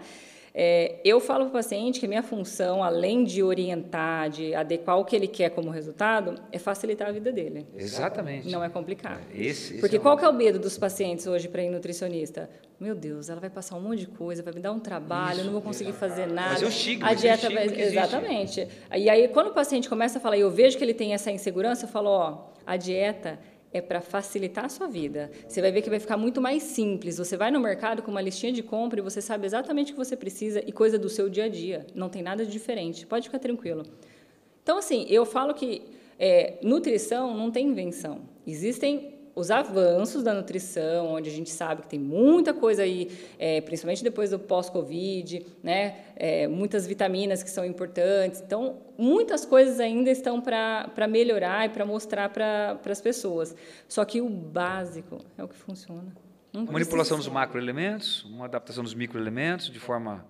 É, 0.55 1.01
eu 1.03 1.19
falo 1.19 1.45
para 1.47 1.49
o 1.49 1.53
paciente 1.53 1.99
que 1.99 2.05
a 2.05 2.09
minha 2.09 2.23
função, 2.23 2.85
além 2.85 3.25
de 3.25 3.43
orientar, 3.43 4.29
de 4.29 4.55
adequar 4.55 4.99
o 4.99 5.05
que 5.05 5.17
ele 5.17 5.27
quer 5.27 5.49
como 5.51 5.71
resultado, 5.71 6.35
é 6.53 6.59
facilitar 6.59 7.09
a 7.09 7.12
vida 7.12 7.33
dele. 7.33 7.67
Exatamente. 7.75 8.51
Não 8.51 8.62
é 8.62 8.69
complicado. 8.69 9.21
Esse- 9.33 9.75
esse 9.75 9.79
Porque 9.79 9.97
é 9.97 9.99
qual 9.99 10.17
que 10.17 10.25
é 10.25 10.29
o 10.29 10.33
medo 10.33 10.59
dos 10.59 10.77
pacientes 10.77 11.27
hoje 11.27 11.49
para 11.49 11.62
ir 11.62 11.71
nutricionista? 11.71 12.51
Meu 12.79 12.95
Deus, 12.95 13.31
ela 13.31 13.41
vai 13.41 13.49
passar 13.49 13.77
um 13.77 13.81
monte 13.81 14.01
de 14.01 14.09
coisa, 14.09 14.43
vai 14.43 14.53
me 14.53 14.61
dar 14.61 14.73
um 14.73 14.81
trabalho, 14.81 15.41
eu 15.41 15.45
não 15.45 15.53
vou 15.53 15.62
conseguir 15.62 15.93
fazer 15.93 16.27
nada. 16.27 16.61
é 16.61 16.65
o 16.65 16.69
estigma, 16.69 17.09
a 17.09 17.12
é 17.12 17.15
dieta 17.15 17.49
vai... 17.49 17.65
Exatamente. 17.67 18.69
E 18.95 19.09
aí, 19.09 19.29
quando 19.29 19.47
o 19.49 19.53
paciente 19.55 19.88
começa 19.88 20.19
a 20.19 20.21
falar, 20.21 20.37
e 20.37 20.41
eu 20.41 20.51
vejo 20.51 20.77
que 20.77 20.85
ele 20.85 20.93
tem 20.93 21.15
essa 21.15 21.31
insegurança, 21.31 21.85
eu 21.85 21.88
falo, 21.88 22.11
ó, 22.11 22.51
a 22.67 22.77
dieta 22.77 23.38
é 23.73 23.81
para 23.81 24.01
facilitar 24.01 24.67
a 24.67 24.69
sua 24.69 24.87
vida. 24.87 25.31
Você 25.49 25.61
vai 25.61 25.73
ver 25.73 25.83
que 25.83 25.91
vai 25.91 25.99
ficar 25.99 26.17
muito 26.17 26.41
mais 26.41 26.63
simples. 26.63 27.19
Você 27.19 27.37
vai 27.37 27.51
no 27.51 27.61
mercado 27.61 28.03
com 28.03 28.11
uma 28.11 28.21
listinha 28.21 28.53
de 28.53 28.63
compra 28.63 29.01
e 29.01 29.03
você 29.03 29.21
sabe 29.21 29.47
exatamente 29.47 29.93
o 29.93 29.95
que 29.95 29.99
você 29.99 30.17
precisa 30.17 30.63
e 30.67 30.73
coisa 30.73 30.99
do 30.99 31.09
seu 31.09 31.29
dia 31.29 31.45
a 31.45 31.49
dia. 31.49 31.87
Não 31.95 32.09
tem 32.09 32.23
nada 32.23 32.45
de 32.45 32.53
diferente. 32.53 33.07
Pode 33.07 33.29
ficar 33.29 33.39
tranquilo. 33.39 33.85
Então, 34.63 34.79
assim, 34.79 35.07
eu 35.09 35.25
falo 35.25 35.55
que 35.55 35.83
é, 36.19 36.59
nutrição 36.63 37.37
não 37.37 37.51
tem 37.51 37.69
invenção. 37.69 38.21
Existem 38.47 39.12
os 39.35 39.51
avanços 39.51 40.23
da 40.23 40.35
nutrição, 40.35 41.14
onde 41.14 41.29
a 41.29 41.33
gente 41.33 41.51
sabe 41.51 41.83
que 41.83 41.88
tem 41.88 41.99
muita 41.99 42.53
coisa 42.53 42.83
aí, 42.83 43.11
é, 43.38 43.61
principalmente 43.61 44.05
depois 44.05 44.31
do 44.31 44.38
pós-Covid, 44.38 45.47
né? 45.62 45.97
É, 46.16 46.47
muitas 46.47 46.87
vitaminas 46.87 47.42
que 47.42 47.51
são 47.51 47.64
importantes. 47.64 48.42
Então, 48.45 48.77
muitas 48.99 49.45
coisas 49.45 49.81
ainda 49.81 50.11
estão 50.11 50.40
para 50.40 51.09
melhorar 51.09 51.66
e 51.66 51.68
para 51.71 51.85
mostrar 51.85 52.29
para 52.29 52.79
as 52.85 53.01
pessoas. 53.01 53.57
Só 53.88 54.05
que 54.05 54.21
o 54.21 54.29
básico 54.29 55.18
é 55.38 55.42
o 55.42 55.49
que 55.49 55.57
funciona. 55.57 56.12
Não 56.53 56.66
Manipulação 56.66 57.16
dos 57.16 57.29
macroelementos, 57.29 58.25
uma 58.25 58.45
adaptação 58.45 58.85
dos 58.85 58.92
microelementos 58.92 59.71
de 59.71 59.81
forma 59.81 60.23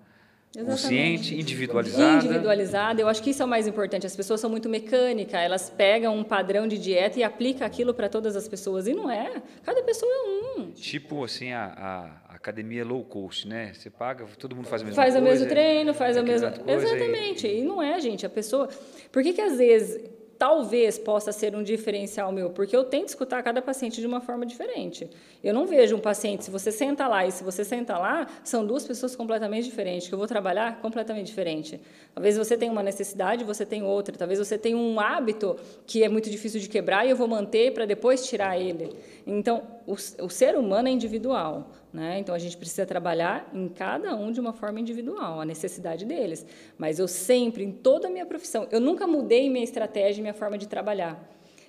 Exatamente. 0.55 0.83
consciente, 0.83 1.35
individualizada. 1.35 2.25
Individualizada, 2.27 3.01
eu 3.01 3.09
acho 3.09 3.23
que 3.23 3.31
isso 3.31 3.43
é 3.43 3.47
o 3.47 3.49
mais 3.49 3.67
importante. 3.67 4.07
As 4.07 4.15
pessoas 4.15 4.39
são 4.41 4.51
muito 4.51 4.69
mecânicas, 4.69 5.41
elas 5.41 5.71
pegam 5.71 6.15
um 6.17 6.23
padrão 6.23 6.69
de 6.69 6.77
dieta 6.79 7.19
e 7.19 7.23
aplicam 7.23 7.67
aquilo 7.67 7.95
para 7.95 8.09
todas 8.09 8.37
as 8.37 8.47
pessoas. 8.47 8.87
E 8.87 8.93
não 8.93 9.11
é. 9.11 9.43
Cada 9.65 9.83
pessoa 9.83 10.11
é 10.13 10.61
um. 10.61 10.71
Tipo 10.73 11.25
assim, 11.25 11.53
a, 11.53 12.21
a 12.29 12.35
academia 12.35 12.85
low 12.85 13.03
cost, 13.03 13.49
né? 13.49 13.73
Você 13.75 13.89
paga, 13.89 14.27
todo 14.39 14.55
mundo 14.55 14.67
faz 14.69 14.83
a 14.83 14.85
mesma 14.85 15.03
Faz 15.03 15.15
o 15.15 15.19
coisa. 15.19 15.33
mesmo 15.33 15.49
treino, 15.49 15.95
faz 15.95 16.17
a 16.17 16.23
mesma. 16.23 16.51
coisa 16.51 16.71
e- 16.71 16.75
Exatamente. 16.75 17.47
E 17.47 17.63
não 17.63 17.83
é, 17.83 17.99
gente. 17.99 18.27
A 18.27 18.31
pessoa. 18.31 18.69
Por 19.11 19.23
que, 19.23 19.33
que 19.33 19.41
às 19.41 19.57
vezes. 19.57 20.05
Talvez 20.43 20.99
possa 20.99 21.31
ser 21.31 21.55
um 21.55 21.63
diferencial 21.63 22.33
meu, 22.33 22.51
porque 22.51 22.75
eu 22.75 22.83
tento 22.83 23.11
escutar 23.11 23.41
cada 23.45 23.63
paciente 23.63 24.01
de 24.01 24.07
uma 24.09 24.21
forma 24.21 24.45
diferente. 24.45 25.09
Eu 25.41 25.55
não 25.55 25.69
vejo 25.69 25.95
um 25.95 26.01
paciente, 26.01 26.43
se 26.43 26.51
você 26.51 26.73
senta 26.73 27.07
lá 27.07 27.25
e 27.25 27.31
se 27.31 27.45
você 27.45 27.65
senta 27.65 27.97
lá, 27.97 28.27
são 28.43 28.67
duas 28.67 28.85
pessoas 28.85 29.15
completamente 29.15 29.67
diferentes, 29.67 30.09
que 30.09 30.15
eu 30.15 30.19
vou 30.19 30.27
trabalhar 30.27 30.81
completamente 30.81 31.29
diferente. 31.29 31.81
Talvez 32.13 32.37
você 32.37 32.57
tenha 32.57 32.73
uma 32.73 32.83
necessidade, 32.83 33.45
você 33.45 33.65
tem 33.65 33.85
outra. 33.85 34.17
Talvez 34.19 34.41
você 34.41 34.59
tenha 34.59 34.77
um 34.77 34.99
hábito 34.99 35.55
que 35.87 36.03
é 36.03 36.09
muito 36.09 36.29
difícil 36.29 36.59
de 36.59 36.69
quebrar 36.69 37.07
e 37.07 37.11
eu 37.11 37.17
vou 37.17 37.29
manter 37.29 37.73
para 37.73 37.87
depois 37.87 38.27
tirar 38.27 38.59
ele. 38.59 38.91
Então, 39.25 39.63
o, 39.87 39.93
o 39.93 40.29
ser 40.29 40.57
humano 40.57 40.89
é 40.89 40.91
individual. 40.91 41.71
Né? 41.93 42.19
Então 42.19 42.35
a 42.35 42.39
gente 42.39 42.57
precisa 42.57 42.87
trabalhar 42.87 43.51
em 43.53 43.69
cada 43.69 44.15
um 44.15 44.33
de 44.33 44.41
uma 44.41 44.53
forma 44.53 44.81
individual, 44.81 45.41
a 45.41 45.45
necessidade 45.45 46.07
deles. 46.07 46.47
Mas 46.79 46.99
eu 46.99 47.07
sempre, 47.07 47.63
em 47.63 47.71
toda 47.71 48.09
a 48.09 48.11
minha 48.11 48.25
profissão, 48.25 48.67
eu 48.71 48.81
nunca 48.81 49.07
mudei 49.07 49.51
minha 49.51 49.65
estratégia, 49.65 50.23
minha 50.23 50.33
forma 50.33 50.57
de 50.57 50.67
trabalhar. 50.67 51.23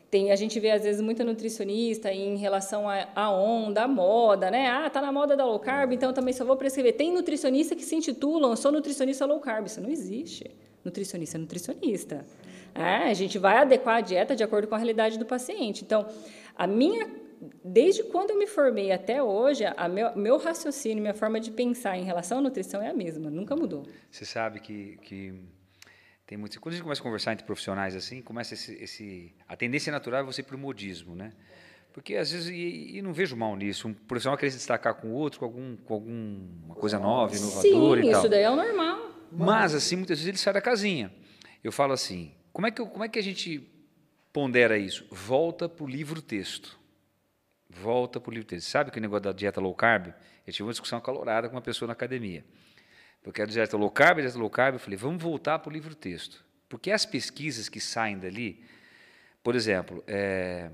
Tem, 0.10 0.32
a 0.32 0.36
gente 0.36 0.60
vê 0.60 0.70
às 0.70 0.84
vezes 0.84 1.02
muita 1.02 1.24
nutricionista 1.24 2.14
em 2.14 2.38
relação 2.38 2.86
à 2.88 3.32
onda, 3.32 3.84
à 3.84 3.88
moda, 3.88 4.52
né? 4.52 4.68
Ah, 4.70 4.88
tá 4.88 5.02
na 5.02 5.12
moda 5.12 5.36
da 5.36 5.44
low 5.44 5.60
carb, 5.60 5.92
então 5.92 6.14
também 6.14 6.34
só 6.34 6.46
vou 6.46 6.56
prescrever. 6.56 6.94
Tem 6.94 7.12
nutricionista 7.12 7.76
que 7.76 7.84
se 7.84 7.96
intitulam, 7.96 8.56
sou 8.56 8.72
nutricionista 8.72 9.26
low 9.26 9.40
carb. 9.40 9.66
Isso 9.66 9.82
não 9.82 9.90
existe. 9.90 10.52
Nutricionista 10.86 11.38
é 11.38 11.40
nutricionista. 11.40 12.26
É, 12.76 13.10
a 13.10 13.14
gente 13.14 13.40
vai 13.40 13.58
adequar 13.58 13.98
a 13.98 14.02
dieta 14.02 14.36
de 14.36 14.44
acordo 14.44 14.68
com 14.68 14.76
a 14.76 14.78
realidade 14.78 15.18
do 15.18 15.26
paciente. 15.26 15.84
Então, 15.84 16.06
a 16.56 16.68
minha 16.68 17.10
desde 17.63 18.03
quando 18.03 18.32
eu 18.32 18.38
me 18.38 18.47
formei 18.47 18.91
até 18.91 19.21
hoje, 19.21 19.63
a 19.65 19.88
meu, 19.88 20.15
meu 20.15 20.38
raciocínio, 20.38 21.01
minha 21.01 21.13
forma 21.13 21.39
de 21.39 21.51
pensar 21.51 21.97
em 21.97 22.03
relação 22.03 22.39
à 22.39 22.41
nutrição 22.41 22.82
é 22.82 22.89
a 22.89 22.93
mesma, 22.93 23.29
nunca 23.29 23.56
mudou. 23.56 23.88
Você 24.12 24.25
sabe 24.25 24.60
que, 24.60 24.97
que 25.01 25.34
tem 26.25 26.38
muito. 26.38 26.60
Quando 26.60 26.73
a 26.73 26.75
gente 26.75 26.84
começa 26.84 27.01
a 27.01 27.03
conversar 27.03 27.34
entre 27.34 27.45
profissionais 27.45 27.95
assim, 27.95 28.21
começa 28.21 28.53
esse, 28.53 28.73
esse 28.82 29.36
a 29.47 29.56
tendência 29.56 29.91
natural 29.91 30.21
é 30.21 30.23
você 30.23 30.41
ir 30.41 30.45
para 30.45 30.56
o 30.56 30.60
modismo, 30.60 31.15
né? 31.15 31.32
Porque 31.93 32.15
às 32.15 32.32
vezes 32.32 32.49
e, 32.49 32.97
e, 32.97 33.01
não 33.01 33.13
vejo 33.13 33.36
mal 33.36 33.56
nisso. 33.56 33.88
Um 33.88 33.93
profissional 33.93 34.38
querer 34.38 34.51
se 34.51 34.58
destacar 34.58 34.95
com 34.95 35.10
o 35.10 35.13
outro, 35.13 35.39
com 35.39 35.45
algum 35.45 35.75
com 35.77 35.93
alguma 35.93 36.75
coisa 36.75 36.97
nova, 36.97 37.36
inovadora 37.36 38.01
Sim, 38.01 38.08
e 38.08 38.12
tal. 38.12 38.21
isso 38.21 38.29
daí 38.29 38.43
é 38.43 38.49
o 38.49 38.56
normal. 38.56 39.12
Mas 39.32 39.75
assim, 39.75 39.95
muitas 39.95 40.17
vezes 40.17 40.29
ele 40.29 40.38
sai 40.38 40.53
da 40.53 40.62
casinha. 40.62 41.13
Eu 41.63 41.71
falo 41.71 41.93
assim, 41.93 42.34
como 42.51 42.67
é 42.67 42.71
que 42.71 42.82
eu, 42.82 42.88
como 42.88 43.03
é 43.03 43.10
que 43.10 43.19
a 43.19 43.23
gente 43.23 43.69
pondera 44.32 44.77
isso? 44.77 45.06
Volta 45.12 45.69
para 45.69 45.84
o 45.84 45.88
livro 45.88 46.21
texto 46.21 46.83
volta 47.69 48.19
para 48.19 48.30
o 48.30 48.34
livro 48.34 48.47
texto. 48.47 48.67
Sabe 48.67 48.91
que 48.91 48.99
negócio 48.99 49.23
da 49.23 49.32
dieta 49.32 49.60
low 49.60 49.73
carb? 49.73 50.13
Eu 50.45 50.54
tive 50.54 50.63
uma 50.63 50.71
discussão 50.71 50.99
acalorada 50.99 51.47
com 51.49 51.56
uma 51.56 51.62
pessoa 51.62 51.88
na 51.88 51.93
academia. 51.93 52.45
Porque 53.23 53.41
a 53.41 53.45
dieta 53.45 53.78
low 53.78 53.89
carb, 53.89 54.19
a 54.19 54.21
dieta 54.21 54.38
low 54.38 54.49
carb, 54.49 54.76
eu 54.76 54.80
falei, 54.80 54.97
vamos 54.97 55.21
voltar 55.21 55.60
para 55.60 55.69
o 55.69 55.73
livro 55.73 55.95
texto. 55.95 56.43
Porque 56.67 56.91
as 56.91 57.06
pesquisas 57.06 57.69
que 57.69 57.80
saem 57.80 58.17
dali, 58.17 58.63
por 59.43 59.56
exemplo, 59.56 60.04
é, 60.08 60.69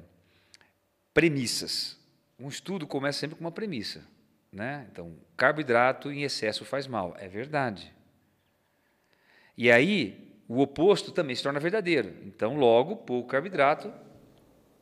premissas. 1.14 1.98
Um 2.40 2.48
estudo 2.48 2.88
começa 2.88 3.20
sempre 3.20 3.36
com 3.36 3.44
uma 3.44 3.52
premissa. 3.52 4.04
Né? 4.52 4.88
Então, 4.92 5.16
carboidrato 5.38 6.12
em 6.12 6.24
excesso 6.24 6.66
faz 6.66 6.88
mal. 6.88 7.16
É 7.20 7.28
verdade. 7.28 7.94
E 9.58 9.70
aí, 9.70 10.34
o 10.48 10.60
oposto 10.60 11.12
também 11.12 11.36
se 11.36 11.44
torna 11.44 11.60
verdadeiro. 11.60 12.16
Então, 12.26 12.56
logo, 12.56 12.96
pouco 12.96 13.30
carboidrato 13.30 13.94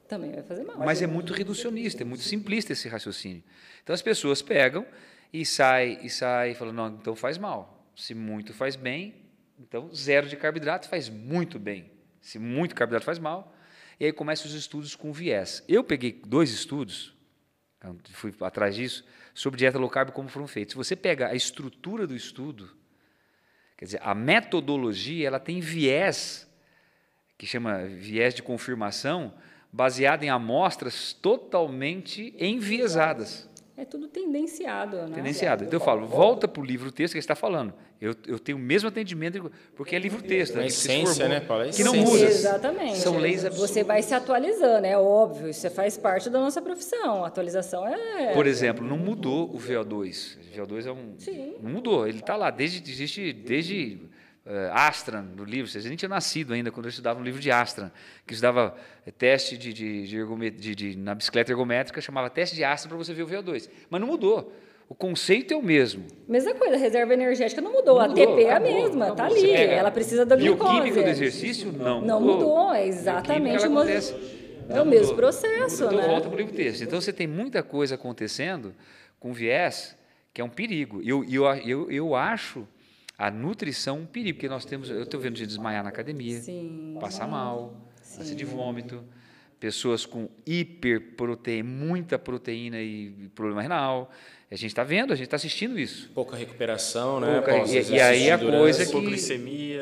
também 0.08 0.32
vai 0.32 0.44
fazer 0.44 0.64
mal. 0.64 0.78
Mas 0.78 1.02
é 1.02 1.08
muito 1.08 1.34
reducionista, 1.34 2.04
é 2.04 2.06
muito 2.06 2.24
simplista 2.24 2.74
esse 2.74 2.88
raciocínio. 2.88 3.44
Então 3.84 3.94
as 3.94 4.02
pessoas 4.02 4.42
pegam 4.42 4.86
e 5.32 5.46
sai 5.46 6.00
e 6.02 6.10
sai 6.10 6.54
falando, 6.54 6.76
não, 6.76 6.88
então 6.88 7.16
faz 7.16 7.38
mal. 7.38 7.92
Se 7.96 8.14
muito 8.14 8.54
faz 8.54 8.76
bem, 8.76 9.16
então 9.60 9.94
zero 9.94 10.28
de 10.28 10.36
carboidrato 10.36 10.88
faz 10.88 11.10
muito 11.10 11.60
bem. 11.60 11.92
Se 12.22 12.40
muito 12.40 12.76
carboidrato 12.76 13.06
faz 13.06 13.20
mal, 13.20 13.56
e 14.00 14.06
aí 14.06 14.12
começam 14.12 14.48
os 14.48 14.54
estudos 14.54 14.96
com 14.96 15.12
viés. 15.12 15.64
Eu 15.68 15.84
peguei 15.84 16.22
dois 16.26 16.52
estudos, 16.52 17.14
fui 18.12 18.34
atrás 18.42 18.76
disso, 18.76 19.04
sobre 19.34 19.58
dieta 19.58 19.78
low 19.78 19.90
carb 19.90 20.12
como 20.12 20.30
foram 20.30 20.48
feitos. 20.48 20.74
Se 20.74 20.78
você 20.78 20.96
pega 20.96 21.28
a 21.28 21.36
estrutura 21.36 22.06
do 22.06 22.16
estudo, 22.16 22.70
quer 23.76 23.86
dizer, 23.86 24.00
a 24.04 24.14
metodologia, 24.14 25.28
ela 25.28 25.40
tem 25.40 25.60
viés 25.60 26.48
que 27.38 27.46
chama 27.46 27.86
viés 27.86 28.34
de 28.34 28.42
confirmação, 28.42 29.34
baseada 29.78 30.26
em 30.26 30.30
amostras 30.30 31.14
totalmente 31.14 32.34
enviesadas. 32.40 33.48
É 33.78 33.86
tudo 33.86 34.08
tendenciado, 34.08 34.98
né? 35.04 35.12
Tendenciado. 35.14 35.64
Então 35.64 35.80
eu 35.80 35.86
falo, 35.86 36.08
volta 36.08 36.48
para 36.48 36.60
o 36.60 36.66
livro 36.66 36.92
texto 36.92 37.14
que 37.14 37.20
está 37.20 37.36
falando. 37.36 37.72
Eu, 38.02 38.16
eu 38.26 38.40
tenho 38.40 38.58
o 38.58 38.62
mesmo 38.62 38.90
atendimento, 38.90 39.52
porque 39.76 39.96
é 39.96 40.00
livro 40.00 40.20
texto. 40.24 40.58
A 40.58 40.66
essência, 40.66 41.30
né, 41.30 41.42
Paulo? 41.42 41.70
Que 41.70 41.84
não 41.84 41.94
muda. 41.94 42.26
Exatamente. 42.26 42.98
São 42.98 43.20
leis 43.20 43.46
absurdas. 43.46 43.70
Você 43.70 43.84
vai 43.84 44.02
se 44.02 44.16
atualizando, 44.16 44.88
é 44.88 44.98
óbvio. 44.98 45.48
Isso 45.48 45.70
faz 45.70 45.96
parte 45.96 46.28
da 46.28 46.40
nossa 46.40 46.60
profissão. 46.60 47.24
A 47.24 47.28
atualização 47.28 47.88
é... 47.88 48.34
Por 48.34 48.48
exemplo, 48.48 48.84
não 48.84 48.98
mudou 48.98 49.48
o 49.54 49.60
VO2. 49.60 50.38
O 50.38 50.58
VO2 50.60 50.88
é 50.88 50.92
um... 50.92 51.14
Sim. 51.20 51.54
Não 51.62 51.70
mudou. 51.70 52.08
Ele 52.08 52.18
está 52.18 52.36
lá 52.36 52.50
desde... 52.50 52.82
Existe 52.92 53.32
desde 53.32 54.07
uh, 54.48 54.74
Astran, 54.74 55.22
no 55.36 55.44
livro, 55.44 55.70
vocês 55.70 55.86
nem 55.86 55.96
tinham 55.96 56.10
nascido 56.10 56.54
ainda 56.54 56.72
quando 56.72 56.86
eu 56.86 56.90
estudava 56.90 57.20
no 57.20 57.26
livro 57.26 57.42
de 57.42 57.52
Astran, 57.52 57.92
que 58.26 58.34
estudava 58.34 58.76
eh, 59.06 59.12
teste 59.12 59.58
de, 59.58 59.74
de, 59.74 60.52
de, 60.52 60.76
de, 60.76 60.98
na 60.98 61.14
bicicleta 61.14 61.52
ergométrica, 61.52 62.00
chamava 62.00 62.30
teste 62.30 62.56
de 62.56 62.64
Astran 62.64 62.90
para 62.90 62.98
você 62.98 63.14
ver 63.14 63.24
o 63.24 63.28
VO2. 63.28 63.70
Mas 63.90 64.02
não 64.02 64.08
mudou. 64.08 64.54
O 64.90 64.96
conceito 64.96 65.54
é 65.54 65.58
o 65.58 65.62
mesmo. 65.62 66.06
Mesma 66.28 66.56
coisa, 66.56 66.76
a 66.76 66.78
reserva 66.78 67.14
energética 67.14 67.62
não 67.62 67.74
mudou. 67.74 67.96
Não 67.96 68.06
a 68.06 68.14
TP 68.14 68.44
é 68.44 68.54
a 68.54 68.60
mesma, 68.60 69.10
está 69.10 69.26
ali. 69.26 69.52
Ela 69.52 69.92
precisa 69.92 70.26
da 70.26 70.38
glicose. 70.38 70.72
Bioquímica 70.72 71.04
do 71.04 71.10
exercício 71.10 71.74
não, 71.74 72.00
não 72.00 72.22
mudou. 72.22 72.38
mudou. 72.38 72.74
É 72.74 72.88
exatamente 72.88 73.68
o 73.68 73.72
mesmo. 73.72 74.18
É 74.70 74.82
o 74.82 74.86
mesmo 74.86 75.16
processo, 75.16 75.86
então, 75.86 75.98
né? 75.98 76.08
volta 76.08 76.28
para 76.28 76.36
o 76.36 76.38
livro 76.38 76.54
texto. 76.54 76.82
Então 76.84 77.00
você 77.00 77.14
tem 77.14 77.26
muita 77.28 77.64
coisa 77.64 77.96
acontecendo 77.96 78.74
com 79.20 79.32
viés 79.32 79.98
que 80.34 80.42
é 80.42 80.44
um 80.44 80.50
perigo. 80.50 81.02
Eu, 81.04 81.24
eu, 81.24 81.46
eu, 81.66 81.92
eu 81.92 82.16
acho 82.16 82.68
a 83.18 83.32
nutrição 83.32 84.00
um 84.00 84.06
perigo, 84.06 84.38
porque 84.38 84.48
nós 84.48 84.64
temos, 84.64 84.90
eu 84.90 85.04
estou 85.04 85.20
vendo 85.20 85.38
gente 85.38 85.48
desmaiar 85.48 85.84
na 85.84 85.90
academia, 85.90 86.40
Sim. 86.40 86.98
passar 87.02 87.28
mal, 87.28 87.76
ânsia 88.20 88.36
de 88.36 88.46
vômito, 88.46 89.04
pessoas 89.60 90.06
com 90.06 90.30
hiperproteína, 90.46 91.68
muita 91.68 92.20
proteína 92.20 92.80
e 92.80 93.30
problema 93.34 93.62
renal. 93.62 94.12
A 94.52 94.56
gente 94.56 94.68
está 94.68 94.84
vendo, 94.84 95.12
a 95.12 95.16
gente 95.16 95.26
está 95.26 95.36
assistindo 95.36 95.80
isso. 95.80 96.12
Pouca 96.14 96.38
recuperação, 96.38 97.20
né? 97.20 97.42
Pouca, 97.42 97.58
e, 97.68 97.92
e, 97.92 98.00
aí 98.00 98.30
a 98.30 98.38
coisa 98.38 98.86
que 98.86 98.92
hipoglicemia 98.92 99.82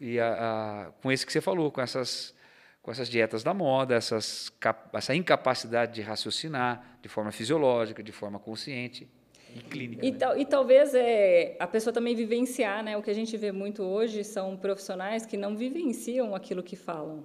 e, 0.00 0.12
e 0.12 0.20
a, 0.20 0.32
a, 0.32 0.92
com 1.02 1.12
esse 1.12 1.26
que 1.26 1.32
você 1.32 1.40
falou, 1.40 1.70
com 1.70 1.80
essas 1.80 2.36
com 2.80 2.92
essas 2.92 3.10
dietas 3.10 3.42
da 3.42 3.52
moda, 3.52 3.94
essas, 3.94 4.50
essa 4.94 5.14
incapacidade 5.14 5.92
de 5.92 6.00
raciocinar 6.00 6.98
de 7.02 7.08
forma 7.08 7.30
fisiológica, 7.30 8.02
de 8.02 8.12
forma 8.12 8.38
consciente 8.38 9.06
e 9.54 9.60
clínica. 9.60 10.06
E, 10.06 10.10
né? 10.12 10.18
tal, 10.18 10.38
e 10.38 10.44
talvez 10.44 10.94
é, 10.94 11.56
a 11.58 11.66
pessoa 11.66 11.92
também 11.92 12.14
vivenciar, 12.14 12.82
né? 12.82 12.96
O 12.96 13.02
que 13.02 13.10
a 13.10 13.14
gente 13.14 13.36
vê 13.36 13.52
muito 13.52 13.82
hoje 13.82 14.24
são 14.24 14.56
profissionais 14.56 15.24
que 15.26 15.36
não 15.36 15.56
vivenciam 15.56 16.34
aquilo 16.34 16.62
que 16.62 16.76
falam. 16.76 17.24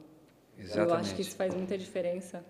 Exatamente. 0.58 0.90
Eu 0.90 0.96
acho 0.96 1.16
que 1.16 1.22
isso 1.22 1.36
faz 1.36 1.54
muita 1.54 1.78
diferença. 1.78 2.44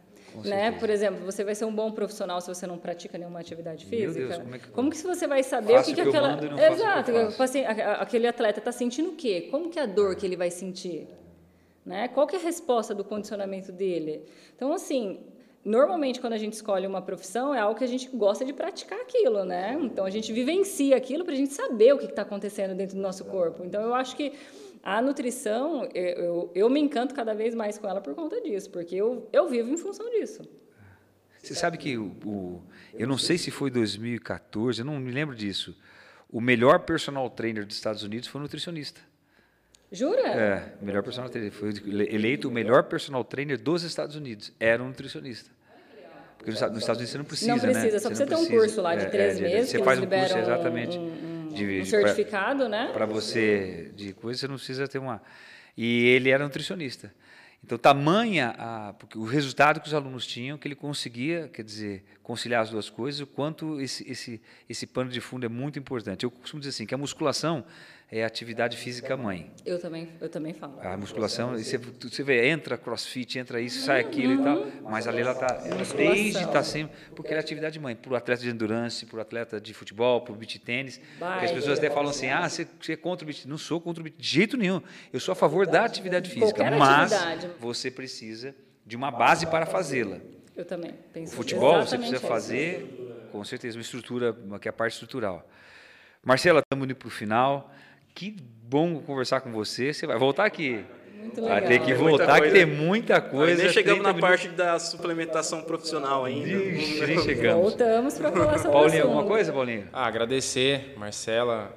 né? 0.43 0.71
Por 0.71 0.89
exemplo, 0.89 1.25
você 1.25 1.43
vai 1.43 1.55
ser 1.55 1.65
um 1.65 1.73
bom 1.73 1.91
profissional 1.91 2.41
se 2.41 2.47
você 2.47 2.65
não 2.65 2.77
pratica 2.77 3.17
nenhuma 3.17 3.39
atividade 3.39 3.85
física. 3.85 4.19
Meu 4.19 4.27
Deus, 4.27 4.37
como, 4.37 4.55
é 4.55 4.59
que... 4.59 4.67
como 4.69 4.89
que 4.89 4.97
você 4.97 5.27
vai 5.27 5.43
saber 5.43 5.79
o 5.79 5.83
que, 5.83 5.93
que, 5.93 6.01
que 6.01 6.01
aquela. 6.01 6.39
Exato, 6.71 7.11
assim, 7.41 7.63
aquele 7.65 8.27
atleta 8.27 8.59
está 8.59 8.71
sentindo 8.71 9.09
o 9.11 9.15
quê? 9.15 9.47
Como 9.51 9.69
que 9.69 9.79
é 9.79 9.83
a 9.83 9.85
dor 9.85 10.15
que 10.15 10.25
ele 10.25 10.35
vai 10.35 10.51
sentir? 10.51 11.07
Né? 11.85 12.07
Qual 12.07 12.25
que 12.25 12.35
é 12.35 12.39
a 12.39 12.41
resposta 12.41 12.95
do 12.95 13.03
condicionamento 13.03 13.71
dele? 13.71 14.23
Então, 14.55 14.71
assim, 14.71 15.19
normalmente 15.63 16.19
quando 16.19 16.33
a 16.33 16.37
gente 16.37 16.53
escolhe 16.53 16.85
uma 16.85 17.01
profissão 17.01 17.53
é 17.53 17.59
algo 17.59 17.77
que 17.77 17.83
a 17.83 17.87
gente 17.87 18.09
gosta 18.09 18.43
de 18.43 18.53
praticar 18.53 18.99
aquilo, 18.99 19.45
né? 19.45 19.77
Então 19.81 20.05
a 20.05 20.09
gente 20.09 20.31
vivencia 20.33 20.95
aquilo 20.95 21.23
para 21.23 21.33
a 21.33 21.37
gente 21.37 21.53
saber 21.53 21.93
o 21.93 21.97
que 21.97 22.05
está 22.05 22.23
acontecendo 22.23 22.75
dentro 22.75 22.95
do 22.95 23.01
nosso 23.01 23.23
corpo. 23.25 23.63
Então 23.63 23.81
eu 23.81 23.93
acho 23.93 24.15
que 24.15 24.33
a 24.83 25.01
nutrição 25.01 25.85
eu, 25.93 26.03
eu, 26.03 26.51
eu, 26.53 26.69
me 26.69 26.79
encanto 26.79 27.15
cada 27.15 27.33
vez 27.33 27.55
mais 27.55 27.77
com 27.77 27.87
ela 27.87 28.01
por 28.01 28.13
conta 28.13 28.41
disso, 28.41 28.69
porque 28.69 28.95
eu, 28.95 29.29
eu 29.31 29.47
vivo 29.47 29.71
em 29.71 29.77
função 29.77 30.09
disso. 30.09 30.47
Você 31.41 31.55
sabe 31.55 31.77
que 31.77 31.97
o, 31.97 32.11
o 32.25 32.61
eu 32.93 33.07
não 33.07 33.17
sei 33.17 33.37
se 33.37 33.51
foi 33.51 33.69
2014, 33.69 34.81
eu 34.81 34.85
não 34.85 34.99
me 34.99 35.11
lembro 35.11 35.35
disso. 35.35 35.75
O 36.29 36.41
melhor 36.41 36.79
personal 36.79 37.29
trainer 37.29 37.65
dos 37.65 37.75
Estados 37.75 38.03
Unidos 38.03 38.27
foi 38.27 38.39
um 38.39 38.43
nutricionista. 38.43 38.99
Jura? 39.93 40.27
É, 40.27 40.73
melhor 40.81 41.03
personal 41.03 41.29
trainer. 41.29 41.51
Foi 41.51 41.69
eleito 42.09 42.49
o 42.49 42.51
melhor 42.51 42.83
personal 42.83 43.23
trainer 43.23 43.59
dos 43.59 43.83
Estados 43.83 44.15
Unidos. 44.15 44.51
Era 44.59 44.81
um 44.81 44.87
nutricionista. 44.87 45.51
Porque 46.35 46.49
nos 46.49 46.59
Estados 46.59 46.97
Unidos 46.97 47.09
você 47.09 47.17
não 47.17 47.25
precisa, 47.25 47.51
Não 47.51 47.59
precisa, 47.59 47.85
né? 47.85 47.99
só 47.99 48.09
você 48.09 48.25
precisa 48.25 48.25
ter 48.25 48.35
um 48.35 48.57
curso 48.59 48.81
lá 48.81 48.95
de 48.95 49.05
é, 49.05 49.09
três 49.09 49.39
é, 49.39 49.41
meses. 49.43 49.69
Você 49.69 49.83
faz 49.83 49.99
um 49.99 50.07
curso, 50.07 50.37
exatamente. 50.37 50.97
Um, 50.97 51.45
um, 51.45 51.47
de, 51.53 51.81
um 51.81 51.85
certificado, 51.85 52.59
pra, 52.61 52.69
né? 52.69 52.89
Para 52.91 53.05
você, 53.05 53.91
de 53.95 54.13
coisa, 54.13 54.41
você 54.41 54.47
não 54.47 54.55
precisa 54.55 54.87
ter 54.87 54.97
uma. 54.97 55.21
E 55.77 56.07
ele 56.07 56.31
era 56.31 56.43
nutricionista. 56.43 57.13
Então, 57.63 57.77
tamanha 57.77 58.53
a, 58.57 58.93
porque 58.93 59.17
o 59.17 59.23
resultado 59.23 59.79
que 59.79 59.87
os 59.87 59.93
alunos 59.93 60.27
tinham, 60.27 60.57
que 60.57 60.67
ele 60.67 60.75
conseguia, 60.75 61.47
quer 61.47 61.63
dizer, 61.63 62.03
conciliar 62.21 62.61
as 62.61 62.69
duas 62.69 62.89
coisas, 62.89 63.21
o 63.21 63.27
quanto 63.27 63.79
esse, 63.79 64.09
esse, 64.11 64.41
esse 64.67 64.85
pano 64.85 65.09
de 65.09 65.21
fundo 65.21 65.45
é 65.45 65.49
muito 65.49 65.79
importante. 65.79 66.25
Eu 66.25 66.31
costumo 66.31 66.59
dizer 66.59 66.71
assim, 66.71 66.85
que 66.85 66.93
a 66.93 66.97
musculação 66.97 67.63
é 68.19 68.23
atividade 68.23 68.77
física 68.77 69.17
mãe. 69.17 69.51
Eu 69.65 69.79
também, 69.79 70.07
eu 70.21 70.29
também 70.29 70.53
falo. 70.53 70.79
A 70.81 70.95
musculação, 70.95 71.57
você, 71.57 71.77
você 71.77 72.23
vê, 72.23 72.47
entra 72.47 72.77
crossfit, 72.77 73.39
entra 73.39 73.59
isso, 73.59 73.83
sai 73.85 74.01
aquilo 74.01 74.33
e 74.39 74.43
tal, 74.43 74.67
mas 74.83 75.07
ali 75.07 75.21
ela 75.21 75.31
está, 75.31 75.47
desde 75.95 76.43
está 76.43 76.63
sempre, 76.63 76.95
porque 77.15 77.33
é 77.33 77.39
atividade 77.39 77.79
mãe, 77.79 77.95
para 77.95 78.13
o 78.13 78.15
atleta 78.15 78.43
de 78.43 78.49
endurance, 78.49 79.03
para 79.07 79.17
o 79.17 79.21
atleta 79.21 79.59
de 79.59 79.73
futebol, 79.73 80.21
para 80.21 80.31
o 80.31 80.35
beach 80.35 80.59
tênis, 80.59 81.01
porque 81.17 81.45
as 81.45 81.51
pessoas 81.51 81.79
até 81.79 81.89
falam 81.89 82.11
assim, 82.11 82.29
ah, 82.29 82.47
você, 82.47 82.67
você 82.79 82.93
é 82.93 82.97
contra 82.97 83.23
o 83.23 83.27
beach 83.27 83.47
Não 83.47 83.57
sou 83.57 83.81
contra 83.81 84.01
o 84.01 84.03
beach 84.03 84.15
de 84.17 84.27
jeito 84.27 84.57
nenhum, 84.57 84.79
eu 85.11 85.19
sou 85.19 85.31
a 85.31 85.35
favor 85.35 85.65
da 85.65 85.83
atividade 85.83 86.29
física, 86.29 86.69
mas 86.69 87.11
você 87.59 87.89
precisa 87.89 88.53
de 88.85 88.95
uma 88.95 89.09
base 89.09 89.47
para 89.47 89.65
fazê-la. 89.65 90.19
Eu 90.55 90.65
também 90.65 90.93
penso 91.11 91.33
O 91.33 91.35
futebol 91.35 91.83
você 91.83 91.97
precisa 91.97 92.19
fazer 92.19 92.87
com 93.31 93.43
certeza, 93.43 93.75
uma 93.75 93.81
estrutura, 93.81 94.37
que 94.61 94.67
é 94.67 94.69
a 94.69 94.73
parte 94.73 94.93
estrutural. 94.93 95.49
Marcela, 96.23 96.59
estamos 96.59 96.85
indo 96.85 96.95
para 96.95 97.07
o 97.07 97.11
final. 97.11 97.73
Que 98.13 98.35
bom 98.63 98.99
conversar 99.01 99.41
com 99.41 99.51
você. 99.51 99.93
Você 99.93 100.05
vai 100.07 100.17
voltar 100.17 100.45
aqui. 100.45 100.83
Muito 101.15 101.41
Vai 101.41 101.61
legal. 101.61 101.69
ter 101.69 101.79
que 101.79 101.93
voltar, 101.93 102.41
que 102.41 102.51
tem 102.51 102.65
muita 102.65 103.17
Nós 103.19 103.31
coisa. 103.31 103.63
nem 103.63 103.71
chegamos 103.71 104.01
30 104.01 104.03
na 104.03 104.13
minutos. 104.13 104.29
parte 104.29 104.47
da 104.49 104.77
suplementação 104.77 105.61
profissional 105.61 106.25
ainda. 106.25 106.49
Ixi, 106.49 107.05
nem 107.05 107.21
chegamos. 107.21 107.61
Voltamos 107.61 108.17
para 108.17 108.31
falar 108.31 108.57
sobre 108.57 108.69
o 108.69 108.71
Paulinho, 108.73 109.03
alguma 109.03 109.23
coisa, 109.23 109.53
Paulinho? 109.53 109.87
Ah, 109.93 110.05
agradecer, 110.05 110.93
Marcela. 110.97 111.73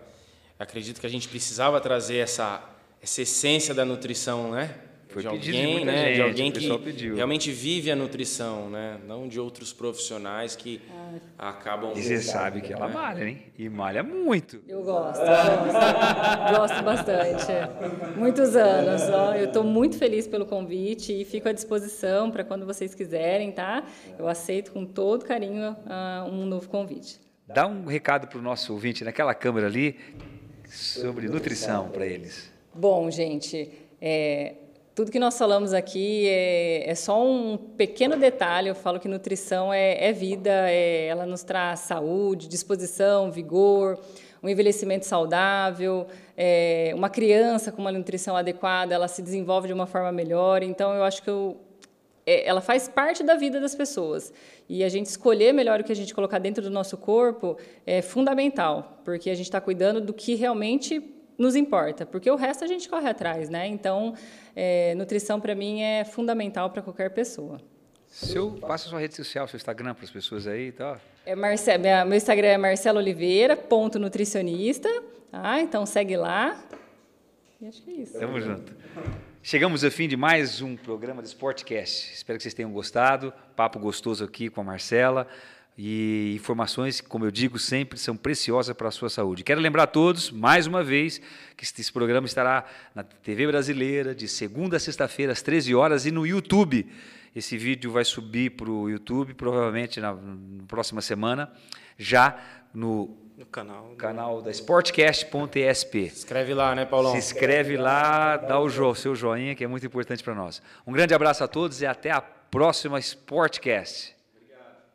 Acredito 0.59 1.01
que 1.01 1.07
a 1.07 1.11
gente 1.11 1.29
precisava 1.29 1.81
trazer 1.81 2.17
essa, 2.17 2.61
essa 3.01 3.23
essência 3.23 3.73
da 3.73 3.85
nutrição, 3.85 4.51
né? 4.51 4.75
Foi 5.17 5.23
de 5.23 5.31
pedido 5.31 5.53
de 5.53 5.59
alguém, 5.63 5.75
muita 5.77 5.93
né? 5.93 6.05
gente, 6.05 6.15
de 6.15 6.23
alguém 6.23 6.53
que 6.53 6.61
pessoal 6.61 6.79
pediu. 6.79 7.17
realmente 7.17 7.51
vive 7.51 7.91
a 7.91 7.97
nutrição, 7.97 8.69
né? 8.69 8.99
Não 9.07 9.27
de 9.27 9.41
outros 9.41 9.73
profissionais 9.73 10.55
que 10.55 10.83
acabam. 11.39 11.93
E 11.97 12.03
você 12.03 12.21
sabe 12.21 12.61
que 12.61 12.71
ela 12.71 12.87
malha, 12.87 13.27
hein? 13.27 13.45
E 13.59 13.67
malha 13.67 14.03
muito. 14.03 14.61
Eu 14.69 14.83
gosto, 14.83 15.23
gosto, 15.25 16.59
gosto 16.59 16.83
bastante. 16.83 17.47
Muitos 18.15 18.55
anos, 18.55 19.09
ó. 19.09 19.35
Eu 19.35 19.47
estou 19.47 19.65
muito 19.65 19.97
feliz 19.97 20.27
pelo 20.27 20.45
convite 20.45 21.19
e 21.19 21.25
fico 21.25 21.49
à 21.49 21.53
disposição 21.53 22.31
para 22.31 22.45
quando 22.45 22.67
vocês 22.67 22.95
quiserem, 22.95 23.53
tá? 23.53 23.85
Eu 24.19 24.29
aceito 24.29 24.71
com 24.71 24.85
todo 24.85 25.25
carinho 25.25 25.75
ah, 25.87 26.27
um 26.31 26.45
novo 26.45 26.69
convite. 26.69 27.19
Dá 27.49 27.67
um 27.67 27.87
recado 27.87 28.27
para 28.29 28.39
o 28.39 28.43
nosso 28.43 28.71
ouvinte 28.71 29.03
naquela 29.03 29.33
câmera 29.33 29.67
ali 29.67 29.97
sobre 30.69 31.27
nutrição 31.27 31.89
para 31.89 32.05
eles. 32.07 32.53
Bom, 32.75 33.11
gente, 33.11 33.71
é, 33.99 34.57
tudo 34.97 35.13
que 35.13 35.19
nós 35.19 35.37
falamos 35.37 35.75
aqui 35.75 36.27
é, 36.27 36.91
é 36.91 36.95
só 36.95 37.23
um 37.23 37.59
pequeno 37.59 38.17
detalhe. 38.17 38.69
Eu 38.69 38.75
falo 38.75 38.99
que 38.99 39.07
nutrição 39.07 39.71
é, 39.71 40.03
é 40.03 40.11
vida, 40.11 40.51
é- 40.71 41.09
ela 41.09 41.27
nos 41.27 41.43
traz 41.43 41.81
saúde, 41.81 42.49
disposição, 42.49 43.31
vigor, 43.31 44.01
um 44.43 44.49
envelhecimento 44.49 45.05
saudável. 45.05 46.07
é, 46.35 46.93
uma 46.95 47.11
criança 47.11 47.71
com 47.71 47.83
uma 47.83 47.93
nutrição 47.93 48.37
adequada, 48.37 48.95
ela 48.95 49.07
se 49.07 49.21
desenvolve 49.21 49.67
de 49.69 49.75
uma 49.75 49.87
forma 49.87 50.11
melhor. 50.11 50.63
Então, 50.63 50.95
eu 50.95 51.05
acho 51.05 51.23
que 51.23 51.29
eu, 51.29 51.59
é, 52.25 52.47
ela 52.49 52.63
faz 52.63 52.89
parte 52.89 53.23
da 53.23 53.35
vida 53.35 53.61
das 53.61 53.75
pessoas. 53.75 54.33
E 54.67 54.83
a 54.83 54.89
gente 54.89 55.07
escolher 55.07 55.53
melhor 55.53 55.81
o 55.81 55.85
que 55.85 55.93
a 55.93 55.97
gente 55.97 56.15
colocar 56.15 56.39
dentro 56.39 56.63
do 56.63 56.71
nosso 56.71 56.97
corpo 56.97 57.59
é 57.87 58.01
fundamental, 58.01 59.01
porque 59.05 59.29
a 59.29 59.35
gente 59.35 59.47
está 59.47 59.61
cuidando 59.61 60.01
do 60.01 60.15
que 60.15 60.35
realmente 60.35 61.03
nos 61.39 61.55
importa, 61.55 62.07
porque 62.07 62.31
o 62.31 62.37
resto 62.37 62.65
a 62.65 62.67
gente 62.67 62.89
corre 62.89 63.09
atrás, 63.09 63.49
né? 63.49 63.67
Então, 63.67 64.15
é, 64.57 64.95
nutrição 64.97 65.39
para 65.41 65.55
mim 65.55 65.83
é 65.83 66.05
fundamental 66.05 66.71
para 66.71 66.81
qualquer 66.83 67.11
pessoa. 67.11 67.61
Seu, 68.09 68.53
passa 68.53 68.89
sua 68.89 68.99
rede 69.01 69.15
social, 69.15 69.47
seu 69.47 69.57
Instagram 69.59 69.93
para 69.95 70.05
as 70.05 70.11
pessoas 70.11 70.47
aí 70.47 70.69
e 70.69 70.73
tal. 70.73 70.99
É 71.27 71.35
Marce- 71.35 71.77
minha- 71.77 72.05
meu 72.05 72.17
Instagram 72.17 72.49
é 72.49 72.57
Marcelo 72.57 72.99
Oliveira, 72.99 73.55
ponto 73.57 73.99
nutricionista. 73.99 74.89
Tá? 75.31 75.61
Então 75.61 75.85
segue 75.85 76.17
lá. 76.17 76.59
E 77.61 77.67
acho 77.67 77.83
que 77.83 77.91
é 77.91 77.95
isso. 77.95 78.19
Tamo 78.19 78.41
junto. 78.41 78.75
Chegamos 79.43 79.85
ao 79.85 79.91
fim 79.91 80.09
de 80.09 80.17
mais 80.17 80.61
um 80.63 80.77
programa 80.77 81.21
do 81.21 81.27
Sportcast. 81.29 82.13
Espero 82.15 82.39
que 82.39 82.43
vocês 82.43 82.55
tenham 82.55 82.73
gostado. 82.73 83.33
Papo 83.55 83.79
gostoso 83.79 84.25
aqui 84.25 84.49
com 84.49 84.61
a 84.61 84.65
Marcela. 84.65 85.27
E 85.79 86.33
informações, 86.35 87.03
como 87.03 87.27
eu 87.27 87.31
digo 87.31 87.59
sempre, 87.59 87.99
são 87.99 88.17
preciosas 88.17 88.75
para 88.75 88.89
a 88.89 88.91
sua 88.91 89.11
saúde. 89.11 89.45
Quero 89.45 89.61
lembrar 89.61 89.83
a 89.83 89.87
todos, 89.87 90.31
mais 90.31 90.67
uma 90.67 90.83
vez, 90.83 91.21
que 91.55 91.65
esse 91.65 91.93
programa 91.93 92.27
estará 92.27 92.65
na 92.95 93.03
TV 93.03 93.47
brasileira 93.47 94.15
de 94.15 94.27
segunda 94.27 94.79
a 94.79 94.81
sexta-feira, 94.81 95.33
às 95.33 95.43
13 95.43 95.75
horas, 95.75 96.07
e 96.07 96.11
no 96.11 96.27
YouTube. 96.27 96.91
Esse 97.35 97.59
vídeo 97.59 97.91
vai 97.93 98.07
subir 98.07 98.53
para 98.53 98.71
o 98.71 98.89
YouTube, 98.89 99.35
provavelmente 99.35 100.01
na, 100.01 100.15
na 100.15 100.65
próxima 100.67 101.03
semana, 101.03 101.53
já 101.99 102.39
no 102.73 103.15
No 103.37 103.45
canal. 103.45 103.95
canal 103.99 104.41
da 104.41 104.51
sportcast.esp. 104.51 105.95
Escreve 106.07 106.55
lá, 106.55 106.75
né, 106.75 106.87
Paulão? 106.87 107.13
Se 107.13 107.19
inscreve 107.19 107.77
lá, 107.77 108.39
dá 108.39 108.59
o 108.59 108.71
jo- 108.71 108.95
seu 108.95 109.15
joinha, 109.15 109.55
que 109.55 109.63
é 109.63 109.67
muito 109.67 109.85
importante 109.85 110.25
para 110.25 110.35
nós. 110.35 110.63
Um 110.87 110.93
grande 110.93 111.13
abraço 111.13 111.45
a 111.45 111.49
todos 111.49 111.83
e 111.83 111.87
até 111.87 112.11
a 112.11 112.23
próxima 112.23 112.99
Sportcast. 112.99 114.17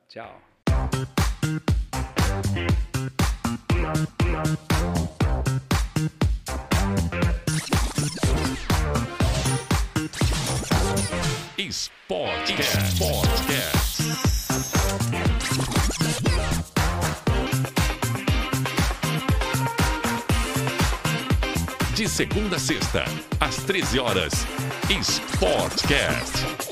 Tchau. 0.10 0.51
Sportcast. 11.72 12.98
Sportcast. 12.98 14.02
De 21.96 22.10
segunda 22.10 22.58
a 22.58 22.60
sexta, 22.60 23.06
às 23.40 23.56
13 23.64 24.00
horas. 24.00 24.34
Sportcast. 25.02 26.71